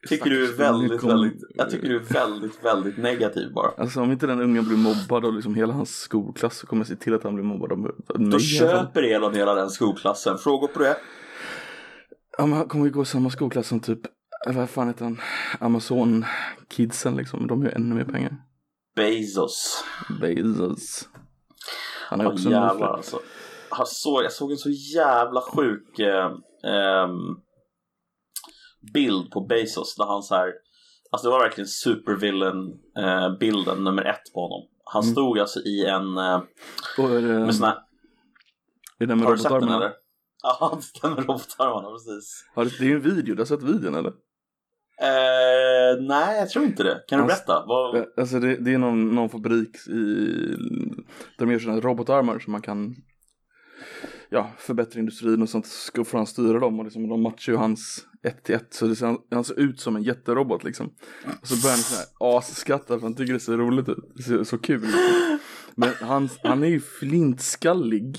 Tycker 0.09 0.31
du 0.31 0.45
är 0.45 0.57
väldigt, 0.57 1.01
kom- 1.01 1.09
väldigt, 1.11 1.41
jag 1.55 1.71
tycker 1.71 1.89
du 1.89 1.97
är 1.97 2.01
väldigt, 2.13 2.65
väldigt 2.65 2.99
negativ 2.99 3.53
bara. 3.53 3.71
Alltså 3.79 4.01
om 4.01 4.13
inte 4.13 4.27
den 4.27 4.41
ungen 4.41 4.65
blir 4.65 4.77
mobbad 4.77 5.25
av 5.25 5.35
liksom 5.35 5.55
hela 5.55 5.73
hans 5.73 5.97
skolklass 5.97 6.59
så 6.59 6.67
kommer 6.67 6.81
jag 6.81 6.87
se 6.89 6.97
till 6.97 7.15
att 7.15 7.23
han 7.25 7.35
blir 7.35 7.45
mobbad 7.45 7.73
av 7.73 7.79
mig. 7.79 7.91
Då 8.31 8.39
köper 8.39 9.03
Elon 9.03 9.35
hela 9.35 9.55
den 9.55 9.71
skolklassen. 9.71 10.39
Frågor 10.39 10.69
på 10.69 10.79
det? 10.79 10.97
Ja 12.39 12.47
men 12.47 12.59
han 12.59 12.69
kommer 12.69 12.85
ju 12.85 12.91
gå 12.91 13.03
i 13.03 13.07
samma 13.07 13.31
skolklass 13.31 13.67
som 13.69 13.81
typ, 13.81 14.01
eh, 14.49 14.57
vad 14.57 14.71
fan 14.71 14.89
heter 14.89 15.05
han, 15.05 15.21
Amazon-kidsen 15.61 17.17
liksom. 17.17 17.47
De 17.47 17.61
har 17.61 17.69
ju 17.69 17.75
ännu 17.75 17.95
mer 17.95 18.05
pengar. 18.05 18.37
Bezos. 18.97 19.85
Bezos. 20.21 21.09
Han 22.09 22.21
är 22.21 22.33
också 22.33 22.49
en 22.49 22.53
jävlar 22.53 22.89
alltså. 22.97 23.19
Jag 23.79 23.89
såg, 23.89 24.25
jag 24.25 24.33
såg 24.33 24.51
en 24.51 24.59
så 24.59 24.71
jävla 24.71 25.41
sjuk 25.41 25.99
eh, 25.99 26.31
ehm, 26.73 27.37
bild 28.95 29.31
på 29.31 29.41
Bezos 29.41 29.97
där 29.97 30.05
han 30.05 30.23
så 30.23 30.35
här, 30.35 30.53
alltså 31.11 31.29
det 31.29 31.33
var 31.33 31.41
verkligen 31.41 31.69
supervillain 31.69 32.73
eh, 32.99 33.39
bilden 33.41 33.85
nummer 33.85 34.05
ett 34.05 34.33
på 34.35 34.41
honom. 34.41 34.69
Han 34.93 35.03
Mm. 35.03 35.13
stod 35.13 35.39
alltså 35.39 35.61
i 35.61 35.87
en, 35.87 36.17
eh, 36.19 36.43
Och 36.99 37.09
det, 37.09 37.21
med 37.21 37.55
såna 37.55 37.69
här, 37.69 37.79
är 38.99 39.07
det 39.07 39.17
med 39.17 39.27
har 39.27 39.33
du 39.37 39.43
sett 39.43 39.51
den 39.51 39.69
eller? 39.69 39.93
Ja, 40.43 40.79
det 41.03 41.09
med 41.09 41.19
robotarmarna 41.19 41.89
precis. 41.91 42.45
Har 42.55 42.65
det 42.65 42.81
är 42.85 42.89
ju 42.89 42.95
en 42.95 43.01
video, 43.01 43.35
du 43.35 43.41
har 43.41 43.47
sett 43.47 43.63
videon 43.63 43.95
eller? 43.95 44.13
Eh, 45.03 46.03
nej, 46.03 46.39
jag 46.39 46.51
tror 46.51 46.65
inte 46.65 46.83
det. 46.83 47.05
Kan 47.09 47.19
du 47.19 47.25
Alltså, 47.25 47.47
berätta? 47.47 47.65
Vad, 47.67 47.97
Eh, 47.97 48.05
Alltså 48.17 48.39
det, 48.41 48.57
det 48.57 48.75
är 48.75 48.79
någon, 48.79 49.09
någon 49.15 49.29
fabrik 49.29 49.77
i, 49.89 49.95
där 51.39 51.47
de 51.47 51.53
gör 51.53 51.59
sådana 51.59 51.81
robotarmar 51.81 52.39
som 52.39 52.53
man 52.53 52.63
kan 52.63 52.95
ja, 54.35 54.51
förbättra 54.59 55.01
industrin 55.01 55.43
och 55.43 55.49
sånt. 55.49 55.67
Ska 55.67 56.05
får 56.05 56.19
han 56.19 56.27
styra 56.27 56.59
dem 56.59 56.79
och 56.79 56.85
liksom, 56.85 57.09
de 57.09 57.23
matchar 57.23 57.53
ju 57.53 57.59
hans 57.59 58.05
ett 58.23 58.45
till 58.45 58.55
ett. 58.55 58.75
Så 58.75 58.87
det 58.87 58.97
ser, 58.97 59.17
han 59.31 59.45
ser 59.45 59.61
ut 59.61 59.81
som 59.81 59.97
en 59.97 60.03
jätterobot 60.03 60.65
liksom. 60.65 60.87
Och 61.41 61.47
så 61.47 61.55
börjar 61.63 61.75
han 61.75 61.83
så 61.83 61.97
här 61.97 62.39
asskratta 62.39 62.95
för 62.99 63.01
han 63.03 63.15
tycker 63.15 63.33
det 63.33 63.41
ser 63.41 63.57
roligt 63.57 63.89
ut. 63.89 63.99
Det 64.17 64.23
ser 64.23 64.45
så 64.45 64.59
kul 64.59 64.85
ut. 64.85 65.41
Men 65.77 65.91
han, 66.01 66.29
han 66.43 66.63
är 66.63 66.69
ju 66.69 66.81
flintskallig. 66.81 68.17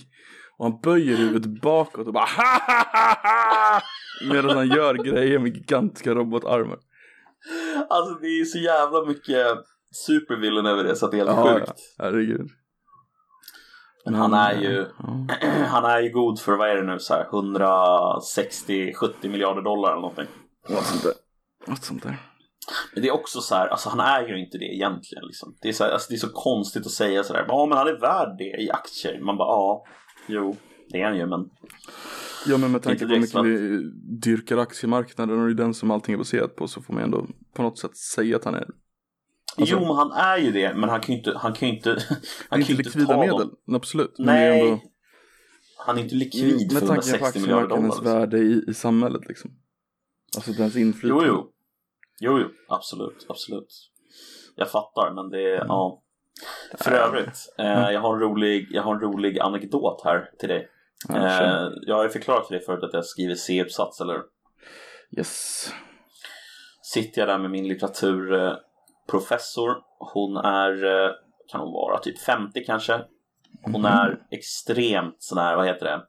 Och 0.57 0.65
han 0.65 0.79
böjer 0.83 1.17
huvudet 1.17 1.61
bakåt 1.61 2.07
och 2.07 2.13
bara 2.13 2.25
ha 2.25 2.59
ha 2.59 2.85
ha 2.91 3.15
ha 3.23 3.81
Medan 4.33 4.57
han 4.57 4.67
gör 4.67 4.93
grejer 4.93 5.39
med 5.39 5.55
gigantiska 5.55 6.13
robotarmar. 6.15 6.77
alltså 7.89 8.13
det 8.21 8.27
är 8.27 8.45
så 8.45 8.57
jävla 8.57 9.05
mycket 9.05 9.47
supervillain 10.07 10.65
över 10.65 10.83
det 10.83 10.95
så 10.95 11.05
att 11.05 11.11
det 11.11 11.17
är 11.19 11.25
helt 11.25 11.37
Ja, 11.37 11.53
sjukt. 11.55 11.67
ja, 11.97 12.03
herregud. 12.03 12.49
Men 14.05 14.15
han 14.15 14.33
är 14.33 14.61
ju, 14.61 14.85
han 15.67 15.85
är 15.85 16.01
ju 16.01 16.09
god 16.09 16.39
för, 16.39 16.57
vad 16.57 16.69
är 16.69 16.75
det 16.75 16.83
nu, 16.83 16.99
så 16.99 17.13
här 17.13 17.27
160-70 17.31 19.29
miljarder 19.29 19.61
dollar 19.61 19.91
eller 19.91 20.01
någonting. 20.01 20.27
Något 20.69 20.85
sånt 20.85 21.03
där. 21.03 21.13
Något 21.67 21.83
sånt 21.83 22.03
där. 22.03 22.17
Men 22.93 23.03
det 23.03 23.09
är 23.09 23.13
också 23.13 23.41
så 23.41 23.55
här, 23.55 23.67
alltså 23.67 23.89
han 23.89 23.99
är 23.99 24.27
ju 24.27 24.45
inte 24.45 24.57
det 24.57 24.75
egentligen 24.75 25.25
liksom. 25.25 25.55
Det 25.61 25.69
är 25.69 25.73
så, 25.73 25.83
här, 25.83 25.91
alltså, 25.91 26.09
det 26.09 26.15
är 26.15 26.19
så 26.19 26.33
konstigt 26.33 26.85
att 26.85 26.91
säga 26.91 27.23
sådär, 27.23 27.45
ja 27.47 27.65
men 27.65 27.77
han 27.77 27.87
är 27.87 27.99
värd 27.99 28.37
det 28.37 28.63
i 28.63 28.71
aktier. 28.71 29.21
Man 29.21 29.37
bara, 29.37 29.47
ja, 29.47 29.85
jo, 30.27 30.55
det 30.89 31.01
är 31.01 31.05
han 31.05 31.17
ju 31.17 31.25
men. 31.25 31.49
Ja 32.47 32.57
men 32.57 32.71
med 32.71 32.83
tanke 32.83 33.05
på 33.05 33.13
hur 33.13 33.19
mycket 33.19 33.45
vi 33.45 33.79
dyrkar 34.21 34.57
aktiemarknaden 34.57 35.39
och 35.39 35.45
det 35.45 35.53
är 35.53 35.55
den 35.55 35.73
som 35.73 35.91
allting 35.91 36.13
är 36.13 36.17
baserat 36.17 36.55
på 36.55 36.67
så 36.67 36.81
får 36.81 36.93
man 36.93 37.03
ändå 37.03 37.27
på 37.55 37.61
något 37.61 37.79
sätt 37.79 37.97
säga 37.97 38.35
att 38.35 38.45
han 38.45 38.55
är 38.55 38.67
Alltså- 39.57 39.75
jo 39.75 39.79
men 39.79 39.95
han 39.95 40.11
är 40.11 40.37
ju 40.37 40.51
det, 40.51 40.73
men 40.73 40.89
han 40.89 41.01
kan 41.01 41.13
ju 41.15 41.17
inte, 41.19 41.37
han 41.37 41.53
kan 41.53 41.67
ju 41.69 41.75
inte, 41.75 41.89
han 42.49 42.59
inte 42.59 42.73
kan 42.73 42.79
inte 42.79 42.83
likvida 42.83 43.17
medel. 43.19 43.37
dem. 43.65 43.75
Absolut. 43.75 44.15
Nej, 44.17 44.61
ändå, 44.61 44.81
han 45.85 45.97
är 45.97 46.01
inte 46.01 46.15
likvid 46.15 46.71
för 46.71 46.79
med 46.79 46.87
tanke 46.87 47.01
på 47.19 47.25
160 47.25 47.39
miljarder 47.39 47.67
dollar. 47.67 47.75
aktiemarknadens 47.87 47.95
Liksom. 48.01 48.19
värde 48.19 48.37
i, 48.37 48.63
i 48.67 48.73
samhället 48.73 49.21
liksom. 49.27 49.51
Alltså 50.37 50.51
dens 50.51 50.75
Jo, 50.75 50.81
inflytande. 50.81 51.25
jo. 51.27 51.51
Jo, 52.19 52.39
jo, 52.39 52.47
absolut, 52.69 53.25
absolut. 53.29 53.67
Jag 54.55 54.71
fattar, 54.71 55.11
men 55.15 55.29
det 55.29 55.41
är, 55.41 55.65
ja. 55.67 56.01
För 56.79 56.91
övrigt, 56.91 57.53
eh, 57.57 57.65
jag, 57.91 58.01
har 58.01 58.13
en 58.13 58.19
rolig, 58.21 58.67
jag 58.71 58.83
har 58.83 58.93
en 58.95 59.01
rolig 59.01 59.39
anekdot 59.39 60.01
här 60.03 60.29
till 60.39 60.49
dig. 60.49 60.69
Eh, 61.09 61.67
jag 61.81 61.95
har 61.95 62.03
ju 62.03 62.09
förklarat 62.09 62.47
för 62.47 62.55
dig 62.55 62.65
förut 62.65 62.83
att 62.83 62.93
jag 62.93 63.05
skriver 63.05 63.35
C-uppsats, 63.35 64.01
eller? 64.01 64.21
Yes. 65.17 65.69
Sitter 66.93 67.21
jag 67.21 67.27
där 67.29 67.37
med 67.39 67.51
min 67.51 67.65
litteraturprofessor. 69.05 69.77
Hon 70.13 70.37
är, 70.37 70.85
eh, 71.05 71.11
kan 71.47 71.61
hon 71.61 71.71
vara, 71.73 71.99
typ 71.99 72.19
50 72.19 72.65
kanske. 72.65 73.01
Hon 73.63 73.81
Mhm. 73.81 73.85
är 73.85 74.19
extremt 74.31 75.15
sån 75.19 75.37
här, 75.37 75.55
vad 75.55 75.67
heter 75.67 75.85
det? 75.85 76.01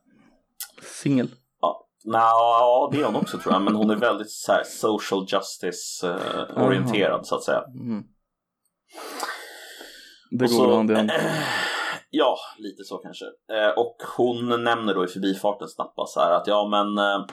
Singel. 0.83 1.29
Ja, 1.61 1.87
ja, 2.05 2.89
det 2.93 3.01
är 3.01 3.05
hon 3.05 3.17
också 3.17 3.39
tror 3.39 3.55
jag. 3.55 3.63
Men 3.63 3.75
hon 3.75 3.91
är 3.91 3.97
väldigt 3.97 4.31
så 4.31 4.53
här, 4.53 4.63
social 4.65 5.27
justice 5.29 6.09
eh, 6.09 6.57
så 7.23 7.35
att 7.35 7.43
säga. 7.43 7.65
Mm. 7.75 8.05
Det 10.31 10.47
går 10.47 10.75
hand 10.77 10.91
i 10.91 10.95
hand. 10.95 11.11
Ja, 12.11 12.37
lite 12.59 12.85
så 12.85 12.99
kanske. 12.99 13.25
Eh, 13.25 13.69
och 13.79 13.97
hon 14.17 14.65
nämner 14.65 14.95
då 14.95 15.05
i 15.05 15.09
förbifarten 15.09 15.69
snabbt 15.69 15.99
så 16.09 16.21
här 16.21 16.33
att 16.33 16.47
ja 16.47 16.69
men 16.69 16.99
eh, 16.99 17.25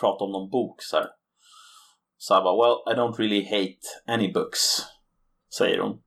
prata 0.00 0.24
om 0.24 0.32
någon 0.32 0.50
bok 0.50 0.82
så 0.82 0.96
här. 0.96 1.06
Så 2.22 2.34
här 2.34 2.42
bara, 2.42 2.56
well 2.56 2.94
I 2.94 2.98
don't 2.98 3.18
really 3.18 3.44
hate 3.44 3.80
any 4.06 4.32
books, 4.32 4.82
säger 5.58 5.78
hon. 5.78 6.02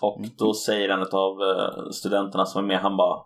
Och 0.00 0.20
då 0.38 0.54
säger 0.54 0.88
en 0.88 1.02
av 1.02 1.42
eh, 1.42 1.90
studenterna 1.90 2.46
som 2.46 2.64
är 2.64 2.68
med, 2.68 2.78
han 2.78 2.96
bara 2.96 3.24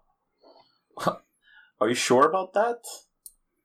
Are 1.80 1.88
you 1.88 1.94
sure 1.94 2.24
about 2.24 2.52
that? 2.52 2.80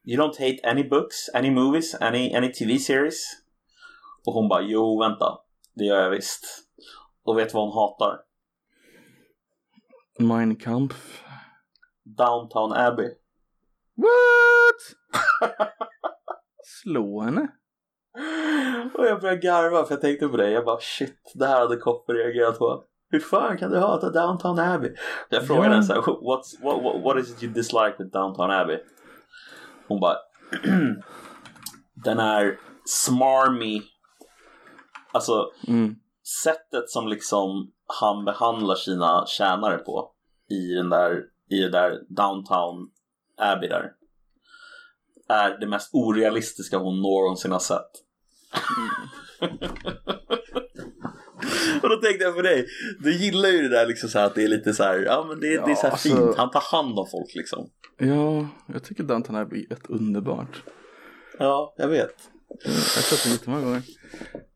You 0.06 0.22
don't 0.22 0.40
hate 0.40 0.60
any 0.64 0.90
books, 0.90 1.30
any 1.34 1.52
movies, 1.52 1.96
any, 2.02 2.36
any 2.36 2.54
TV 2.54 2.80
series? 2.80 3.26
Och 4.26 4.34
hon 4.34 4.50
bara, 4.50 4.62
jo 4.62 5.00
vänta, 5.00 5.40
det 5.74 5.84
gör 5.84 6.02
jag 6.02 6.10
visst. 6.10 6.46
Och 7.24 7.38
vet 7.38 7.54
vad 7.54 7.64
hon 7.64 7.74
hatar? 7.74 8.20
Mein 10.20 10.56
Kampf. 10.56 11.24
Downtown 12.04 12.74
Abbey. 12.74 13.10
What? 13.96 15.60
Slå 16.64 17.22
henne? 17.22 17.48
Och 18.98 19.06
jag 19.06 19.22
började 19.22 19.42
garva 19.42 19.86
för 19.86 19.94
jag 19.94 20.02
tänkte 20.02 20.28
på 20.28 20.38
det. 20.38 20.52
Jag 20.52 20.66
bara 20.66 20.80
shit, 20.82 21.32
det 21.36 21.46
här 21.46 21.60
hade 21.60 21.78
Kopper 21.78 22.14
reagerat 22.14 22.60
på. 22.60 22.84
Hur 23.10 23.20
fan 23.20 23.58
kan 23.58 23.72
du 23.72 23.78
hata 23.80 24.10
Downtown 24.10 24.60
Abbey? 24.60 24.92
Jag 25.30 25.48
frågade 25.48 25.68
Ja. 25.68 25.72
henne 25.74 25.84
så 25.84 25.94
här, 25.94 26.02
What's, 26.02 26.64
what, 26.64 26.84
what, 26.84 27.04
what 27.04 27.18
is 27.24 27.32
it 27.32 27.44
you 27.44 27.54
dislike 27.54 27.96
with 28.00 28.12
Downtown 28.12 28.52
Abbey? 28.52 28.78
Hon 29.88 30.00
bara, 30.00 30.18
den 32.04 32.20
är 32.20 32.58
smarmy. 32.86 33.82
Alltså 35.12 35.52
Mm. 35.68 35.96
sättet 36.44 36.90
som 36.90 37.08
liksom 37.08 37.72
han 38.02 38.26
behandlar 38.26 38.76
sina 38.76 39.26
tjänare 39.28 39.78
på 39.78 40.12
i 40.50 40.74
den 40.74 40.90
där, 40.90 41.24
i 41.50 41.60
det 41.60 41.70
där 41.70 42.00
Downtown 42.10 42.90
Abbey 43.38 43.70
där 43.70 43.92
är 45.30 45.60
det 45.60 45.68
mest 45.68 45.90
orealistiska 45.94 46.78
hon 46.78 47.02
någonsin 47.02 47.52
har 47.52 47.60
sett. 47.60 47.92
Och 51.84 51.90
då 51.90 51.96
tänkte 51.96 52.24
jag 52.24 52.36
på 52.36 52.42
dig, 52.42 52.68
du 53.00 53.14
gillar 53.18 53.50
ju 53.50 53.62
det 53.62 53.70
där 53.70 53.86
liksom 53.88 54.10
så 54.10 54.20
här 54.20 54.26
att 54.26 54.36
det 54.36 54.44
är 54.44 54.48
lite 54.48 54.74
så 54.74 54.84
här, 54.84 55.00
ja 55.00 55.26
men 55.30 55.40
det, 55.40 55.48
det 55.48 55.54
är 55.56 55.70
Ja, 55.70 55.76
så 55.76 55.82
här 55.82 55.92
alltså- 55.92 56.10
fint, 56.10 56.38
han 56.38 56.52
tar 56.52 56.64
hand 56.78 57.00
om 57.00 57.08
folk 57.12 57.36
liksom. 57.36 57.70
Ja, 57.98 58.48
jag 58.74 58.84
tycker 58.84 59.04
Downton 59.04 59.36
Abbey 59.36 59.68
är 59.70 59.74
ett 59.74 59.90
underbart. 59.90 60.64
Ja, 61.40 61.74
jag 61.78 61.88
vet. 61.88 62.16
Jag 62.64 62.72
har 62.72 62.78
sett 62.80 63.24
den 63.24 63.32
jättemånga 63.32 63.64
gånger. 63.64 63.82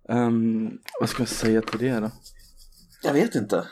Um, 0.09 0.79
vad 0.99 1.09
ska 1.09 1.21
jag 1.21 1.29
säga 1.29 1.61
till 1.61 1.79
det 1.79 1.99
då? 1.99 2.11
Jag 3.03 3.13
vet 3.13 3.35
inte. 3.35 3.67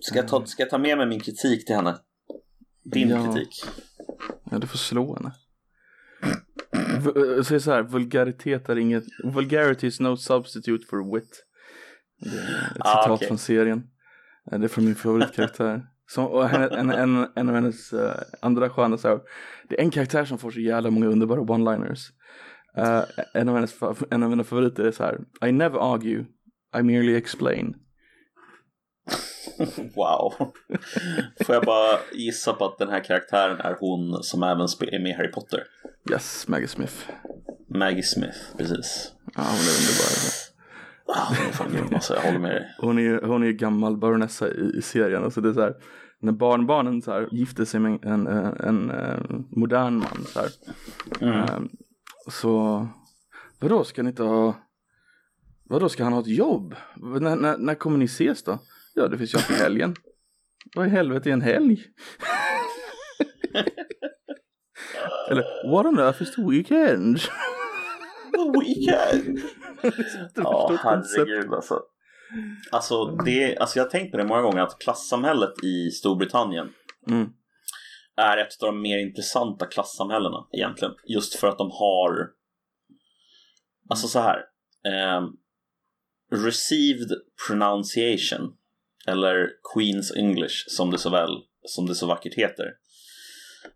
Ska 0.00 0.16
jag 0.18 0.28
ta, 0.28 0.46
ska 0.46 0.62
jag 0.62 0.70
ta 0.70 0.78
med 0.78 0.98
mig 0.98 1.06
min 1.06 1.20
kritik 1.20 1.66
till 1.66 1.76
henne? 1.76 1.98
Din 2.84 3.08
Ja. 3.08 3.24
kritik? 3.34 3.64
Ja, 4.50 4.58
du 4.58 4.66
får 4.66 4.78
slå 4.78 5.14
henne. 5.16 5.32
V- 7.00 7.12
Jag 7.36 7.46
säger 7.46 7.58
så 7.60 7.70
här, 7.72 7.82
vulgaritet 7.82 8.68
är 8.68 8.78
inget, 8.78 9.04
vulgarity 9.24 9.86
is 9.86 10.00
no 10.00 10.16
substitute 10.16 10.86
for 10.86 11.14
wit. 11.14 11.44
Det 12.20 12.28
är 12.28 12.70
ett 12.70 12.76
Ah, 12.80 13.02
citat 13.02 13.10
okej. 13.10 13.28
från 13.28 13.38
serien. 13.38 13.82
Eh, 14.52 14.58
Det 14.58 14.66
är 14.66 14.68
från 14.68 14.84
min 14.84 14.94
favoritkaraktär. 14.94 15.86
Som, 16.10 16.26
och 16.26 16.50
en, 16.50 16.90
en, 16.90 17.26
en 17.36 17.48
av 17.48 17.54
hennes 17.54 17.92
uh, 17.92 18.10
andra 18.42 18.70
sköna 18.70 18.98
så 18.98 19.08
här, 19.08 19.20
det 19.68 19.78
är 19.80 19.84
en 19.84 19.90
karaktär 19.90 20.24
som 20.24 20.38
får 20.38 20.50
så 20.50 20.60
jävla 20.60 20.90
många 20.90 21.06
underbara 21.06 21.40
one-liners. 21.40 22.00
Eh, 22.76 23.02
en, 23.34 23.48
av 23.48 23.54
hennes, 23.54 23.74
en 24.10 24.22
av 24.22 24.30
mina 24.30 24.44
favoriter 24.44 24.84
är 24.84 24.90
så 24.90 25.02
här, 25.04 25.20
I 25.48 25.52
never 25.52 25.94
argue, 25.94 26.24
I 26.78 26.82
merely 26.82 27.16
explain. 27.16 27.74
Wow. 29.96 30.52
Får 31.46 31.54
jag 31.54 31.64
bara 31.64 31.98
gissa 32.12 32.52
på 32.52 32.64
att 32.64 32.78
den 32.78 32.88
här 32.88 33.04
karaktären 33.04 33.60
är 33.60 33.76
hon 33.80 34.22
som 34.22 34.42
även 34.42 34.60
är 34.60 35.02
med 35.02 35.10
i 35.10 35.12
Harry 35.12 35.30
Potter? 35.30 35.62
Yes, 36.10 36.48
Maggie 36.48 36.68
Smith. 36.68 36.94
Maggie 37.68 38.02
Smith, 38.02 38.38
precis. 38.56 39.12
Ja, 39.34 39.42
hon 39.42 39.46
är 39.46 39.74
underbar. 39.78 40.42
Ah, 41.06 41.26
hon 41.28 41.46
är 41.46 41.52
fan 41.52 41.72
grym 41.72 41.94
alltså, 41.94 42.14
jag 42.14 42.22
håller 42.22 42.38
med 42.38 42.50
dig. 42.50 42.74
Hon 42.78 42.98
är 42.98 43.02
ju 43.02 43.20
hon 43.26 43.42
är 43.42 43.46
ju 43.46 43.52
gammal 43.52 43.96
baronessa 43.96 44.48
i, 44.48 44.72
i 44.78 44.82
serien. 44.82 45.24
Alltså 45.24 45.40
det 45.40 45.48
är 45.48 45.52
så 45.52 45.60
här, 45.60 45.74
när 46.20 46.32
barnbarnen 46.32 47.02
så 47.02 47.12
här, 47.12 47.28
gifter 47.32 47.64
sig 47.64 47.80
med 47.80 48.04
en, 48.04 48.26
en, 48.26 48.60
en, 48.60 48.90
eh, 48.90 49.18
modern 49.50 49.94
man 49.94 50.24
så 50.26 50.40
här. 50.40 50.50
Mm. 51.20 51.38
eh, 51.38 51.60
så 52.30 52.86
vadå 53.60 53.84
ska 53.84 54.02
ni 54.02 54.08
inte 54.08 54.22
ha 54.22 54.54
Vadå 55.72 55.88
ska 55.88 56.04
han 56.04 56.12
ha 56.12 56.20
ett 56.20 56.26
jobb? 56.26 56.74
När, 56.96 57.36
när, 57.36 57.58
när 57.58 57.74
kommer 57.74 57.98
ni 57.98 58.04
ses 58.04 58.42
då? 58.42 58.58
Ja 58.94 59.08
det 59.08 59.18
finns 59.18 59.34
ju 59.34 59.38
alltid 59.38 59.56
helgen. 59.56 59.94
Vad 60.74 60.86
i 60.86 60.90
helvete 60.90 61.28
är 61.28 61.32
en 61.32 61.40
helg? 61.40 61.84
Eller 65.30 65.70
what 65.70 65.86
on 65.86 65.98
earth 65.98 66.22
is 66.22 66.34
the 66.34 66.42
weekend? 66.50 67.18
The 68.32 68.60
weekend! 68.60 69.38
Ja, 70.34 70.78
herregud 70.82 71.52
alltså. 71.54 71.80
Alltså, 72.72 73.04
det, 73.04 73.56
alltså 73.58 73.78
jag 73.78 73.84
har 73.84 73.90
tänkt 73.90 74.10
på 74.10 74.16
det 74.16 74.24
många 74.24 74.42
gånger 74.42 74.62
att 74.62 74.78
klassamhället 74.78 75.64
i 75.64 75.90
Storbritannien 75.90 76.72
Mm. 77.08 77.28
är 78.16 78.36
ett 78.38 78.62
av 78.62 78.66
de 78.66 78.82
mer 78.82 78.98
intressanta 78.98 79.66
klassamhällena 79.66 80.46
egentligen. 80.52 80.94
Just 81.06 81.34
för 81.34 81.48
att 81.48 81.58
de 81.58 81.70
har, 81.70 82.28
alltså 83.90 84.08
så 84.08 84.18
här, 84.18 84.38
ehm, 84.88 85.24
received 86.44 87.08
pronunciation, 87.48 88.56
eller 89.08 89.48
Queen's 89.74 90.16
English 90.18 90.54
som 90.68 90.90
det 90.90 90.98
så 90.98 91.10
väl, 91.10 91.30
som 91.66 91.86
det 91.86 91.94
så 91.94 92.06
vackert 92.06 92.34
heter, 92.34 92.66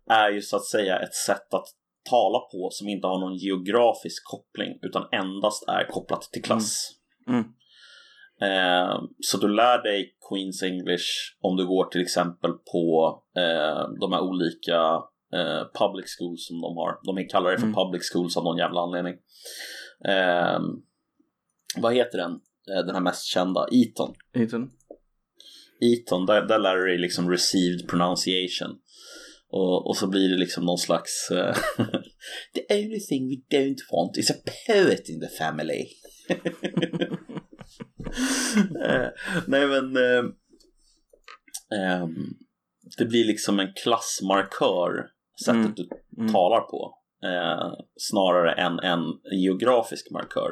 är 0.09 0.29
ju 0.29 0.41
så 0.41 0.55
att 0.55 0.65
säga 0.65 0.99
ett 0.99 1.15
sätt 1.15 1.53
att 1.53 1.67
tala 2.09 2.39
på 2.39 2.69
som 2.71 2.87
inte 2.87 3.07
har 3.07 3.19
någon 3.19 3.37
geografisk 3.37 4.23
koppling 4.25 4.79
utan 4.81 5.07
endast 5.11 5.67
är 5.67 5.87
kopplat 5.91 6.21
till 6.21 6.43
klass. 6.43 6.89
Mm. 7.27 7.43
Eh, 8.41 9.01
så 9.19 9.37
du 9.37 9.47
lär 9.47 9.83
dig 9.83 10.15
Queen's 10.29 10.63
English 10.65 11.05
om 11.41 11.57
du 11.57 11.67
går 11.67 11.85
till 11.85 12.01
exempel 12.01 12.51
på 12.71 13.15
eh, 13.37 13.89
de 13.99 14.13
här 14.13 14.21
olika 14.21 15.01
eh, 15.33 15.63
public 15.79 16.15
schools 16.19 16.47
som 16.47 16.61
de 16.61 16.77
har. 16.77 16.99
De 17.03 17.27
kallar 17.27 17.51
det 17.51 17.57
för 17.57 17.67
Mm. 17.67 17.75
public 17.75 18.11
schools 18.13 18.37
av 18.37 18.43
någon 18.43 18.57
jävla 18.57 18.81
anledning. 18.81 19.13
Eh, 20.05 20.59
vad 21.77 21.93
heter 21.93 22.17
den? 22.17 22.31
Eh, 22.71 22.85
den 22.85 22.95
här 22.95 23.01
mest 23.01 23.25
kända? 23.25 23.67
Eton. 23.71 24.13
Ethan. 24.33 24.71
Eton, 25.81 26.25
där, 26.25 26.41
där 26.41 26.59
lär 26.59 26.75
du 26.75 26.85
dig 26.87 26.97
liksom 26.97 27.29
received 27.31 27.87
pronunciation. 27.89 28.77
Och, 29.49 29.87
och 29.87 29.97
så 29.97 30.07
blir 30.07 30.29
det 30.29 30.37
liksom 30.37 30.65
någon 30.65 30.77
slags 30.77 31.31
eh, 31.31 31.55
The 32.53 32.75
only 32.75 32.99
thing 32.99 33.29
we 33.29 33.57
don't 33.57 33.77
want 33.91 34.17
is 34.17 34.31
a 34.31 34.35
poet 34.67 35.09
in 35.09 35.19
the 35.19 35.27
family. 35.37 35.85
Eh, 38.85 39.07
nej 39.47 39.67
men 39.67 39.97
eh, 39.97 40.23
ehm, 41.79 42.15
Det 42.97 43.05
blir 43.05 43.25
liksom 43.25 43.59
en 43.59 43.73
klassmarkör 43.83 45.05
sättet 45.45 45.55
Mm. 45.55 45.73
du 45.75 45.89
Mm. 46.21 46.33
talar 46.33 46.61
på 46.61 46.97
eh, 47.23 47.73
snarare 47.95 48.51
än 48.53 48.79
en 48.79 49.01
geografisk 49.39 50.11
markör. 50.11 50.51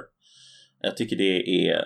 Jag 0.82 0.98
tycker 0.98 1.16
det 1.16 1.68
är 1.70 1.82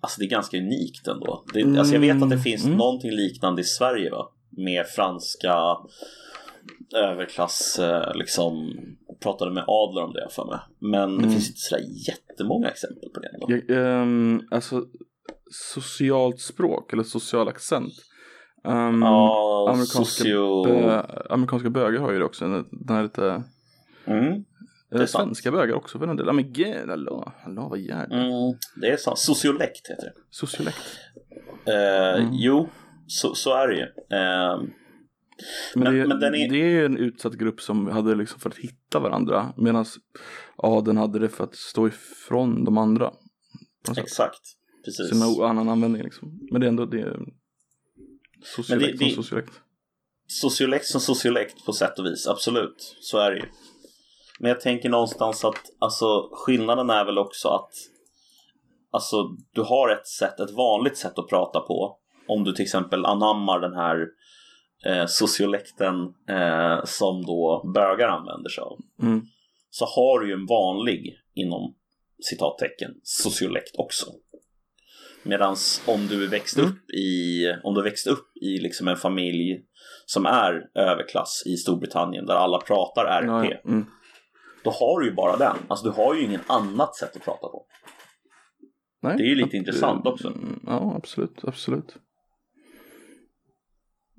Alltså 0.00 0.20
det 0.20 0.26
är 0.26 0.30
ganska 0.30 0.58
unikt 0.58 1.06
ändå. 1.08 1.44
Det, 1.54 1.78
alltså 1.78 1.94
jag 1.94 2.00
vet 2.00 2.14
att 2.14 2.20
det 2.20 2.26
Mm, 2.26 2.40
finns 2.40 2.64
mm. 2.64 2.76
någonting 2.76 3.10
liknande 3.10 3.60
i 3.60 3.64
Sverige 3.64 4.10
va? 4.10 4.28
Med 4.50 4.86
franska 4.86 5.54
överklass, 6.96 7.78
eh, 7.78 8.14
liksom 8.14 8.72
pratade 9.22 9.50
med 9.54 9.64
Adler 9.66 10.02
om 10.02 10.12
det 10.12 10.28
för 10.30 10.44
mig. 10.46 10.58
Men 10.78 11.10
det 11.10 11.18
Mm. 11.18 11.30
finns 11.30 11.48
inte 11.48 11.60
sådär 11.60 11.82
jättemånga 12.08 12.68
exempel 12.68 13.08
på 13.14 13.20
det 13.20 13.28
ändå. 13.34 13.46
Jag, 13.68 13.78
ehm, 14.02 14.40
alltså 14.50 14.84
socialt 15.74 16.40
språk 16.40 16.92
eller 16.92 17.02
social 17.02 17.48
accent. 17.48 17.92
Um, 18.64 19.02
ja, 19.02 19.66
amerikanska 19.70 20.04
socio... 20.04 20.64
bö, 20.64 21.02
amerikanska 21.30 21.70
bögar 21.70 22.00
har 22.00 22.12
ju 22.12 22.18
det 22.18 22.24
också. 22.24 22.44
Den 22.70 22.96
här 22.96 23.02
lite 23.02 23.42
Mm, 24.06 24.44
Eller 24.92 25.06
sant. 25.06 25.24
svenska 25.24 25.50
bögar 25.50 25.74
också 25.74 25.98
för 25.98 26.06
den 26.06 26.16
delen. 26.16 26.36
Men 26.36 26.52
gud, 26.52 26.88
hallå, 26.88 27.32
hallå 27.44 27.68
vad 27.70 27.78
jävla. 27.78 28.16
mm, 28.16 28.58
det 28.80 28.86
är 28.88 28.96
sant. 28.96 29.18
Sociolekt 29.18 29.90
heter 29.90 30.02
det. 30.04 30.12
Sociolekt. 30.30 30.78
Eh, 31.66 32.20
Mm. 32.22 32.30
Jo, 32.32 32.68
så, 33.06 33.34
så 33.34 33.54
är 33.54 33.68
det 33.68 33.74
ju. 33.76 33.82
Eh, 33.82 34.62
Men, 35.74 35.84
Men- 35.84 35.94
det, 35.94 36.06
men 36.06 36.22
är- 36.34 36.48
det 36.50 36.56
är 36.62 36.70
ju 36.70 36.84
en 36.84 36.96
utsatt 36.96 37.32
grupp 37.34 37.60
som 37.60 37.86
hade 37.86 38.14
liksom 38.14 38.40
för 38.40 38.50
att 38.50 38.56
hitta 38.56 38.98
varandra. 39.00 39.52
Medan 39.56 39.84
adeln 40.56 40.96
hade 40.96 41.18
det 41.18 41.28
för 41.28 41.44
att 41.44 41.54
stå 41.56 41.88
ifrån 41.88 42.64
de 42.64 42.78
andra. 42.78 43.12
Exakt, 43.96 44.40
precis. 44.84 45.08
Sin 45.08 45.22
annan 45.22 45.68
användning 45.68 46.02
liksom. 46.02 46.48
Men 46.50 46.60
det 46.60 46.66
är 46.66 46.68
ändå 46.68 46.86
det 46.86 47.00
är 47.00 47.18
sociolekt 48.44 48.98
det- 48.98 49.04
det- 49.04 49.14
som 49.14 49.22
sociolekt. 49.22 49.52
sociolekt 50.26 50.86
som 50.86 51.00
sociolekt 51.00 51.64
på 51.66 51.72
sätt 51.72 51.98
och 51.98 52.06
vis, 52.06 52.26
absolut. 52.26 52.96
Så 53.00 53.18
är 53.18 53.30
det 53.30 53.36
ju. 53.36 53.44
Men 54.38 54.48
jag 54.48 54.60
tänker 54.60 54.88
någonstans 54.88 55.44
att 55.44 55.62
alltså, 55.78 56.28
skillnaden 56.32 56.90
är 56.90 57.04
väl 57.04 57.18
också 57.18 57.48
att 57.48 57.70
alltså, 58.90 59.16
du 59.52 59.62
har 59.62 59.88
ett 59.88 60.06
sätt, 60.06 60.40
ett 60.40 60.50
vanligt 60.50 60.96
sätt 60.96 61.18
att 61.18 61.28
prata 61.28 61.60
på. 61.60 61.96
Om 62.28 62.44
du 62.44 62.52
till 62.52 62.64
exempel 62.64 63.06
anammar 63.06 63.60
den 63.60 63.74
här 63.74 64.06
eh, 64.86 65.06
sociolekten 65.06 65.94
eh, 66.28 66.84
som 66.84 67.26
då 67.26 67.70
bögar 67.74 68.08
använder 68.08 68.50
sig 68.50 68.62
av. 68.62 68.78
Mm. 69.02 69.22
Så 69.70 69.84
har 69.84 70.20
du 70.20 70.28
ju 70.28 70.34
en 70.34 70.46
vanlig, 70.46 71.14
inom 71.34 71.74
citattecken, 72.30 72.90
sociolekt 73.02 73.76
också. 73.78 74.06
Medan 75.22 75.56
om 75.86 76.06
du 76.06 76.26
växt 76.26 76.58
Mm. 76.58 76.70
upp 76.70 76.90
i, 76.90 77.44
om 77.62 77.74
du 77.74 77.82
växt 77.82 78.06
upp 78.06 78.36
i 78.36 78.58
liksom 78.58 78.88
en 78.88 78.96
familj 78.96 79.60
som 80.06 80.26
är 80.26 80.70
överklass 80.74 81.42
i 81.46 81.56
Storbritannien 81.56 82.26
där 82.26 82.34
alla 82.34 82.58
pratar 82.58 83.04
RP. 83.04 83.64
Mm. 83.64 83.86
Då 84.70 84.74
har 84.86 85.00
du 85.00 85.06
ju 85.06 85.14
bara 85.14 85.36
den. 85.36 85.56
Alltså 85.68 85.84
du 85.84 85.90
har 85.96 86.14
ju 86.14 86.22
ingen 86.24 86.40
annat 86.46 86.96
sätt 86.96 87.16
att 87.16 87.22
prata 87.24 87.48
på. 87.48 87.66
Nej, 89.02 89.16
Det 89.16 89.22
är 89.22 89.28
ju 89.28 89.34
lite 89.34 89.46
att- 89.48 89.54
intressant 89.54 90.06
också. 90.06 90.32
Ja, 90.66 90.94
absolut, 90.96 91.44
absolut. 91.44 91.96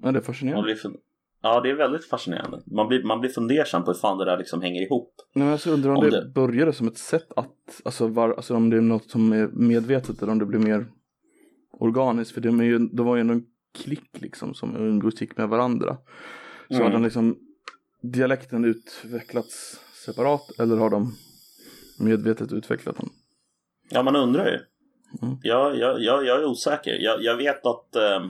Ja, 0.01 0.11
det 0.11 0.19
är 0.19 0.23
fascinerande. 0.23 0.75
fun- 0.75 0.97
ja, 1.41 1.61
det 1.61 1.69
är 1.69 1.75
väldigt 1.75 2.05
fascinerande. 2.05 2.61
Man 2.65 2.87
blir, 2.87 3.03
man 3.03 3.19
blir 3.19 3.29
fundersam 3.29 3.83
på 3.83 3.91
hur 3.91 3.99
fan 3.99 4.17
det 4.17 4.25
där 4.25 4.37
liksom 4.37 4.61
hänger 4.61 4.81
ihop. 4.81 5.13
Nej, 5.33 5.43
men 5.45 5.51
alltså 5.51 5.71
undrar 5.71 5.91
om, 5.91 5.97
Om 5.97 6.03
det, 6.03 6.09
det- 6.23 6.29
började 6.29 6.73
som 6.73 6.87
ett 6.87 6.97
sätt 6.97 7.27
att, 7.35 7.81
alltså, 7.85 8.07
var, 8.07 8.29
alltså 8.33 8.55
om 8.55 8.69
det 8.69 8.77
är 8.77 8.81
något 8.81 9.09
som 9.11 9.33
är 9.33 9.47
medvetet 9.47 10.21
eller 10.21 10.31
om 10.31 10.39
det 10.39 10.45
blir 10.45 10.59
mer 10.59 10.87
organiskt. 11.71 12.31
För 12.33 12.41
det, 12.41 12.49
är 12.49 12.63
ju, 12.63 12.79
det 12.79 13.03
var 13.03 13.15
ju 13.15 13.21
ändå 13.21 13.33
en 13.33 13.45
klick 13.73 14.21
liksom 14.21 14.53
som 14.53 14.75
umgås 14.75 15.21
gick 15.21 15.37
med 15.37 15.49
varandra. 15.49 15.97
Så 16.67 16.73
Mm. 16.73 16.85
har 16.85 16.91
den 16.91 17.03
liksom 17.03 17.37
dialekten 18.01 18.65
utvecklats 18.65 19.79
separat 20.09 20.59
eller 20.59 20.77
har 20.77 20.89
de 20.89 21.15
medvetet 21.99 22.51
utvecklat 22.51 22.95
den? 22.97 23.09
Ja, 23.89 24.03
man 24.03 24.15
undrar 24.15 24.45
ju. 24.45 24.59
Mm. 25.21 25.37
Jag, 25.43 25.77
jag, 25.77 26.01
jag, 26.01 26.25
jag 26.25 26.39
är 26.39 26.45
osäker. 26.45 26.97
Jag, 26.99 27.23
jag 27.23 27.37
vet 27.37 27.65
att 27.65 27.95
eh, 27.95 28.27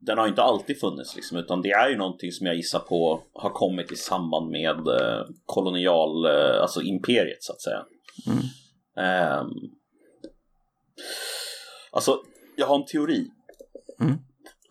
den 0.00 0.18
har 0.18 0.28
inte 0.28 0.42
alltid 0.42 0.80
funnits, 0.80 1.16
liksom, 1.16 1.38
utan 1.38 1.62
det 1.62 1.70
är 1.70 1.88
ju 1.88 1.96
någonting 1.96 2.32
som 2.32 2.46
jag 2.46 2.56
gissar 2.56 2.78
på 2.78 3.22
har 3.32 3.50
kommit 3.50 3.92
i 3.92 3.96
samband 3.96 4.50
med 4.50 4.88
eh, 4.88 5.26
kolonial, 5.44 6.26
eh, 6.26 6.60
alltså 6.62 6.82
imperiet 6.82 7.42
så 7.42 7.52
att 7.52 7.62
säga. 7.62 7.84
Mm. 8.26 8.42
Ehm, 9.06 9.48
alltså, 11.92 12.20
jag 12.56 12.66
har 12.66 12.76
en 12.76 12.86
teori 12.86 13.30
Mm. 14.00 14.14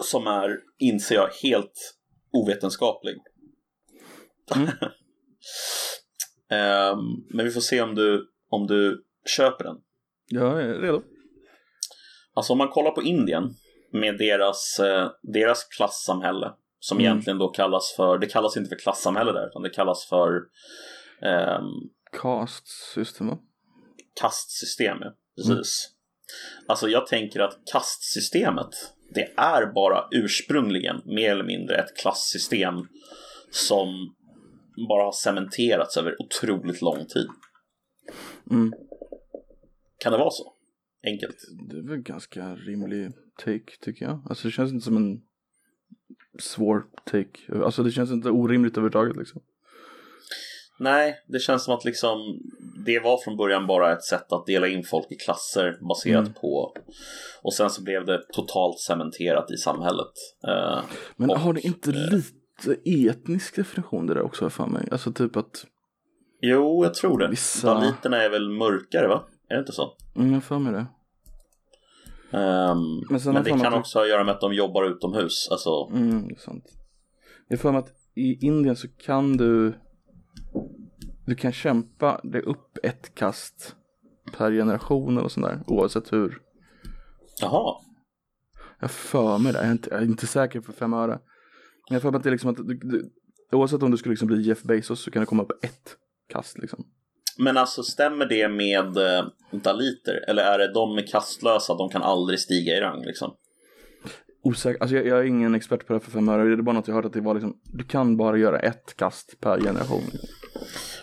som 0.03 0.27
är, 0.27 0.57
inser 0.77 1.15
jag, 1.15 1.29
helt 1.43 1.95
ovetenskaplig. 2.31 3.17
Mm. 6.49 6.61
Ehm, 6.61 6.97
men 7.29 7.45
vi 7.45 7.51
får 7.51 7.61
se 7.61 7.81
om 7.81 7.95
du, 7.95 8.29
om 8.49 8.67
du 8.67 9.05
köper 9.37 9.63
den. 9.63 9.75
Jag 10.29 10.61
är 10.63 10.73
redo. 10.81 11.01
Alltså 12.33 12.53
om 12.53 12.57
man 12.57 12.69
kollar 12.69 12.91
på 12.91 13.03
Indien 13.03 13.53
med 13.93 14.17
deras, 14.17 14.79
eh, 14.79 15.09
deras 15.21 15.63
klassamhälle 15.63 16.53
som 16.79 16.97
Mm. 16.97 17.05
egentligen 17.11 17.37
då 17.37 17.47
kallas 17.47 17.93
för, 17.95 18.17
det 18.17 18.27
kallas 18.27 18.57
inte 18.57 18.69
för 18.69 18.79
klassamhälle 18.79 19.31
där 19.31 19.47
utan 19.47 19.61
det 19.61 19.69
kallas 19.69 20.05
för 20.05 20.41
ehm, 21.21 21.63
Cast 22.21 22.67
system 22.93 23.27
va? 23.27 23.39
kastsystem. 24.21 24.97
Ja. 25.01 25.13
Precis. 25.35 25.89
Alltså 26.67 26.87
jag 26.87 27.07
tänker 27.07 27.39
att 27.39 27.57
kastsystemet 27.71 28.69
det 29.09 29.33
är 29.37 29.65
bara 29.73 30.07
ursprungligen 30.11 31.01
mer 31.05 31.31
eller 31.31 31.43
mindre 31.43 31.75
ett 31.75 31.97
klassystem 31.97 32.87
som 33.51 34.15
bara 34.89 35.03
har 35.03 35.11
cementerats 35.11 35.97
över 35.97 36.15
otroligt 36.21 36.81
lång 36.81 37.05
tid. 37.05 37.27
Mm. 38.51 38.73
Kan 39.99 40.11
det 40.11 40.17
vara 40.17 40.29
så? 40.31 40.53
Enkelt. 41.07 41.35
Det 41.69 41.77
är 41.77 41.81
väl 41.89 41.97
ganska 41.97 42.55
rimlig 42.55 43.11
take 43.45 43.71
tycker 43.81 44.05
jag. 44.05 44.21
Alltså 44.29 44.47
det 44.47 44.51
känns 44.51 44.71
inte 44.71 44.85
som 44.85 44.97
en 44.97 45.21
svår 46.39 46.85
take. 47.05 47.63
Alltså 47.63 47.83
det 47.83 47.91
känns 47.91 48.11
inte 48.11 48.29
orimligt 48.29 48.73
överhuvudtaget 48.73 49.17
liksom. 49.17 49.41
Nej, 50.79 51.23
det 51.27 51.39
känns 51.39 51.63
som 51.63 51.73
att 51.73 51.85
liksom 51.85 52.39
det 52.85 52.99
var 52.99 53.17
från 53.23 53.37
början 53.37 53.67
bara 53.67 53.93
ett 53.93 54.03
sätt 54.03 54.31
att 54.33 54.45
dela 54.45 54.67
in 54.67 54.83
folk 54.83 55.11
i 55.11 55.15
klasser 55.15 55.77
baserat 55.89 56.21
Mm. 56.21 56.33
på 56.33 56.73
och 57.41 57.53
sen 57.53 57.69
så 57.69 57.83
blev 57.83 58.05
det 58.05 58.23
totalt 58.33 58.79
cementerat 58.79 59.51
i 59.51 59.57
samhället. 59.57 60.11
Eh, 60.47 60.83
Men 61.15 61.29
Och, 61.29 61.39
har 61.39 61.53
det 61.53 61.61
inte 61.61 61.89
eh, 61.89 61.95
lite 61.95 62.27
etnisk 62.85 63.55
definition 63.55 64.07
det 64.07 64.13
där 64.13 64.21
också 64.21 64.49
för 64.49 64.65
mig? 64.67 64.87
Alltså 64.91 65.11
typ 65.11 65.35
att, 65.37 65.65
jo, 66.41 66.83
jag 66.83 66.93
tror 66.93 67.17
det. 67.19 67.27
Vissa- 67.29 67.67
Daliterna 67.73 68.23
är 68.23 68.29
väl 68.29 68.49
mörkare, 68.49 69.07
va? 69.07 69.23
Är 69.49 69.53
det 69.55 69.59
inte 69.59 69.71
så? 69.71 69.95
mm, 70.15 70.27
jag 70.27 70.35
har 70.35 70.41
för 70.41 70.59
mig 70.59 70.73
det. 70.73 70.85
Ehm, 72.37 72.77
Men 73.09 73.19
men 73.25 73.35
har 73.35 73.43
det 73.43 73.49
kan 73.49 73.65
att- 73.65 73.73
också 73.79 73.97
ha 73.99 74.03
att 74.03 74.09
göra 74.09 74.23
med 74.23 74.35
att 74.35 74.41
de 74.41 74.53
jobbar 74.53 74.83
utomhus. 74.85 75.47
Alltså, 75.51 75.89
Mm, 75.93 76.27
det 76.27 76.33
är 76.33 76.39
sant. 76.39 76.63
Jag 77.47 77.57
har 77.57 77.61
för 77.61 77.71
mig 77.71 77.79
att 77.79 77.91
i 78.15 78.45
Indien 78.47 78.75
så 78.75 78.87
kan 78.87 79.37
du, 79.37 79.73
du 81.25 81.35
kan 81.35 81.51
kämpa 81.51 82.21
dig 82.23 82.41
upp 82.41 82.77
ett 82.83 83.15
kast 83.15 83.75
per 84.37 84.51
generation 84.51 85.17
eller 85.17 85.29
sånt 85.29 85.45
där, 85.45 85.63
oavsett 85.67 86.13
hur. 86.13 86.41
jaha. 87.41 87.75
Jag 88.79 88.83
har 88.83 88.87
för 88.87 89.37
mig 89.37 89.53
det, 89.53 89.59
jag 89.59 89.67
är 89.67 89.71
inte, 89.71 89.89
jag 89.89 89.99
är 90.01 90.05
inte 90.05 90.27
säker 90.27 90.61
för 90.61 90.73
fem 90.73 90.93
öre. 90.93 91.19
Men 91.89 91.95
jag 91.95 92.01
för 92.01 92.11
mig 92.11 92.17
att 92.17 92.23
det 92.23 92.29
är 92.29 92.31
liksom 92.31 92.49
att 92.49 92.57
du, 92.57 92.73
du, 92.73 93.09
oavsett 93.51 93.83
om 93.83 93.91
du 93.91 93.97
skulle 93.97 94.11
liksom 94.11 94.27
bli 94.27 94.41
Jeff 94.41 94.63
Bezos 94.63 95.03
så 95.03 95.11
kan 95.11 95.19
du 95.19 95.25
komma 95.25 95.43
upp 95.43 95.63
ett 95.63 95.95
kast 96.29 96.57
liksom. 96.57 96.85
Men 97.37 97.57
alltså 97.57 97.83
stämmer 97.83 98.25
det 98.25 98.47
med 98.49 98.97
eh, 98.97 99.25
daliter? 99.51 100.23
Eller 100.27 100.43
är 100.43 100.59
det 100.59 100.73
de 100.73 100.97
är 100.97 101.07
kastlösa, 101.07 101.75
de 101.75 101.89
kan 101.89 102.03
aldrig 102.03 102.39
stiga 102.39 102.77
i 102.77 102.79
rang 102.79 103.05
liksom? 103.05 103.33
Osäker, 104.43 104.81
alltså 104.81 104.95
jag, 104.95 105.07
jag 105.07 105.19
är 105.19 105.23
ingen 105.23 105.55
expert 105.55 105.87
på 105.87 105.93
det 105.93 105.99
här 105.99 106.05
för 106.05 106.11
fem 106.11 106.29
öre, 106.29 106.43
det 106.43 106.53
är 106.53 106.61
bara 106.61 106.75
något 106.75 106.87
jag 106.87 106.95
hört 106.95 107.05
att 107.05 107.13
det 107.13 107.21
var 107.21 107.33
liksom, 107.33 107.59
du 107.63 107.83
kan 107.83 108.17
bara 108.17 108.37
göra 108.37 108.59
ett 108.59 108.95
kast 108.95 109.39
per 109.39 109.61
generation. 109.61 110.03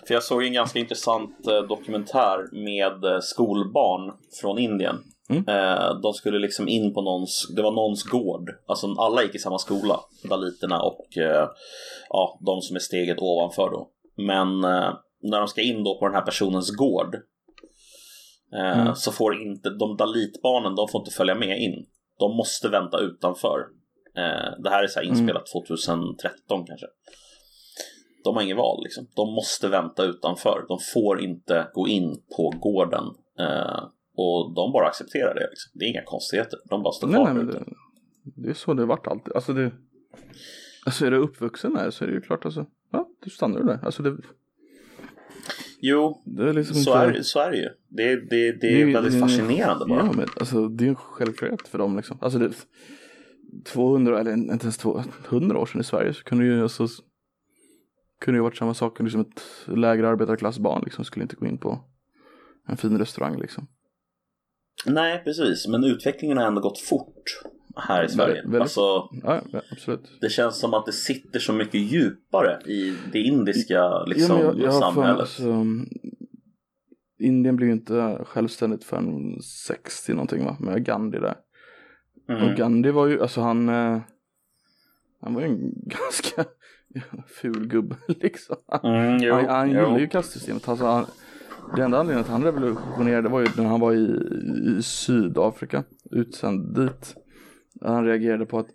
För 0.06 0.14
jag 0.14 0.22
såg 0.22 0.42
en 0.42 0.52
ganska 0.52 0.78
intressant 0.78 1.46
eh, 1.46 1.62
dokumentär 1.68 2.64
med 2.64 3.04
eh, 3.04 3.20
skolbarn 3.20 4.12
från 4.40 4.58
Indien. 4.58 4.96
Mm. 5.30 5.48
Eh, 5.48 6.00
de 6.02 6.12
skulle 6.12 6.38
liksom 6.38 6.68
in 6.68 6.94
på 6.94 7.02
någons, 7.02 7.52
det 7.56 7.62
var 7.62 7.72
någons 7.72 8.02
gård. 8.02 8.50
Alltså 8.66 8.94
alla 8.98 9.22
gick 9.22 9.34
i 9.34 9.38
samma 9.38 9.58
skola, 9.58 10.00
daliterna 10.28 10.82
och 10.82 11.16
eh, 11.16 11.48
ja, 12.08 12.38
de 12.46 12.60
som 12.60 12.76
är 12.76 12.80
steget 12.80 13.18
ovanför 13.18 13.70
då. 13.70 13.90
Men 14.16 14.64
eh, 14.64 14.94
när 15.22 15.38
de 15.38 15.48
ska 15.48 15.62
in 15.62 15.84
då 15.84 15.98
på 15.98 16.06
den 16.06 16.14
här 16.14 16.22
personens 16.22 16.70
gård 16.70 17.16
Mm. 18.52 18.94
så 18.94 19.12
får 19.12 19.42
inte, 19.42 19.70
de 19.70 19.96
dalitbarnen, 19.96 20.74
de 20.74 20.88
får 20.88 21.00
inte 21.00 21.10
följa 21.10 21.34
med 21.34 21.58
in. 21.62 21.86
De 22.18 22.36
måste 22.36 22.68
vänta 22.68 22.98
utanför. 22.98 23.58
Det 24.58 24.70
här 24.70 24.82
är 24.82 24.86
så 24.86 25.00
här 25.00 25.06
inspelat 25.06 25.46
2013 25.46 26.66
kanske. 26.66 26.86
De 28.24 28.36
har 28.36 28.42
inget 28.42 28.56
val 28.56 28.82
liksom. 28.82 29.06
De 29.16 29.34
måste 29.34 29.68
vänta 29.68 30.04
utanför. 30.04 30.64
De 30.68 30.78
får 30.94 31.20
inte 31.20 31.66
gå 31.74 31.88
in 31.88 32.22
på 32.36 32.54
gården. 32.60 33.04
Och 34.16 34.54
de 34.54 34.72
bara 34.72 34.88
accepterar 34.88 35.34
det. 35.34 35.48
Liksom. 35.50 35.70
Det 35.74 35.84
är 35.84 35.88
inga 35.88 36.04
konstigheter. 36.04 36.58
De 36.64 36.82
bara 36.82 36.92
står 36.92 37.08
kvar 37.08 37.34
nej, 37.34 37.44
det, 37.44 37.64
det 38.22 38.50
är 38.50 38.54
så 38.54 38.74
det 38.74 38.82
har 38.82 38.86
varit 38.86 39.06
alltid. 39.06 39.34
Alltså 39.34 39.52
det, 39.52 39.72
alltså 40.86 41.06
är 41.06 41.10
du 41.10 41.16
uppvuxen 41.16 41.74
där 41.74 41.90
så 41.90 42.04
är 42.04 42.08
det 42.08 42.14
ju 42.14 42.20
klart 42.20 42.44
alltså, 42.44 42.66
ja, 42.92 43.08
du 43.24 43.30
stannar 43.30 43.60
du 43.60 43.66
där. 43.66 43.78
Alltså 43.82 44.02
det, 44.02 44.16
Jo, 45.86 46.22
det 46.24 46.48
är 46.48 46.52
liksom 46.52 46.76
så 46.76 47.04
inte... 47.04 47.18
är, 47.18 47.22
så 47.22 47.40
är 47.40 47.50
det 47.50 47.56
ju. 47.56 47.68
Det, 47.88 48.16
det, 48.16 48.26
det 48.30 48.46
är 48.46 48.52
Det 48.60 48.82
är 48.82 48.92
väldigt 48.92 49.12
det 49.12 49.18
fascinerande 49.18 49.86
bara. 49.86 49.98
Ja, 49.98 50.12
men 50.12 50.28
alltså 50.40 50.68
det 50.68 50.84
är 50.84 50.88
en 50.88 50.96
självklarhet 50.96 51.68
för 51.68 51.78
dem 51.78 51.96
liksom. 51.96 52.18
Alltså 52.20 52.38
det, 52.38 52.52
200 53.64 54.20
eller 54.20 54.32
inte 54.32 54.64
ens 54.64 54.78
200 54.78 55.12
100 55.28 55.58
år 55.58 55.66
sedan 55.66 55.80
i 55.80 55.84
Sverige 55.84 56.14
så 56.14 56.24
kunde 56.24 56.44
ju 56.44 56.62
alltså 56.62 56.86
kunde 58.20 58.38
ju 58.38 58.42
varit 58.42 58.56
samma 58.56 58.74
sak. 58.74 59.00
Liksom 59.00 59.20
ett 59.20 59.42
lägre 59.66 60.08
arbetarklassbarn 60.08 60.82
liksom 60.84 61.04
skulle 61.04 61.22
inte 61.22 61.36
gå 61.36 61.46
in 61.46 61.58
på 61.58 61.84
en 62.68 62.76
fin 62.76 62.98
restaurang 62.98 63.38
liksom. 63.40 63.66
Nej, 64.86 65.24
precis. 65.24 65.66
Men 65.68 65.84
utvecklingen 65.84 66.38
har 66.38 66.44
ändå 66.44 66.60
gått 66.60 66.78
fort 66.78 67.22
här 67.76 68.04
i 68.04 68.08
Sverige. 68.08 68.42
väldigt- 68.42 68.60
Alltså, 68.60 69.08
Ja, 69.22 69.42
absolut. 69.72 70.18
det 70.20 70.28
känns 70.28 70.60
som 70.60 70.74
att 70.74 70.86
det 70.86 70.92
sitter 70.92 71.38
så 71.40 71.52
mycket 71.52 71.80
djupare 71.80 72.60
i 72.66 72.96
det 73.12 73.18
indiska 73.18 74.02
liksom, 74.04 74.36
ja, 74.38 74.44
jag, 74.44 74.58
jag 74.60 74.72
har 74.72 74.80
för 74.80 74.80
samhället. 74.94 75.20
alltså, 75.20 75.64
Indien 77.18 77.56
blev 77.56 77.68
ju 77.68 77.74
inte 77.74 78.18
självständigt 78.26 78.84
förrän 78.84 79.40
60 79.66 80.12
någonting 80.12 80.44
va, 80.44 80.56
med 80.60 80.84
Gandhi 80.84 81.18
där. 81.18 81.34
Och 82.28 82.34
Mm. 82.42 82.54
Gandhi 82.56 82.90
var 82.90 83.06
ju, 83.06 83.22
alltså 83.22 83.40
han, 83.40 83.68
eh, 83.68 84.00
han 85.20 85.34
var 85.34 85.40
ju 85.40 85.46
en 85.46 85.72
ganska 85.86 86.44
ful 87.26 87.66
gubbe 87.68 87.96
liksom. 88.06 88.56
Mm, 88.82 89.18
jo, 89.22 89.34
han 89.34 89.44
han 89.48 89.70
jo. 89.70 89.74
gillade 89.80 90.00
ju 90.00 90.08
kastsystemet. 90.08 90.68
Alltså, 90.68 90.84
han, 90.86 91.06
det 91.76 91.82
enda 91.82 91.98
anledningen 91.98 92.20
att 92.24 92.30
han 92.30 92.44
revolutionerade 92.44 93.28
var 93.28 93.40
ju 93.40 93.46
när 93.56 93.64
han 93.64 93.80
var 93.80 93.92
i, 93.92 94.18
i 94.78 94.82
Sydafrika, 94.82 95.84
utsänd 96.10 96.74
dit. 96.74 97.16
Han 97.80 98.04
reagerade 98.04 98.46
på 98.46 98.58
att 98.58 98.68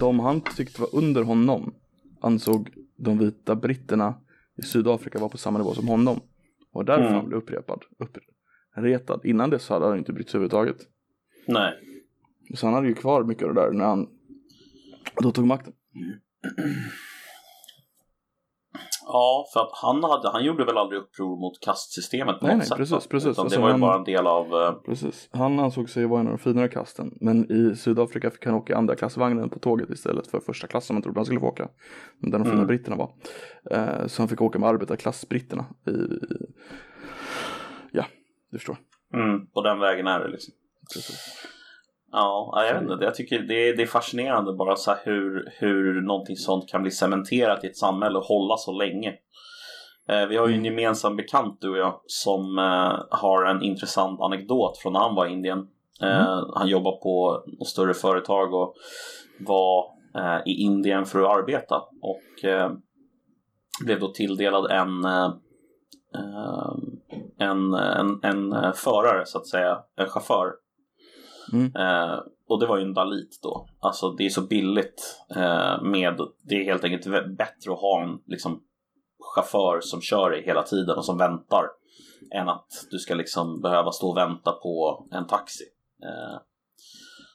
de 0.00 0.20
han 0.20 0.40
tyckte 0.40 0.80
var 0.80 0.94
under 0.94 1.22
honom 1.22 1.74
ansåg 2.20 2.70
de 2.96 3.18
vita 3.18 3.54
britterna 3.54 4.14
i 4.56 4.62
Sydafrika 4.62 5.18
var 5.18 5.28
på 5.28 5.38
samma 5.38 5.58
nivå 5.58 5.74
som 5.74 5.88
honom. 5.88 6.20
Och 6.72 6.84
därför 6.84 7.02
Mm. 7.02 7.14
han 7.14 7.28
blev 7.28 7.38
upprepad, 7.38 7.82
uppretad. 7.98 9.20
Innan 9.24 9.50
dess 9.50 9.68
hade 9.68 9.86
han 9.86 9.98
inte 9.98 10.12
brytt 10.12 10.30
sig 10.30 10.38
överhuvudtaget. 10.38 10.76
Nej. 11.48 11.72
Så 12.54 12.66
han 12.66 12.74
hade 12.74 12.88
ju 12.88 12.94
kvar 12.94 13.24
mycket 13.24 13.48
av 13.48 13.54
det 13.54 13.60
där 13.60 13.72
när 13.72 13.84
han 13.84 14.08
då 15.22 15.32
tog 15.32 15.46
makten. 15.46 15.72
Ja, 19.12 19.44
för 19.52 19.60
att 19.60 19.70
han, 19.72 20.04
hade, 20.04 20.30
han 20.30 20.44
gjorde 20.44 20.64
väl 20.64 20.78
aldrig 20.78 21.00
uppror 21.00 21.40
mot 21.40 21.60
kastsystemet 21.60 22.40
på 22.40 22.46
Nej, 22.46 22.54
något 22.54 22.58
nej, 22.60 22.68
sätt. 22.68 22.76
precis, 22.76 23.06
precis. 23.06 23.28
Utan 23.30 23.42
Alltså, 23.44 23.58
det 23.58 23.62
var 23.62 23.68
ju 23.68 23.72
han- 23.72 23.80
bara 23.80 23.96
en 23.98 24.04
del 24.04 24.26
av... 24.26 24.46
eh, 24.62 24.72
Precis. 24.72 25.28
Han 25.32 25.60
ansåg 25.60 25.90
sig 25.90 26.06
vara 26.06 26.20
en 26.20 26.26
av 26.26 26.32
de 26.32 26.38
finare 26.38 26.68
kasten. 26.68 27.18
Men 27.20 27.52
i 27.52 27.76
Sydafrika 27.76 28.30
fick 28.30 28.46
han 28.46 28.54
åka 28.54 28.76
andra 28.76 28.94
klassvagnen 28.96 29.50
på 29.50 29.58
tåget 29.58 29.90
istället 29.90 30.26
för 30.26 30.40
första 30.40 30.66
klass 30.66 30.86
som 30.86 30.94
man 30.96 31.02
trodde 31.02 31.18
han 31.18 31.24
skulle 31.24 31.40
få 31.40 31.46
åka. 31.46 31.68
Där 32.18 32.38
de 32.38 32.44
fina 32.44 32.54
Mm. 32.56 32.66
britterna 32.66 32.96
var. 32.96 33.10
Eh, 33.70 34.06
så 34.06 34.22
han 34.22 34.28
fick 34.28 34.40
åka 34.40 34.58
med 34.58 34.68
arbetarklassbritterna. 34.68 35.64
I, 35.86 35.90
i... 35.90 36.18
Ja, 37.92 38.04
du 38.50 38.58
förstår. 38.58 38.76
Mm, 39.14 39.46
på 39.46 39.62
den 39.62 39.78
vägen 39.78 40.06
är 40.06 40.20
det 40.20 40.28
liksom. 40.28 40.54
Precis. 40.94 41.46
Ja, 42.12 42.52
ja, 42.56 42.64
jag 42.64 42.74
vet 42.74 42.90
inte. 42.90 43.04
Jag 43.04 43.14
tycker 43.14 43.38
det 43.38 43.68
är, 43.68 43.76
det 43.76 43.82
är 43.82 43.86
fascinerande 43.86 44.52
bara 44.52 44.76
så 44.76 44.94
hur, 45.04 45.52
hur 45.58 46.00
någonting 46.00 46.36
sånt 46.36 46.68
kan 46.68 46.82
bli 46.82 46.90
cementerat 46.90 47.64
i 47.64 47.66
ett 47.66 47.76
samhälle 47.76 48.18
och 48.18 48.24
hålla 48.24 48.56
så 48.56 48.72
länge. 48.72 49.14
Eh, 50.08 50.26
vi 50.26 50.36
har 50.36 50.48
ju 50.48 50.54
en 50.54 50.64
gemensam 50.64 51.16
bekant 51.16 51.60
du 51.60 51.70
och 51.70 51.78
jag 51.78 52.00
som 52.06 52.58
eh, 52.58 53.18
har 53.20 53.44
en 53.44 53.62
intressant 53.62 54.20
anekdot 54.20 54.78
från 54.78 54.92
när 54.92 55.00
han 55.00 55.14
var 55.14 55.26
i 55.26 55.32
Indien. 55.32 55.58
Eh, 56.02 56.42
Han 56.54 56.68
jobbar 56.68 56.92
på 56.92 57.44
ett 57.60 57.66
större 57.66 57.94
företag 57.94 58.54
och 58.54 58.74
var 59.40 60.02
i 60.46 60.62
Indien 60.62 61.04
för 61.04 61.22
att 61.22 61.38
arbeta 61.38 61.76
och 62.02 62.50
blev 63.84 64.00
då 64.00 64.08
tilldelad 64.08 64.70
en 64.70 65.04
en, 67.38 67.74
en, 67.74 68.20
en 68.22 68.72
förare 68.74 69.26
så 69.26 69.38
att 69.38 69.46
säga, 69.46 69.78
en 69.96 70.08
chaufför 70.08 70.52
Mm. 71.52 71.76
Eh, 71.76 72.18
och 72.48 72.60
det 72.60 72.66
var 72.66 72.76
ju 72.76 72.82
en 72.82 72.94
Dalit 72.94 73.40
då. 73.42 73.66
Alltså 73.80 74.10
det 74.10 74.26
är 74.26 74.30
så 74.30 74.40
billigt 74.42 75.24
eh, 75.36 75.82
med, 75.82 76.20
det 76.42 76.54
är 76.54 76.64
helt 76.64 76.84
enkelt 76.84 77.36
bättre 77.36 77.72
att 77.72 77.80
ha 77.80 78.02
en 78.02 78.18
liksom, 78.26 78.62
chaufför 79.34 79.80
som 79.80 80.00
kör 80.00 80.30
dig 80.30 80.42
hela 80.46 80.62
tiden 80.62 80.96
och 80.96 81.04
som 81.04 81.18
väntar 81.18 81.64
än 82.34 82.48
att 82.48 82.68
du 82.90 82.98
ska 82.98 83.14
liksom 83.14 83.60
behöva 83.60 83.92
stå 83.92 84.10
och 84.10 84.16
vänta 84.16 84.52
på 84.52 85.06
en 85.12 85.26
taxi. 85.26 85.64
Eh, 86.02 86.40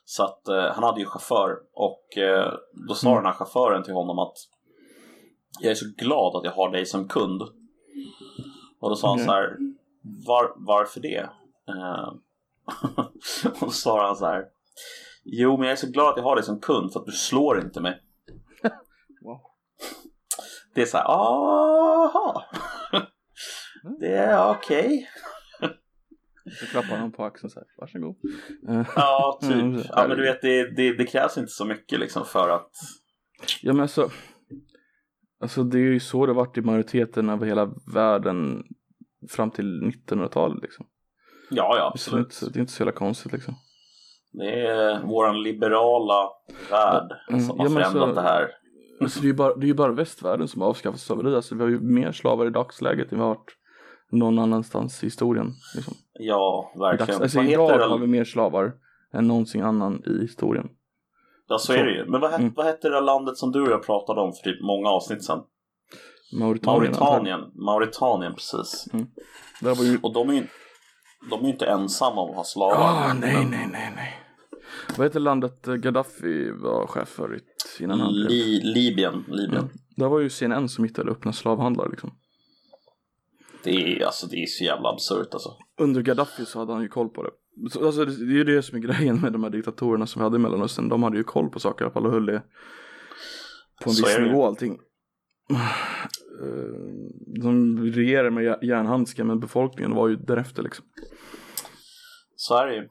så 0.06 0.24
att 0.24 0.48
eh, 0.48 0.66
han 0.74 0.84
hade 0.84 1.00
ju 1.00 1.06
chaufför 1.06 1.58
och 1.74 2.18
eh, 2.18 2.54
då 2.88 2.94
sa 2.94 3.08
Mm. 3.08 3.24
den 3.24 3.26
här 3.26 3.38
chauffören 3.38 3.84
till 3.84 3.94
honom 3.94 4.20
att 4.20 4.36
jag 5.60 5.72
är 5.72 5.76
så 5.76 5.86
glad 5.98 6.36
att 6.36 6.44
jag 6.44 6.52
har 6.52 6.72
dig 6.72 6.86
som 6.86 7.08
kund. 7.08 7.42
Och 8.80 8.90
då 8.90 8.96
sa 8.96 9.08
han 9.08 9.16
Okej. 9.16 9.26
så 9.26 9.32
här, 9.32 9.58
Var, 10.28 10.54
varför 10.58 11.00
det? 11.00 11.30
Och 13.62 13.74
sa 13.74 14.08
han 14.08 14.16
så 14.16 14.26
här, 14.26 14.46
jo 15.24 15.58
men 15.58 15.66
jag 15.66 15.72
är 15.72 15.76
så 15.76 15.92
glad 15.92 16.10
att 16.10 16.18
jag 16.18 16.24
har 16.24 16.36
dig 16.36 16.46
som 16.46 16.60
kund 16.60 16.94
för 16.94 17.00
att 17.00 17.06
du 17.06 17.12
slår 17.12 17.60
inte 17.62 17.82
mig. 17.82 18.02
Wow. 19.22 19.42
Det 20.76 20.82
är 20.82 20.86
så 20.86 20.98
här, 20.98 21.06
aha. 21.06 22.44
Det 24.00 24.16
är 24.16 24.52
okej. 24.52 25.10
Så 26.60 26.66
klappar 26.66 26.96
han 26.98 27.12
på 27.12 27.24
axeln 27.24 27.50
så 27.50 27.60
här, 27.60 27.68
varsågod. 27.78 28.16
Ja, 28.96 29.40
Mm, 29.44 29.78
typ. 29.78 29.86
Ja, 29.90 30.08
men 30.08 30.18
du 30.18 30.24
vet, 30.24 30.42
det, 30.42 30.76
det, 30.76 30.98
det 30.98 31.06
krävs 31.06 31.38
inte 31.38 31.52
så 31.52 31.66
mycket 31.66 32.00
liksom 32.00 32.26
för 32.26 32.50
att... 32.50 32.72
Ja 33.62 33.74
men 33.74 33.82
alltså, 33.82 34.10
alltså 35.42 35.64
det 35.64 35.78
är 35.78 35.82
ju 35.82 36.00
så 36.00 36.26
det 36.26 36.34
varit 36.34 36.58
i 36.58 36.62
majoriteten 36.62 37.30
av 37.30 37.46
hela 37.46 37.74
världen 37.94 38.64
fram 39.30 39.52
till 39.52 39.82
1900-talet 39.84 40.62
liksom. 40.62 40.86
Ja, 41.50 41.78
ja, 41.78 41.94
Så 41.98 42.12
det, 42.12 42.18
är 42.18 42.20
absolut. 42.22 42.44
inte, 42.44 42.54
det 42.54 42.60
är 42.60 42.62
inte 42.62 42.74
så 42.74 42.82
jävla 42.84 42.92
konstigt 42.92 43.32
liksom. 43.32 43.54
Det 44.32 44.68
är 44.68 45.04
våran 45.04 45.44
liberala 45.44 46.30
värld 46.72 47.12
Mm, 47.30 47.42
som 47.42 47.60
har 47.60 47.70
förändrat 47.70 48.10
så- 48.10 48.16
det 48.16 48.22
här. 48.22 48.48
Alltså 49.02 49.20
det 49.20 49.26
är 49.26 49.28
ju 49.28 49.34
bara, 49.34 49.56
det 49.56 49.70
är 49.70 49.74
bara 49.74 49.92
västvärlden 49.92 50.48
som 50.48 50.62
har 50.62 50.70
avskaffat 50.70 51.00
slaveri. 51.00 51.36
Alltså 51.36 51.56
vi 51.56 51.62
har 51.62 51.70
ju 51.70 51.80
mer 51.80 52.12
slavar 52.12 52.46
i 52.46 52.50
dagsläget 52.50 53.12
än 53.12 53.18
vi 53.18 53.24
har 53.24 53.30
varit 53.36 53.52
någon 54.12 54.40
annanstans 54.40 55.04
i 55.04 55.06
historien. 55.06 55.54
Liksom. 55.76 55.94
Ja, 56.14 56.72
verkligen. 56.80 57.08
dags, 57.08 57.22
alltså 57.22 57.42
idag 57.42 57.80
har 57.90 57.98
vi 58.00 58.08
mer 58.08 58.24
slavar 58.24 58.74
än 59.14 59.28
någonsin 59.28 59.64
annan 59.64 60.04
i 60.06 60.22
historien. 60.22 60.70
Ja, 61.48 61.58
så 61.58 61.74
är 61.74 61.86
det 61.86 61.92
ju. 61.92 62.06
Men 62.06 62.22
vad, 62.22 62.34
Mm. 62.34 62.54
vad 62.56 62.66
hette 62.66 62.88
det 62.90 62.94
där 62.96 63.02
landet 63.02 63.38
som 63.38 63.52
du 63.52 63.62
och 63.62 63.72
jag 63.72 63.86
pratade 63.86 64.22
om 64.22 64.34
för 64.34 64.52
typ 64.52 64.62
många 64.62 64.90
avsnitt 64.90 65.24
sedan? 65.24 65.44
Mauritanien. 66.40 66.88
antar 66.94 67.06
jag. 67.06 67.10
Mauretanien. 67.12 67.52
Mauretanien, 67.56 68.34
precis. 68.34 68.88
Var 69.62 69.84
ju... 69.84 70.00
Och 70.04 70.14
de 70.14 70.30
är 70.30 70.34
ju 70.34 70.44
de 71.30 71.40
är 71.40 71.44
ju 71.44 71.50
inte 71.50 71.66
ensamma 71.66 72.22
om 72.22 72.30
att 72.30 72.36
ha 72.36 72.44
slavar. 72.44 72.76
Ah, 72.78 73.14
nej, 73.14 73.34
Men 73.34 73.52
nej, 73.52 73.70
nej, 73.72 73.94
nej. 73.96 74.24
Vad 74.98 75.08
heter 75.08 75.20
landet 75.20 75.66
Gaddafi 75.66 76.52
var 76.52 76.88
chef 76.88 77.10
för 77.10 77.40
innan 77.80 78.00
han 78.00 78.14
blev? 78.14 78.30
Li, 78.30 78.62
Libyen. 78.64 79.26
Libyen. 79.28 79.58
Mm. 79.58 79.70
Där 79.96 80.08
var 80.08 80.20
ju 80.20 80.30
CNN 80.30 80.70
som 80.70 80.84
hittade 80.84 81.12
öppna 81.12 81.34
slavhandlar 81.34 81.90
liksom. 81.90 82.12
Det, 83.64 83.72
är, 83.72 84.06
alltså, 84.06 84.28
det 84.28 84.44
är 84.44 84.46
så 84.46 84.64
jävla 84.64 84.90
absurt 84.90 85.34
alltså. 85.34 85.50
Under 85.78 86.02
Gaddafi 86.02 86.46
så 86.46 86.60
hade 86.60 86.74
han 86.74 86.82
ju 86.82 86.88
koll 86.88 87.10
på 87.10 87.24
det. 87.24 87.30
Så, 87.70 87.86
alltså, 87.86 88.06
det 88.06 88.34
är 88.34 88.38
ju 88.38 88.44
det 88.44 88.64
som 88.64 88.78
är 88.78 88.82
grejen 88.82 89.22
med 89.22 89.34
de 89.34 89.44
här 89.44 89.50
diktatorerna 89.50 90.08
som 90.08 90.20
vi 90.20 90.24
hade 90.24 90.36
i 90.36 90.40
Mellanöstern. 90.40 90.90
De 90.90 91.04
hade 91.04 91.18
ju 91.18 91.24
koll 91.24 91.50
på 91.50 91.60
saker 91.60 91.82
i 91.82 91.86
alla 91.86 91.94
fall 91.94 92.06
och 92.06 92.12
höll 92.12 92.26
det 92.26 92.44
på 93.84 93.90
en 93.90 93.96
Så 93.96 94.06
viss 94.06 94.20
nivå 94.20 94.46
allting. 94.46 94.80
Eh, 95.50 95.60
De 97.42 97.78
regerade 97.94 98.32
med 98.32 98.44
jär- 98.44 98.66
järnhandskar 98.66 99.24
men 99.24 99.40
befolkningen 99.40 99.96
var 99.96 100.08
ju 100.08 100.16
därefter 100.16 100.64
liksom. 100.64 100.86
Så 102.36 102.56
är 102.58 102.68
det 102.68 102.76
ju. 102.76 102.82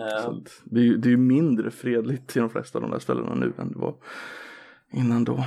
Eh, 0.00 0.32
det, 0.64 0.80
är 0.80 0.84
ju, 0.84 0.96
det 0.96 1.12
är 1.12 1.16
mindre 1.16 1.70
fredligt 1.70 2.36
i 2.36 2.40
de 2.40 2.50
flesta 2.50 2.78
av 2.78 2.82
de 2.82 2.90
där 2.90 2.98
ställena 2.98 3.34
nu 3.34 3.52
än 3.58 3.72
det 3.72 3.78
var 3.78 3.94
innan 4.92 5.24
då. 5.24 5.44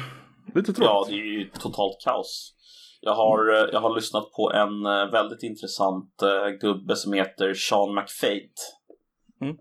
Lite 0.55 0.73
tråkigt. 0.73 0.83
Ja, 0.83 1.05
det 1.09 1.13
är 1.13 1.39
ju 1.39 1.49
totalt 1.49 1.97
kaos. 2.05 2.53
Jag 3.01 3.15
har, 3.15 3.53
eh, 3.53 3.69
jag 3.73 3.79
har 3.81 3.95
lyssnat 3.95 4.31
på 4.31 4.51
en 4.53 4.83
väldigt 5.11 5.43
intressant 5.43 6.13
gubbe 6.61 6.95
som 6.95 7.13
heter 7.13 7.53
Sean 7.53 7.95
McFate. 7.95 8.55
Mm. 9.41 9.55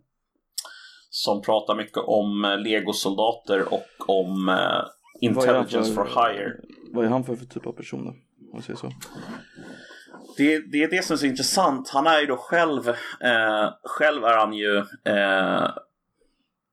Som 1.10 1.42
pratar 1.42 1.74
mycket 1.76 1.96
om 2.06 2.58
legosoldater 2.64 3.64
och 3.74 4.08
om 4.08 4.56
intelligence 5.20 5.94
för- 5.94 6.04
for 6.04 6.28
hire. 6.32 6.52
Vad 6.92 7.04
är 7.04 7.08
han 7.08 7.24
för, 7.24 7.36
för 7.36 7.44
typ 7.46 7.66
av 7.66 7.72
person 7.72 8.04
då? 8.04 8.10
Om 8.10 8.16
man 8.52 8.62
säger 8.62 8.78
så. 8.78 8.92
Det, 10.36 10.58
det 10.72 10.82
är 10.82 10.90
det 10.90 11.04
som 11.04 11.14
är 11.14 11.18
så 11.18 11.26
intressant. 11.26 11.88
Han 11.88 12.06
är 12.06 12.20
ju 12.20 12.26
då 12.26 12.36
själv, 12.36 12.88
eh, 13.20 13.68
själv 13.84 14.24
är 14.24 14.36
han 14.36 14.52
ju, 14.52 14.76
eh, 15.04 15.70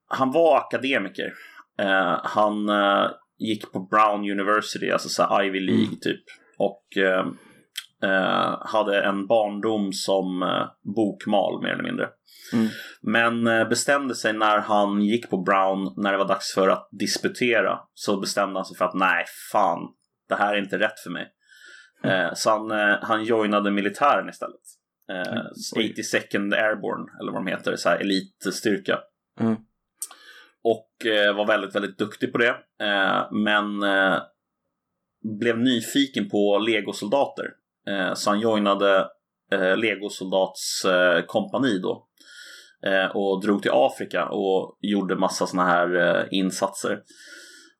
han 0.08 0.32
var 0.32 0.58
akademiker. 0.58 1.34
Eh, 1.80 2.20
han 2.24 2.70
eh, 2.70 3.10
gick 3.40 3.72
på 3.72 3.80
Brown 3.80 4.32
University, 4.32 4.90
alltså 4.92 5.10
så 5.10 5.42
Ivy 5.44 5.60
League 5.60 5.86
Mm. 5.86 6.00
typ. 6.02 6.24
Och 6.58 6.98
eh, 6.98 7.26
eh, 8.04 8.58
hade 8.62 9.02
en 9.04 9.28
barndom 9.28 9.94
som 9.94 10.40
bokmal 10.96 11.62
mer 11.62 11.70
eller 11.70 11.84
mindre. 11.84 12.10
Mm. 12.54 12.68
Men 13.02 13.70
bestämde 13.70 14.16
sig 14.16 14.34
när 14.34 14.58
han 14.60 15.02
gick 15.02 15.30
på 15.30 15.38
Brown, 15.38 15.94
när 15.98 16.12
det 16.12 16.18
var 16.18 16.28
dags 16.28 16.54
för 16.54 16.70
att 16.70 16.90
disputera, 16.92 17.80
så 17.94 18.20
bestämde 18.20 18.60
han 18.60 18.66
sig 18.66 18.78
för 18.78 18.86
att 18.86 18.94
nej, 18.94 19.26
fan, 19.52 19.80
det 20.30 20.36
här 20.36 20.54
är 20.54 20.58
inte 20.58 20.80
rätt 20.80 21.00
för 21.00 21.10
mig. 21.10 21.34
Eh, 22.04 22.34
så 22.34 22.50
han, 22.50 22.72
eh, 22.72 22.98
han 23.02 23.24
joinade 23.24 23.72
militären 23.72 24.30
istället. 24.30 24.62
Eh, 25.12 25.34
Mm. 25.34 25.48
Oj. 25.76 25.94
82nd 25.98 26.54
Airborne, 26.54 27.12
eller 27.20 27.32
vad 27.32 27.46
de 27.46 27.48
heter, 27.48 27.76
så 27.76 27.90
här 27.90 28.00
elitstyrka. 28.00 29.00
Mm. 29.40 29.56
Och 30.64 31.06
eh, 31.06 31.36
var 31.36 31.48
väldigt, 31.48 31.76
väldigt 31.76 31.98
duktig 31.98 32.32
på 32.32 32.38
det. 32.38 32.56
Men 33.32 33.84
blev 35.40 35.60
nyfiken 35.60 36.30
på 36.30 36.58
legosoldater. 36.58 37.46
Eh, 37.90 38.14
så 38.14 38.30
han 38.30 38.40
joinade 38.40 39.08
eh, 39.52 39.78
legosoldats 39.78 40.86
eh, 40.86 41.22
kompani 41.26 41.80
då. 41.80 42.04
Och 43.14 43.42
drog 43.42 43.62
till 43.62 43.72
Afrika 43.74 44.26
och 44.26 44.78
gjorde 44.82 45.16
massa 45.16 45.48
såna 45.48 45.66
här 45.66 46.28
insatser. 46.34 47.02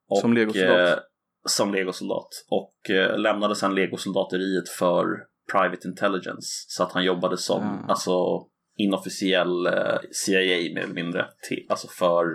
Och, 0.10 0.18
Som 0.18 0.34
legosoldat? 0.34 1.00
Som 1.48 1.74
legosoldat. 1.74 2.28
Och 2.50 2.90
eh, 2.90 3.18
lämnade 3.20 3.56
sen 3.56 3.76
legosoldateriet 3.76 4.70
för 4.70 5.06
Private 5.52 5.88
Intelligence. 5.88 6.66
Så 6.68 6.84
att 6.84 6.92
han 6.92 7.04
jobbade 7.04 7.38
som 7.38 7.64
Ah. 7.64 7.92
alltså, 7.92 8.46
inofficiell 8.78 9.66
eh, 9.66 10.00
CIA 10.12 10.74
mer 10.74 10.84
eller 10.84 10.94
mindre. 10.94 11.26
Till, 11.50 11.66
alltså 11.70 11.88
för, 11.88 12.26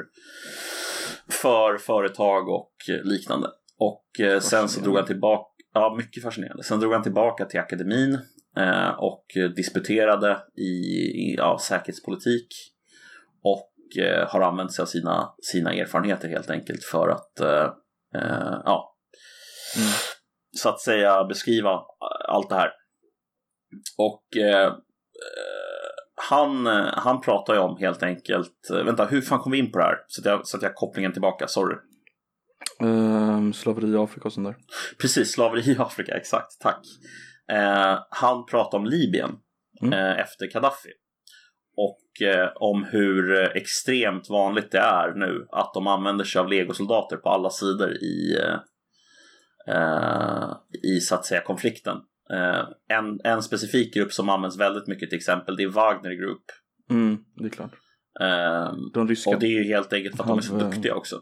för 1.29 1.79
företag 1.79 2.49
och 2.49 2.73
liknande. 3.05 3.49
Och 3.79 4.21
eh, 4.21 4.41
sen 4.41 4.69
så 4.69 4.81
drog 4.81 4.97
han 4.97 5.07
tillbaka, 5.07 5.49
ja 5.75 5.95
mycket 5.99 6.23
fascinerande. 6.23 6.63
Sen 6.63 6.81
drog 6.81 6.93
han 6.93 7.03
tillbaka 7.03 7.45
till 7.45 7.61
akademin 7.61 8.19
och 8.99 9.25
disputerade 9.57 10.39
i, 10.57 10.63
i 10.63 11.35
ja, 11.39 11.59
säkerhetspolitik. 11.59 12.47
Och 13.43 13.73
har 14.29 14.41
använt 14.41 14.73
sig 14.73 14.83
av 14.83 14.87
sina, 14.87 15.35
sina 15.43 15.73
erfarenheter 15.75 16.29
helt 16.29 16.51
enkelt 16.51 16.85
för 16.85 17.09
att 17.09 17.41
ja, 18.65 18.92
Mm. 19.77 19.89
så 20.57 20.69
att 20.69 20.81
säga 20.81 21.25
beskriva 21.25 21.81
allt 22.29 22.49
det 22.49 22.55
här. 22.55 22.71
Och 23.99 24.37
eh, 24.37 24.67
eh, 24.67 24.73
han, 26.31 26.67
eh, 26.67 26.87
han 26.93 27.21
pratar 27.21 27.55
ju 27.55 27.61
om 27.61 27.77
helt 27.77 28.03
enkelt, 28.03 28.71
eh, 28.71 28.85
vänta 28.85 29.05
hur 29.05 29.21
fan 29.21 29.39
kom 29.39 29.53
vi 29.53 29.59
in 29.59 29.73
på 29.73 29.79
det 29.79 29.85
här? 29.85 29.97
Så 30.07 30.21
att 30.21 30.27
jag, 30.27 30.47
så 30.47 30.57
att 30.57 30.63
jag 30.63 30.75
kopplingen 30.75 31.13
tillbaka, 31.13 31.47
sorry. 31.49 31.77
Ehm, 32.81 33.53
slaveri 33.53 33.93
i 33.93 33.97
Afrika 33.97 34.25
och 34.29 34.33
sånt 34.33 34.47
där. 34.49 34.57
Precis, 35.01 35.33
slaveri 35.33 35.73
i 35.73 35.77
Afrika, 35.79 36.15
exakt, 36.15 36.61
tack. 36.61 36.81
Eh, 37.53 37.99
han 38.11 38.47
pratar 38.47 38.79
om 38.79 38.85
Libyen 38.87 39.31
Mm. 39.83 39.93
eh, 39.99 40.19
efter 40.21 40.47
Gaddafi. 40.47 40.89
Och 41.77 42.27
eh, 42.27 42.49
om 42.55 42.85
hur 42.85 43.41
eh, 43.41 43.49
extremt 43.55 44.31
vanligt 44.31 44.71
det 44.73 44.79
är 44.79 45.15
nu 45.15 45.47
att 45.53 45.75
de 45.75 45.87
använder 45.87 46.25
sig 46.25 46.41
av 46.41 46.49
legosoldater 46.49 47.17
på 47.17 47.29
alla 47.29 47.51
sidor 47.51 47.91
i, 47.93 48.37
eh, 48.41 48.53
eh, 48.53 48.59
i 50.85 51.01
så 51.01 51.15
att 51.15 51.25
säga 51.25 51.41
konflikten. 51.41 51.97
Eh, 52.33 52.97
en, 52.99 53.21
en 53.25 53.43
specifik 53.43 53.95
grupp 53.95 54.13
som 54.13 54.29
används 54.29 54.59
väldigt 54.59 54.87
mycket 54.87 55.11
till 55.11 55.17
exempel 55.17 55.57
det 55.57 55.63
är 55.63 55.69
Wagner 55.69 56.13
Group. 56.13 56.43
Mm, 56.91 57.19
det 57.37 57.45
är 57.45 57.49
klart. 57.49 57.73
Eh, 58.21 58.73
De 58.95 59.09
ryska. 59.09 59.31
och 59.31 59.41
det 59.41 59.47
är 59.47 59.63
ju 59.63 59.65
helt 59.65 59.93
enkelt 59.93 60.17
för 60.17 60.23
att 60.23 60.29
de 60.29 60.39
är 60.39 60.43
så 60.43 60.59
duktiga 60.59 60.95
också. 60.95 61.21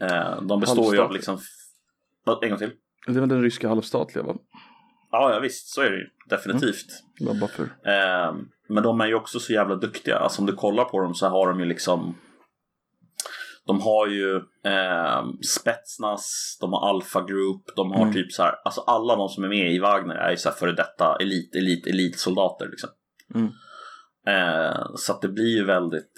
Eh, 0.00 0.42
de 0.42 0.60
består 0.60 0.94
ju 0.94 1.00
av 1.00 1.12
liksom... 1.12 1.38
En 2.42 2.48
gång 2.50 2.58
till. 2.58 2.70
Det 3.06 3.12
är 3.12 3.20
väl 3.20 3.28
den 3.28 3.42
ryska 3.42 3.68
halvstatliga 3.68 4.24
va? 4.24 4.36
Ja, 5.10 5.34
ja 5.34 5.40
visst, 5.40 5.68
så 5.68 5.80
är 5.80 5.90
det 5.90 5.96
ju. 5.96 6.06
Definitivt. 6.28 6.86
Var 7.20 7.48
för. 7.48 7.62
Eh, 7.62 8.34
men 8.68 8.82
de 8.82 9.00
är 9.00 9.06
ju 9.06 9.14
också 9.14 9.40
så 9.40 9.52
jävla 9.52 9.74
duktiga. 9.76 10.16
Alltså 10.16 10.40
om 10.42 10.46
du 10.46 10.52
kollar 10.52 10.84
på 10.84 11.00
dem 11.00 11.14
så 11.14 11.28
har 11.28 11.48
de 11.48 11.60
ju 11.60 11.66
liksom 11.66 12.14
de 13.70 13.80
har 13.80 14.06
ju 14.06 14.36
eh, 14.64 15.24
Spetsnaz, 15.58 16.56
de 16.60 16.72
har 16.72 16.88
Alpha 16.88 17.20
Group, 17.22 17.62
de 17.76 17.92
har 17.92 18.02
Mm. 18.02 18.12
typ 18.14 18.32
så 18.32 18.42
här, 18.42 18.54
alltså 18.64 18.80
alla 18.80 19.16
de 19.16 19.28
som 19.28 19.44
är 19.44 19.48
med 19.48 19.72
i 19.72 19.78
Wagner 19.78 20.14
är 20.14 20.30
ju 20.30 20.36
så 20.36 20.48
här 20.48 20.56
före 20.56 20.72
detta 20.72 21.16
elit, 21.20 21.56
elit, 21.56 21.86
elitsoldater 21.86 22.68
liksom. 22.68 22.90
Mm. 23.34 23.48
Eh, 24.26 24.86
så 24.96 25.12
att 25.12 25.22
det 25.22 25.28
blir 25.28 25.56
ju 25.56 25.64
väldigt 25.64 26.12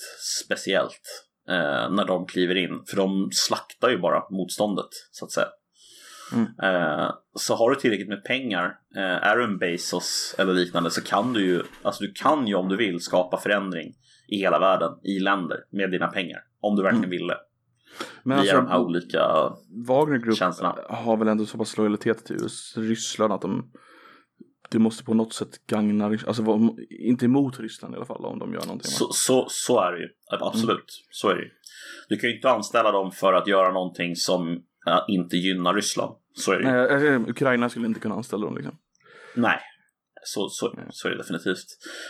speciellt 0.44 1.26
eh, 1.48 1.90
när 1.90 2.04
de 2.04 2.26
kliver 2.26 2.54
in, 2.54 2.84
för 2.88 2.96
de 2.96 3.28
slaktar 3.32 3.90
ju 3.90 3.98
bara 3.98 4.22
motståndet 4.30 4.90
så 5.10 5.24
att 5.24 5.32
säga. 5.32 5.48
Mm. 6.32 6.46
Eh, 6.62 7.10
så 7.34 7.54
har 7.54 7.70
du 7.70 7.76
tillräckligt 7.76 8.08
med 8.08 8.24
pengar, 8.24 8.64
eh, 8.96 9.28
är 9.28 9.36
du 9.36 9.44
en 9.44 9.58
Bezos 9.58 10.34
eller 10.38 10.52
liknande 10.52 10.90
så 10.90 11.02
kan 11.02 11.32
du 11.32 11.46
ju, 11.46 11.62
alltså 11.82 12.04
du 12.04 12.12
kan 12.12 12.46
ju 12.46 12.54
om 12.54 12.68
du 12.68 12.76
vill 12.76 13.00
skapa 13.00 13.36
förändring 13.40 13.94
i 14.32 14.36
hela 14.36 14.58
världen, 14.58 14.92
i 15.02 15.18
länder 15.18 15.64
med 15.70 15.90
dina 15.90 16.06
pengar. 16.08 16.40
Om 16.60 16.76
du 16.76 16.82
verkligen 16.82 17.10
ville. 17.10 17.34
Men 18.22 18.42
via 18.42 18.56
de 18.56 18.66
här 18.66 18.74
alltså, 18.74 18.86
olika, 18.86 19.52
Wagner 19.86 20.18
Group 20.18 20.36
känslorna. 20.36 20.76
har 20.88 21.16
väl 21.16 21.28
ändå 21.28 21.46
så 21.46 21.58
pass 21.58 21.76
lojalitet 21.78 22.24
till 22.24 22.36
US, 22.36 22.74
Ryssland 22.76 23.32
att 23.32 23.40
de 23.40 23.70
det 24.70 24.78
måste 24.78 25.04
på 25.04 25.14
något 25.14 25.32
sätt 25.32 25.66
gagna, 25.66 26.04
alltså 26.06 26.44
inte 26.90 27.24
emot 27.24 27.60
Ryssland 27.60 27.94
i 27.94 27.96
alla 27.96 28.06
fall 28.06 28.24
om 28.24 28.38
de 28.38 28.52
gör 28.52 28.60
någonting. 28.60 28.90
så, 28.90 29.12
så, 29.12 29.46
så 29.48 29.80
är 29.80 29.92
det 29.92 29.98
ju. 29.98 30.08
Absolut, 30.40 31.04
så 31.10 31.28
är 31.28 31.34
det 31.34 31.42
ju. 31.42 31.50
Du 32.08 32.16
kan 32.16 32.30
ju 32.30 32.36
inte 32.36 32.50
anställa 32.50 32.92
dem 32.92 33.10
för 33.12 33.32
att 33.32 33.46
göra 33.46 33.72
någonting 33.72 34.16
som 34.16 34.62
eh, 34.86 35.00
inte 35.08 35.36
gynnar 35.36 35.74
Ryssland. 35.74 36.16
Så 36.34 36.52
är 36.52 36.58
det 36.58 36.62
ju. 36.62 36.70
Nej, 36.70 37.14
eh, 37.14 37.28
Ukraina 37.28 37.68
skulle 37.68 37.86
inte 37.86 38.00
kunna 38.00 38.14
anställa 38.14 38.46
dem 38.46 38.56
liksom. 38.56 38.78
Nej, 39.34 39.60
så, 40.24 40.48
så, 40.48 40.74
så 40.90 41.08
är 41.08 41.12
det 41.12 41.18
definitivt. 41.18 41.66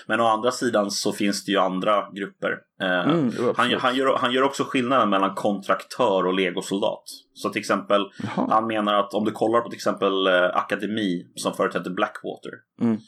Men 0.06 0.20
å 0.20 0.26
andra 0.26 0.52
sidan 0.52 0.90
så 0.90 1.12
finns 1.12 1.44
det 1.44 1.52
ju 1.52 1.58
andra 1.58 2.10
grupper. 2.12 2.58
Eh, 2.80 3.02
Mm, 3.02 3.32
han, 3.56 3.72
han, 3.72 3.96
gör, 3.96 4.16
han 4.16 4.32
gör 4.32 4.42
också 4.42 4.64
skillnaden 4.64 5.10
mellan 5.10 5.34
kontraktör 5.34 6.26
och 6.26 6.34
legosoldat. 6.34 7.02
Så 7.34 7.48
till 7.48 7.60
exempel, 7.60 8.02
Jaha. 8.22 8.46
han 8.50 8.66
menar 8.66 8.94
att 8.94 9.14
om 9.14 9.24
du 9.24 9.30
kollar 9.30 9.60
på 9.60 9.68
till 9.68 9.76
exempel 9.76 10.26
eh, 10.26 10.56
Akademi 10.56 11.26
som 11.34 11.54
förut 11.54 11.74
hette 11.74 11.90
Blackwater. 11.90 12.52
Mm. 12.80 12.98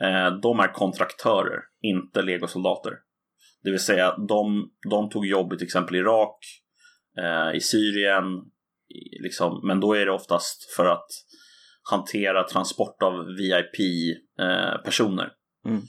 Eh, 0.00 0.40
de 0.40 0.60
är 0.60 0.72
kontraktörer, 0.72 1.60
inte 1.82 2.22
legosoldater. 2.22 2.92
Det 3.64 3.70
vill 3.70 3.80
säga, 3.80 4.16
de, 4.16 4.70
de 4.90 5.10
tog 5.10 5.26
jobb 5.26 5.52
i 5.52 5.56
till 5.56 5.66
exempel 5.66 5.96
Irak, 5.96 6.36
i 7.54 7.60
Syrien, 7.60 8.24
liksom, 9.22 9.60
men 9.64 9.80
då 9.80 9.94
är 9.94 10.06
det 10.06 10.12
oftast 10.12 10.74
för 10.76 10.86
att 10.86 11.06
hantera 11.90 12.44
transport 12.44 13.02
av 13.02 13.26
VIP-personer. 13.38 15.32
Mm. 15.66 15.82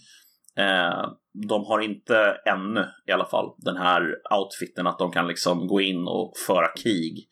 Eh, 0.58 1.10
de 1.50 1.66
har 1.66 1.80
inte 1.80 2.38
ännu 2.46 2.86
i 3.08 3.12
alla 3.12 3.26
fall 3.26 3.56
den 3.58 3.78
här 3.78 4.16
outfiten 4.40 4.88
att 4.88 5.00
de 5.00 5.12
kan 5.12 5.28
liksom 5.28 5.68
gå 5.68 5.82
in 5.82 6.08
och 6.08 6.34
föra 6.48 6.68
krig 6.68 7.28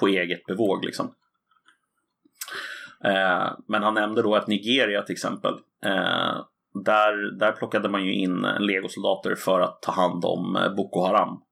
på 0.00 0.08
eget 0.08 0.46
bevåg 0.46 0.84
liksom. 0.84 1.14
Eh, 3.04 3.52
men 3.68 3.82
han 3.82 3.94
nämnde 3.94 4.22
då 4.22 4.34
att 4.34 4.46
Nigeria 4.46 5.02
till 5.02 5.12
exempel, 5.12 5.52
eh, 5.84 6.36
där, 6.84 7.38
där 7.38 7.52
plockade 7.52 7.88
man 7.88 8.04
ju 8.04 8.14
in 8.14 8.46
legosoldater 8.58 9.34
för 9.34 9.60
att 9.60 9.82
ta 9.82 9.92
hand 9.92 10.24
om 10.24 10.56
eh, 10.56 10.74
Boko 10.74 11.00
Haram. 11.00 11.42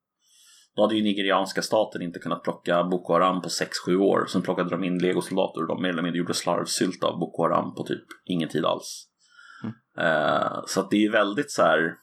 Då 0.76 0.82
hade 0.82 0.94
ju 0.94 1.02
nigerianska 1.02 1.62
staten 1.62 2.02
inte 2.02 2.18
kunnat 2.18 2.42
plocka 2.42 2.84
Boko 2.84 3.12
Haram 3.12 3.42
på 3.42 3.48
6-7 3.48 3.96
år. 3.96 4.26
Sen 4.26 4.42
plockade 4.42 4.70
de 4.70 4.84
in 4.84 4.98
legosoldater 4.98 5.60
och 5.60 5.68
de 5.68 5.82
mer 5.82 5.88
eller 5.88 6.02
mindre 6.02 6.18
gjorde 6.18 6.34
slarvsylt 6.34 7.04
av 7.04 7.18
Boko 7.18 7.42
Haram 7.42 7.74
på 7.74 7.82
typ 7.82 8.04
ingen 8.24 8.48
tid 8.48 8.64
alls. 8.64 9.06
Eh, 9.98 10.62
så 10.66 10.80
att 10.80 10.90
det 10.90 11.04
är 11.04 11.10
väldigt 11.10 11.50
så 11.50 11.62
här 11.62 11.94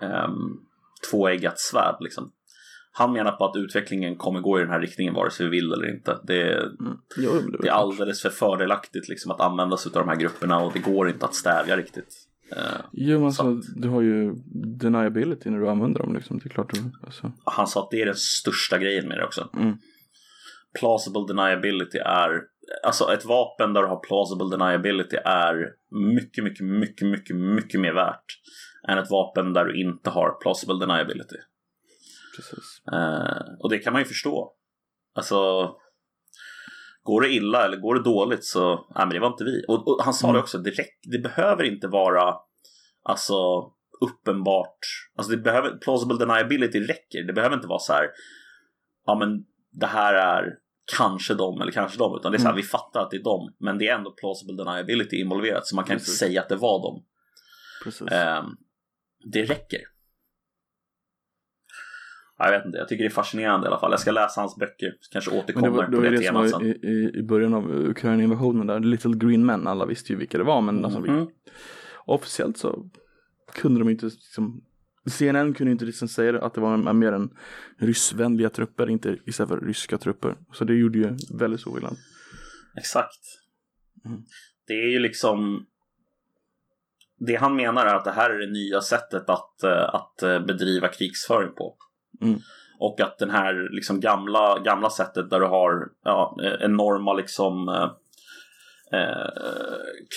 um, 0.00 0.60
tvåeggat 1.10 1.58
svärd 1.58 1.96
liksom. 2.00 2.32
Han 2.96 3.12
menar 3.12 3.32
på 3.32 3.44
att 3.44 3.56
utvecklingen 3.56 4.16
kommer 4.16 4.40
gå 4.40 4.58
i 4.58 4.62
den 4.62 4.70
här 4.70 4.80
riktningen 4.80 5.14
vare 5.14 5.30
sig 5.30 5.46
vi 5.46 5.50
vill 5.50 5.72
eller 5.72 5.94
inte. 5.94 6.18
Det, 6.22 6.54
Mm. 6.56 6.98
Jo, 7.16 7.32
det 7.62 7.68
är 7.68 7.72
alldeles 7.72 8.22
för 8.22 8.30
fördelaktigt 8.30 9.08
liksom, 9.08 9.30
att 9.30 9.40
använda 9.40 9.76
sig 9.76 9.92
av 9.94 10.06
de 10.06 10.08
här 10.08 10.16
grupperna 10.16 10.60
och 10.60 10.72
det 10.72 10.78
går 10.78 11.08
inte 11.08 11.24
att 11.24 11.34
stävja 11.34 11.76
riktigt. 11.76 12.23
Eh, 12.52 12.80
Jo, 12.92 13.20
men 13.20 13.32
Så 13.32 13.48
alltså, 13.48 13.72
du 13.76 13.88
har 13.88 14.02
ju 14.02 14.34
deniability 14.80 15.50
när 15.50 15.58
du 15.58 15.68
använder 15.68 16.00
dem 16.00 16.14
liksom. 16.14 16.38
Det 16.38 16.46
är 16.46 16.50
klart 16.50 16.74
du, 16.74 16.80
alltså. 17.06 17.32
han 17.44 17.66
sa 17.66 17.82
att 17.82 17.90
det 17.90 18.02
är 18.02 18.06
den 18.06 18.14
största 18.14 18.78
grejen 18.78 19.08
med 19.08 19.18
det 19.18 19.24
också. 19.24 19.48
Mm. 19.56 19.76
Plausible 20.78 21.24
deniability 21.28 21.98
är, 21.98 22.42
alltså 22.84 23.12
ett 23.12 23.24
vapen 23.24 23.72
där 23.72 23.82
du 23.82 23.88
har 23.88 24.00
plausible 24.00 24.56
deniability 24.56 25.16
är 25.16 25.72
mycket, 26.14 26.44
mycket, 26.44 26.66
mycket, 26.66 27.08
mycket, 27.08 27.36
mycket 27.36 27.80
mer 27.80 27.92
värt 27.92 28.24
än 28.88 28.98
ett 28.98 29.10
vapen 29.10 29.52
där 29.52 29.64
du 29.64 29.80
inte 29.80 30.10
har 30.10 30.40
plausible 30.42 30.78
deniability. 30.80 31.36
Precis. 32.36 32.82
Eh, 32.92 33.42
och 33.60 33.70
det 33.70 33.78
kan 33.78 33.92
man 33.92 34.02
ju 34.02 34.06
förstå. 34.06 34.52
Alltså, 35.14 35.70
går 37.04 37.20
det 37.20 37.28
illa 37.32 37.64
eller 37.64 37.76
går 37.76 37.94
det 37.94 38.02
dåligt 38.02 38.44
så, 38.44 38.74
nej 38.74 39.06
men 39.06 39.08
det 39.08 39.20
var 39.20 39.28
inte 39.28 39.44
vi. 39.44 39.64
Och, 39.68 39.88
och 39.88 40.04
han 40.04 40.14
sa 40.14 40.26
Mm. 40.26 40.34
det 40.34 40.40
också, 40.42 40.58
räck, 40.58 40.98
det 41.12 41.18
behöver 41.18 41.64
inte 41.64 41.88
vara, 41.88 42.34
alltså 43.02 43.34
uppenbart, 44.00 44.78
alltså 45.16 45.30
det 45.32 45.36
behöver, 45.42 45.70
plausible 45.78 46.18
deniability 46.18 46.80
räcker. 46.80 47.22
Det 47.26 47.32
behöver 47.32 47.56
inte 47.56 47.68
vara 47.68 47.78
så 47.78 47.92
här, 47.92 48.06
ja 49.06 49.14
men 49.18 49.28
det 49.72 49.86
här 49.86 50.14
är 50.14 50.44
kanske 50.96 51.34
dem 51.34 51.60
eller 51.60 51.72
kanske 51.72 51.98
dem, 51.98 52.16
utan 52.20 52.32
det 52.32 52.36
är 52.36 52.40
så 52.40 52.44
här, 52.44 52.52
Mm. 52.52 52.62
vi 52.62 52.68
fattar 52.68 53.00
att 53.00 53.10
det 53.10 53.16
är 53.16 53.22
dem, 53.22 53.54
men 53.58 53.78
det 53.78 53.88
är 53.88 53.94
ändå 53.94 54.10
plausible 54.10 54.56
deniability 54.64 55.16
involverat, 55.16 55.66
så 55.66 55.76
man 55.76 55.84
kan 55.84 55.96
Precis. 55.96 56.08
inte 56.08 56.18
säga 56.18 56.40
att 56.40 56.48
det 56.48 56.56
var 56.56 56.82
dem. 56.82 57.04
Precis. 57.84 58.08
Ehm, 58.12 58.44
det 59.32 59.42
räcker. 59.42 59.80
Ja, 62.38 62.44
Jag 62.44 62.58
vet 62.58 62.66
inte, 62.66 62.78
jag 62.78 62.88
tycker 62.88 63.04
det 63.04 63.08
är 63.08 63.14
fascinerande 63.14 63.66
i 63.66 63.68
alla 63.68 63.80
fall. 63.80 63.90
Jag 63.90 64.00
ska 64.00 64.10
läsa 64.10 64.40
hans 64.40 64.56
böcker, 64.56 64.92
kanske 65.12 65.30
Men 65.30 65.36
det 65.38 65.44
återkommer 65.44 65.68
var, 65.70 65.82
det 65.88 65.96
på 65.96 66.02
det, 66.02 66.10
det 66.10 66.18
temat 66.18 66.50
sen. 66.50 66.62
i, 66.66 67.10
i, 67.14 67.22
början 67.22 67.54
av 67.54 67.70
Ukraina-invasionen 67.88 68.66
där, 68.66 68.80
Little 68.80 69.16
Green 69.16 69.46
Men, 69.46 69.66
alla 69.66 69.86
visste 69.86 70.12
ju 70.12 70.18
vilka 70.18 70.38
det 70.38 70.44
var 70.44 70.60
men 70.60 70.84
alltså, 70.84 71.00
vi, 71.00 71.10
Mhm. 71.10 71.28
officiellt 72.06 72.58
så 72.58 72.90
kunde 73.52 73.80
de 73.80 73.88
inte 73.88 74.06
liksom, 74.06 74.62
CNN 75.06 75.54
kunde 75.54 75.72
inte 75.72 75.84
liksom 75.84 76.08
säga 76.08 76.42
att 76.42 76.54
det 76.54 76.60
var 76.60 76.92
mer 76.92 77.12
än 77.12 77.30
ryssvänliga 77.78 78.50
trupper, 78.50 78.90
inte 78.90 79.18
istället 79.26 79.48
för 79.48 79.60
ryska 79.60 79.98
trupper. 79.98 80.34
Så 80.52 80.64
det 80.64 80.74
gjorde 80.74 80.98
ju 80.98 81.16
väldigt 81.38 81.60
stor 81.60 81.72
skillnad. 81.74 81.96
Exakt. 82.78 83.20
Mm. 84.04 84.22
Det 84.66 84.72
är 84.74 84.90
ju 84.90 84.98
liksom... 84.98 85.66
Det 87.18 87.34
han 87.34 87.56
menar 87.56 87.86
är 87.86 87.94
att 87.94 88.04
det 88.04 88.12
här 88.12 88.30
är 88.30 88.38
det 88.46 88.52
nya 88.52 88.80
sättet 88.80 89.30
att, 89.30 89.62
eh, 89.62 89.94
att 89.94 90.22
eh, 90.22 90.46
bedriva 90.46 90.88
krigsföring 90.88 91.54
på. 91.54 91.76
Mm. 92.24 92.38
Och 92.78 93.00
att 93.00 93.18
den 93.18 93.30
här 93.30 93.68
liksom 93.70 94.00
gamla, 94.00 94.58
gamla 94.58 94.90
sättet 94.90 95.30
där 95.30 95.40
du 95.40 95.46
har 95.46 95.88
ja, 96.04 96.36
eh, 96.44 96.64
enorma 96.64 97.12
liksom 97.12 97.68
eh, 97.68 97.90
eh, 99.00 99.30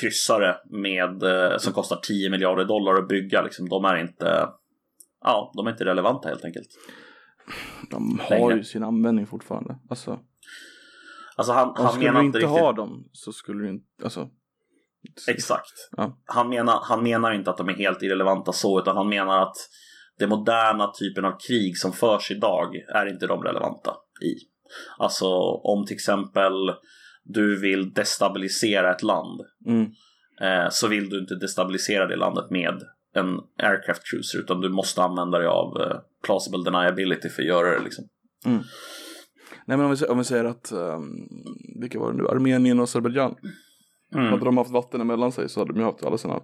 kryssare 0.01 0.55
med, 0.65 1.23
eh, 1.23 1.57
som 1.57 1.73
kostar 1.73 1.99
10 2.03 2.29
miljarder 2.29 2.65
dollar 2.65 2.93
att 2.93 3.07
bygga, 3.07 3.41
liksom, 3.41 3.69
de 3.69 3.85
är 3.85 3.95
inte 3.95 4.49
Ja, 5.23 5.51
de 5.55 5.67
är 5.67 5.71
inte 5.71 5.85
relevanta 5.85 6.29
helt 6.29 6.45
enkelt. 6.45 6.67
De 7.91 8.19
har 8.19 8.29
Längre. 8.29 8.55
ju 8.55 8.63
sin 8.63 8.83
användning 8.83 9.27
fortfarande. 9.27 9.75
Alltså, 9.89 10.19
Alltså 11.35 11.53
han, 11.53 11.73
han 11.75 11.91
skulle 11.91 12.05
menar 12.05 12.19
du 12.19 12.25
inte 12.25 12.37
inte 12.37 12.47
riktigt... 12.47 12.61
ha 12.61 12.73
dem 12.73 13.09
så 13.11 13.31
skulle 13.31 13.63
du 13.63 13.69
inte, 13.69 13.85
alltså. 14.03 14.29
Exakt. 15.27 15.89
Ja. 15.97 16.17
Han, 16.25 16.49
menar, 16.49 16.79
han 16.83 17.03
menar 17.03 17.31
inte 17.31 17.49
att 17.49 17.57
de 17.57 17.69
är 17.69 17.73
helt 17.73 18.01
irrelevanta 18.03 18.51
så, 18.51 18.79
utan 18.79 18.97
han 18.97 19.09
menar 19.09 19.41
att 19.41 19.55
den 20.19 20.29
moderna 20.29 20.91
typen 20.99 21.25
av 21.25 21.37
krig 21.47 21.77
som 21.77 21.93
förs 21.93 22.31
idag 22.31 22.75
är 22.95 23.05
inte 23.05 23.27
de 23.27 23.43
relevanta 23.43 23.91
i. 24.21 24.33
Alltså 24.97 25.27
om 25.63 25.85
till 25.85 25.95
exempel 25.95 26.53
du 27.23 27.59
vill 27.59 27.93
destabilisera 27.93 28.91
ett 28.91 29.03
land 29.03 29.41
Mm. 29.65 29.81
eh, 30.41 30.69
så 30.69 30.87
vill 30.87 31.09
du 31.09 31.19
inte 31.19 31.35
destabilisera 31.35 32.07
det 32.07 32.15
landet 32.15 32.49
med 32.49 32.81
en 33.13 33.39
aircraft 33.63 34.01
cruiser 34.11 34.39
utan 34.39 34.61
du 34.61 34.69
måste 34.69 35.03
använda 35.03 35.37
dig 35.37 35.47
av 35.47 35.81
eh, 35.81 35.97
plausible 36.23 36.63
deniability 36.63 37.29
för 37.29 37.41
att 37.41 37.47
göra 37.47 37.69
det 37.77 37.83
liksom. 37.83 38.05
Nej 39.65 39.77
men 39.77 39.81
om 39.81 39.95
vi, 39.95 40.05
om 40.05 40.17
vi 40.17 40.23
säger 40.23 40.45
att, 40.45 40.71
um, 40.71 41.27
vilka 41.81 41.99
var 41.99 42.11
det 42.11 42.17
nu, 42.17 42.27
Armenien 42.27 42.79
och 42.79 42.83
Azerbajdzjan. 42.83 43.35
Mm. 44.13 44.25
Hade 44.25 44.45
de 44.45 44.57
haft 44.57 44.71
vatten 44.71 45.01
emellan 45.01 45.31
sig 45.31 45.49
så 45.49 45.59
hade 45.59 45.73
de 45.73 45.79
ju 45.79 45.85
haft 45.85 46.03
alla 46.03 46.17
sina 46.17 46.39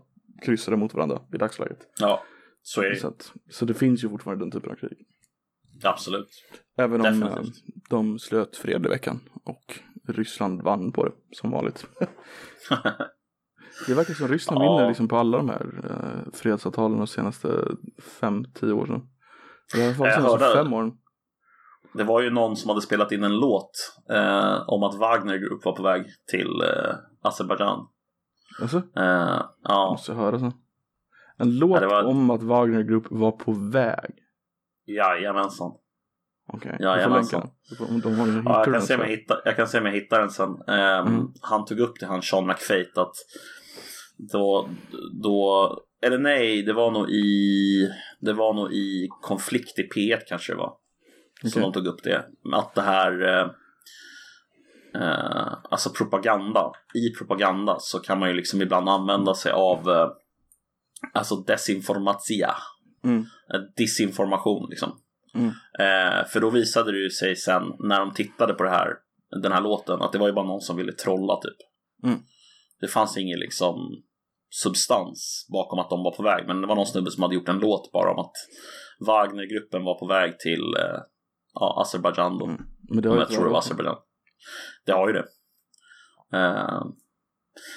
kryssare 0.46 0.76
mot 0.76 0.94
varandra 0.94 1.22
i 1.34 1.38
dagsläget. 1.38 1.78
Ja, 2.00 2.24
så 2.64 2.82
är 2.82 2.90
det 2.90 2.96
Så, 2.96 3.08
att, 3.08 3.34
så 3.50 3.66
det 3.66 3.74
finns 3.74 4.04
ju 4.04 4.10
fortfarande 4.10 4.44
den 4.46 4.52
typen 4.52 4.72
av 4.72 4.76
krig. 4.76 4.98
absolut. 5.84 6.30
Även 6.78 7.02
om 7.02 7.08
eh, 7.08 7.14
Definitivt. 7.30 7.64
de 7.90 8.20
slöt 8.20 8.56
fred 8.56 8.86
i 8.86 8.90
veckan 8.90 9.20
och 9.44 9.80
Ryssland 10.08 10.62
vann 10.62 10.92
på 10.92 11.06
det 11.06 11.12
som 11.32 11.52
vanligt. 11.52 11.86
det 13.88 13.94
verkar 13.94 14.14
som 14.14 14.28
Ryssland 14.28 14.62
Ja. 14.64 14.76
vinner 14.78 14.88
liksom 14.88 15.08
på 15.08 15.18
alla 15.18 15.38
de 15.38 15.50
här 15.50 15.68
eh, 15.90 16.32
fredsavtalen 16.34 16.98
de 16.98 17.08
senaste 17.08 17.68
fem, 18.20 18.46
tio 18.54 18.72
år 18.74 18.86
sedan. 18.86 19.08
Det 19.74 19.82
har 19.94 20.08
Jag 20.08 20.18
de 20.18 20.22
senaste 20.38 20.56
fem 20.64 20.74
åren. 20.74 20.92
Det 21.94 22.04
var 22.04 22.22
ju 22.22 22.30
någon 22.30 22.56
som 22.56 22.70
hade 22.70 22.82
spelat 22.82 23.12
in 23.12 23.24
en 23.24 23.36
låt 23.40 23.72
eh, 24.10 24.64
om 24.70 24.84
att 24.84 24.96
Wagner 25.00 25.38
Group 25.38 25.66
var 25.66 25.76
på 25.76 25.84
väg 25.84 26.06
till 26.32 26.62
eh, 26.62 26.96
Azerbajdzjan. 27.22 27.88
Alltså, 28.62 28.78
Eh, 28.78 29.42
ja, 29.64 29.92
måste 29.92 30.14
höra 30.14 30.40
sen. 30.40 30.54
En 31.38 31.58
låt 31.60 31.82
Ja, 31.82 31.88
var- 31.90 32.04
om 32.04 32.30
att 32.30 32.44
Wagner 32.44 32.84
Group 32.84 33.06
var 33.10 33.32
på 33.32 33.52
väg. 33.52 34.12
jajamensan. 34.86 35.72
Okej, 36.48 36.78
Jajamensan. 36.80 37.40
okay, 37.42 37.52
du 37.70 37.76
får 37.76 37.86
länka 37.86 38.10
den. 38.10 38.18
De 38.18 38.44
Ja, 38.46 38.58
jag, 38.66 38.74
kan 38.74 38.82
se 38.82 38.96
om 38.96 39.02
jag, 39.02 39.08
hittar, 39.08 39.42
jag 39.46 39.56
kan 39.56 39.68
se 39.68 39.80
om 39.80 39.86
jag 39.86 39.94
hittar 39.94 40.20
den 40.20 40.30
sen. 40.30 40.50
Ehm, 40.68 41.08
Mm. 41.08 41.28
Han 41.42 41.66
tog 41.66 41.80
upp 41.80 42.00
det, 42.00 42.06
han 42.06 42.22
Sean 42.22 42.48
McFate, 42.48 42.92
att 43.02 43.16
då, 44.18 44.70
då, 45.24 45.70
eller 46.02 46.18
nej, 46.18 46.64
det 46.64 46.74
var 46.74 46.92
nog 46.92 47.10
i, 47.10 47.90
det 48.20 48.34
var 48.34 48.54
nog 48.54 48.74
i 48.74 49.08
konflikt 49.22 49.80
i 49.80 49.82
P1 49.96 50.20
kanske 50.28 50.52
det 50.54 50.58
var. 50.58 50.74
Som 51.42 51.50
Okej. 51.50 51.62
de 51.62 51.74
tog 51.74 51.88
upp 51.88 52.04
det. 52.04 52.26
Att 52.54 52.76
det 52.76 52.82
här, 52.82 53.22
eh, 53.22 53.50
eh, 55.02 55.54
alltså 55.72 55.90
propaganda, 55.90 56.72
i 56.94 57.10
propaganda 57.18 57.76
så 57.80 58.00
kan 58.00 58.20
man 58.20 58.30
ju 58.30 58.36
liksom 58.36 58.62
ibland 58.62 58.90
använda 58.90 59.34
sig 59.34 59.52
av 59.52 59.90
eh, 59.90 60.08
alltså 61.14 61.36
desinformatia. 61.36 62.56
Mm. 63.04 63.26
Eh, 63.54 63.62
Disinformation 63.78 64.68
liksom. 64.70 65.00
Mm. 65.36 65.48
Eh, 65.80 66.26
för 66.26 66.40
då 66.40 66.50
visade 66.50 66.92
det 66.92 66.98
ju 66.98 67.10
sig 67.10 67.36
sen 67.36 67.64
när 67.80 68.00
de 68.00 68.14
tittade 68.14 68.54
på 68.54 68.64
det 68.64 68.70
här, 68.70 68.90
den 69.42 69.52
här 69.52 69.62
låten 69.62 70.02
att 70.02 70.12
det 70.12 70.18
var 70.18 70.28
ju 70.28 70.34
bara 70.34 70.46
någon 70.46 70.62
som 70.62 70.78
ville 70.78 70.92
trolla 70.92 71.36
typ. 71.42 71.58
Mm. 72.04 72.20
Det 72.80 72.88
fanns 72.88 73.18
ingen 73.18 73.40
liksom 73.40 74.04
substans 74.50 75.48
bakom 75.54 75.80
att 75.80 75.90
de 75.90 76.04
var 76.04 76.12
på 76.12 76.24
väg 76.24 76.48
men 76.48 76.62
det 76.62 76.68
var 76.68 76.76
någon 76.76 76.86
snubbe 76.86 77.12
som 77.12 77.24
hade 77.24 77.36
gjort 77.36 77.50
en 77.50 77.60
låt 77.60 77.92
bara 77.92 78.12
om 78.12 78.20
att 78.20 78.34
Wagnergruppen 79.00 79.84
var 79.84 80.00
på 80.00 80.08
väg 80.08 80.40
till 80.40 80.76
eh, 80.80 81.00
ja, 81.54 81.82
Azerbajdzjan 81.82 82.38
då. 82.38 82.46
Mm. 82.46 82.62
Men 82.90 83.04
det 83.04 83.10
har 83.10 83.18
jag 83.18 83.30
tror 83.30 83.44
det 83.44 83.52
var 83.52 83.60
Azerbajdzjan. 83.60 83.98
Det 84.86 84.92
har 84.92 85.08
ju 85.08 85.14
det. 85.14 85.26
Eh, 86.38 86.84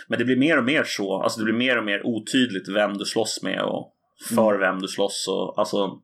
men 0.08 0.18
det 0.18 0.24
blir 0.24 0.36
mer 0.36 0.58
och 0.58 0.64
mer 0.64 0.84
så, 0.84 1.22
alltså 1.22 1.38
det 1.40 1.44
blir 1.44 1.54
mer 1.54 1.78
och 1.78 1.84
mer 1.84 2.06
otydligt 2.06 2.68
vem 2.68 2.98
du 2.98 3.04
slåss 3.04 3.42
med 3.42 3.62
och 3.62 3.92
för 4.28 4.54
Mm. 4.54 4.60
vem 4.60 4.78
du 4.82 4.88
slåss 4.88 5.26
och 5.28 5.58
alltså 5.58 5.98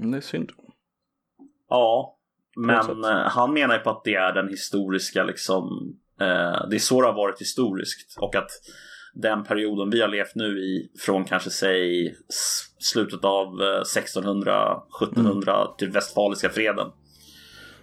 Mm, 0.00 0.10
Det 0.10 0.16
är 0.16 0.20
synd. 0.20 0.50
Ja, 1.68 2.18
men 2.56 3.04
eh, 3.04 3.10
han 3.10 3.52
menar 3.52 3.74
ju 3.74 3.80
på 3.80 3.90
att 3.90 4.04
det 4.04 4.14
är 4.14 4.32
den 4.32 4.48
historiska 4.48 5.24
liksom 5.24 5.64
eh, 6.20 6.68
Det 6.70 6.76
är 6.76 6.78
så 6.78 7.00
det 7.00 7.06
har 7.06 7.14
varit 7.14 7.40
historiskt 7.40 8.16
och 8.18 8.36
att 8.36 8.50
den 9.14 9.44
perioden 9.44 9.90
vi 9.90 10.00
har 10.00 10.08
levt 10.08 10.34
nu 10.34 10.58
i 10.58 10.90
från 11.00 11.24
kanske 11.24 11.50
säg 11.50 12.14
slutet 12.78 13.24
av 13.24 13.46
eh, 13.62 13.80
1600, 13.80 14.82
1700 15.02 15.66
till 15.78 15.90
västfaliska 15.90 16.48
freden. 16.50 16.86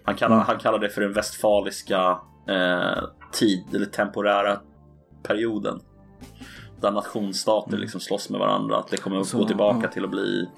Han 0.04 0.16
kallar, 0.16 0.36
Mm. 0.36 0.48
han 0.48 0.60
kallar 0.60 0.80
det 0.80 0.90
för 0.90 1.02
den 1.02 1.14
västfaliska 1.14 2.20
eh, 2.50 3.04
tid 3.34 3.64
eller 3.76 3.86
temporära 3.86 4.60
perioden. 5.24 5.80
Där 6.82 6.92
nationsstater 6.92 7.78
liksom 7.78 8.00
slåss 8.02 8.30
med 8.30 8.40
varandra. 8.40 8.78
Att 8.78 8.88
det 8.88 8.98
kommer 8.98 9.20
att 9.20 9.32
gå 9.32 9.48
tillbaka 9.48 9.88
till 9.88 10.04
att 10.04 10.12
bli 10.12 10.50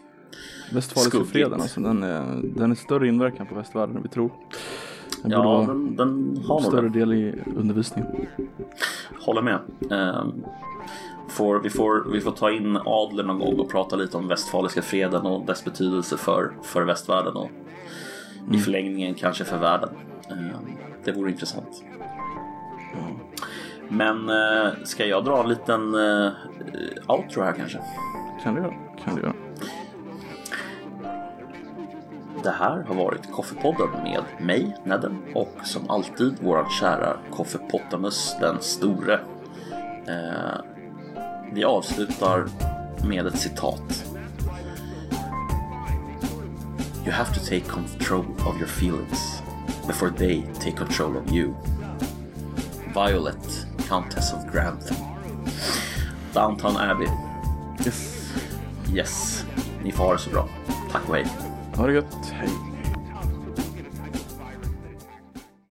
Västfaliska 0.74 1.24
freden, 1.24 1.62
alltså, 1.62 1.80
den, 1.82 2.04
är, 2.04 2.42
den 2.60 2.72
är 2.72 2.76
större 2.76 3.08
inverkan 3.08 3.48
på 3.48 3.56
västvärlden 3.56 3.96
än 3.98 4.04
vi 4.04 4.10
tror. 4.10 4.32
Den 5.24 5.32
borde 5.32 5.36
Ja, 5.36 5.44
vara 5.44 5.68
den, 5.68 5.96
den 5.96 6.38
har 6.48 6.56
nog 6.56 6.62
det. 6.62 6.68
större 6.68 6.90
del 6.90 7.14
i 7.14 7.36
undervisningen. 7.58 8.28
Håller 9.20 9.42
med. 9.42 9.60
Ehm, 9.92 10.44
får, 11.30 11.60
vi, 11.60 11.70
får, 11.70 12.12
vi 12.12 12.22
får 12.22 12.32
ta 12.32 12.52
in 12.52 12.78
Adler 12.86 13.24
någon 13.24 13.40
gång 13.40 13.60
och 13.60 13.70
prata 13.72 13.96
lite 13.96 14.18
om 14.18 14.28
västfaliska 14.28 14.82
freden 14.82 15.22
och 15.26 15.46
dess 15.46 15.66
betydelse 15.66 16.18
för, 16.18 16.54
för 16.64 16.82
västvärlden 16.84 17.36
och 17.36 17.50
i 18.54 18.58
förlängningen 18.58 19.14
kanske 19.16 19.44
för 19.44 19.58
världen. 19.58 19.90
Ehm, 20.30 20.50
det 21.04 21.12
vore 21.12 21.32
intressant. 21.32 21.84
Men 23.92 24.30
eh, 24.30 24.74
ska 24.84 25.06
jag 25.06 25.26
dra 25.26 25.44
en 25.44 25.50
liten 25.50 25.96
eh, 25.96 26.32
outro 27.08 27.44
här 27.44 27.54
kanske? 27.54 27.80
Kan 28.44 28.56
du 28.56 28.62
göra? 28.62 28.74
Kan 29.04 29.16
du 29.16 29.22
göra? 29.22 29.34
Det 32.44 32.50
här 32.50 32.84
har 32.84 32.96
varit 32.96 33.32
Koffepodden 33.32 33.90
med 34.04 34.24
mig, 34.40 34.78
Nedden, 34.84 35.18
och 35.36 35.56
som 35.64 35.90
alltid 35.90 36.34
våran 36.42 36.70
kära 36.70 37.18
Koffepottamus 37.32 38.36
den 38.40 38.62
store. 38.62 39.20
Eh, 40.08 40.62
vi 41.54 41.64
avslutar 41.64 42.46
med 43.08 43.28
ett 43.28 43.38
citat. 43.38 44.06
You 47.06 47.12
have 47.12 47.34
to 47.34 47.40
take 47.40 47.62
control 47.62 48.26
of 48.48 48.56
your 48.56 48.68
feelings 48.68 49.44
before 49.88 50.12
they 50.12 50.44
take 50.54 50.78
control 50.78 51.18
of 51.18 51.32
you. 51.32 51.54
Violet, 52.94 53.68
Countess 53.92 54.32
of 54.32 54.50
Grantham. 54.50 54.96
Downtown 56.34 56.78
Abbey. 56.78 57.10
Yes. 57.86 58.32
Yes, 58.94 59.46
ni 59.84 59.92
får 59.92 60.04
ha 60.04 60.14
det 60.14 60.20
så 60.20 60.30
bra. 60.30 60.48
Tack 60.92 61.10
och 61.10 61.16
hej. 61.16 61.28
Ha 61.76 61.88
det 61.88 61.94
gött. 61.94 62.32
Hej. 62.32 62.50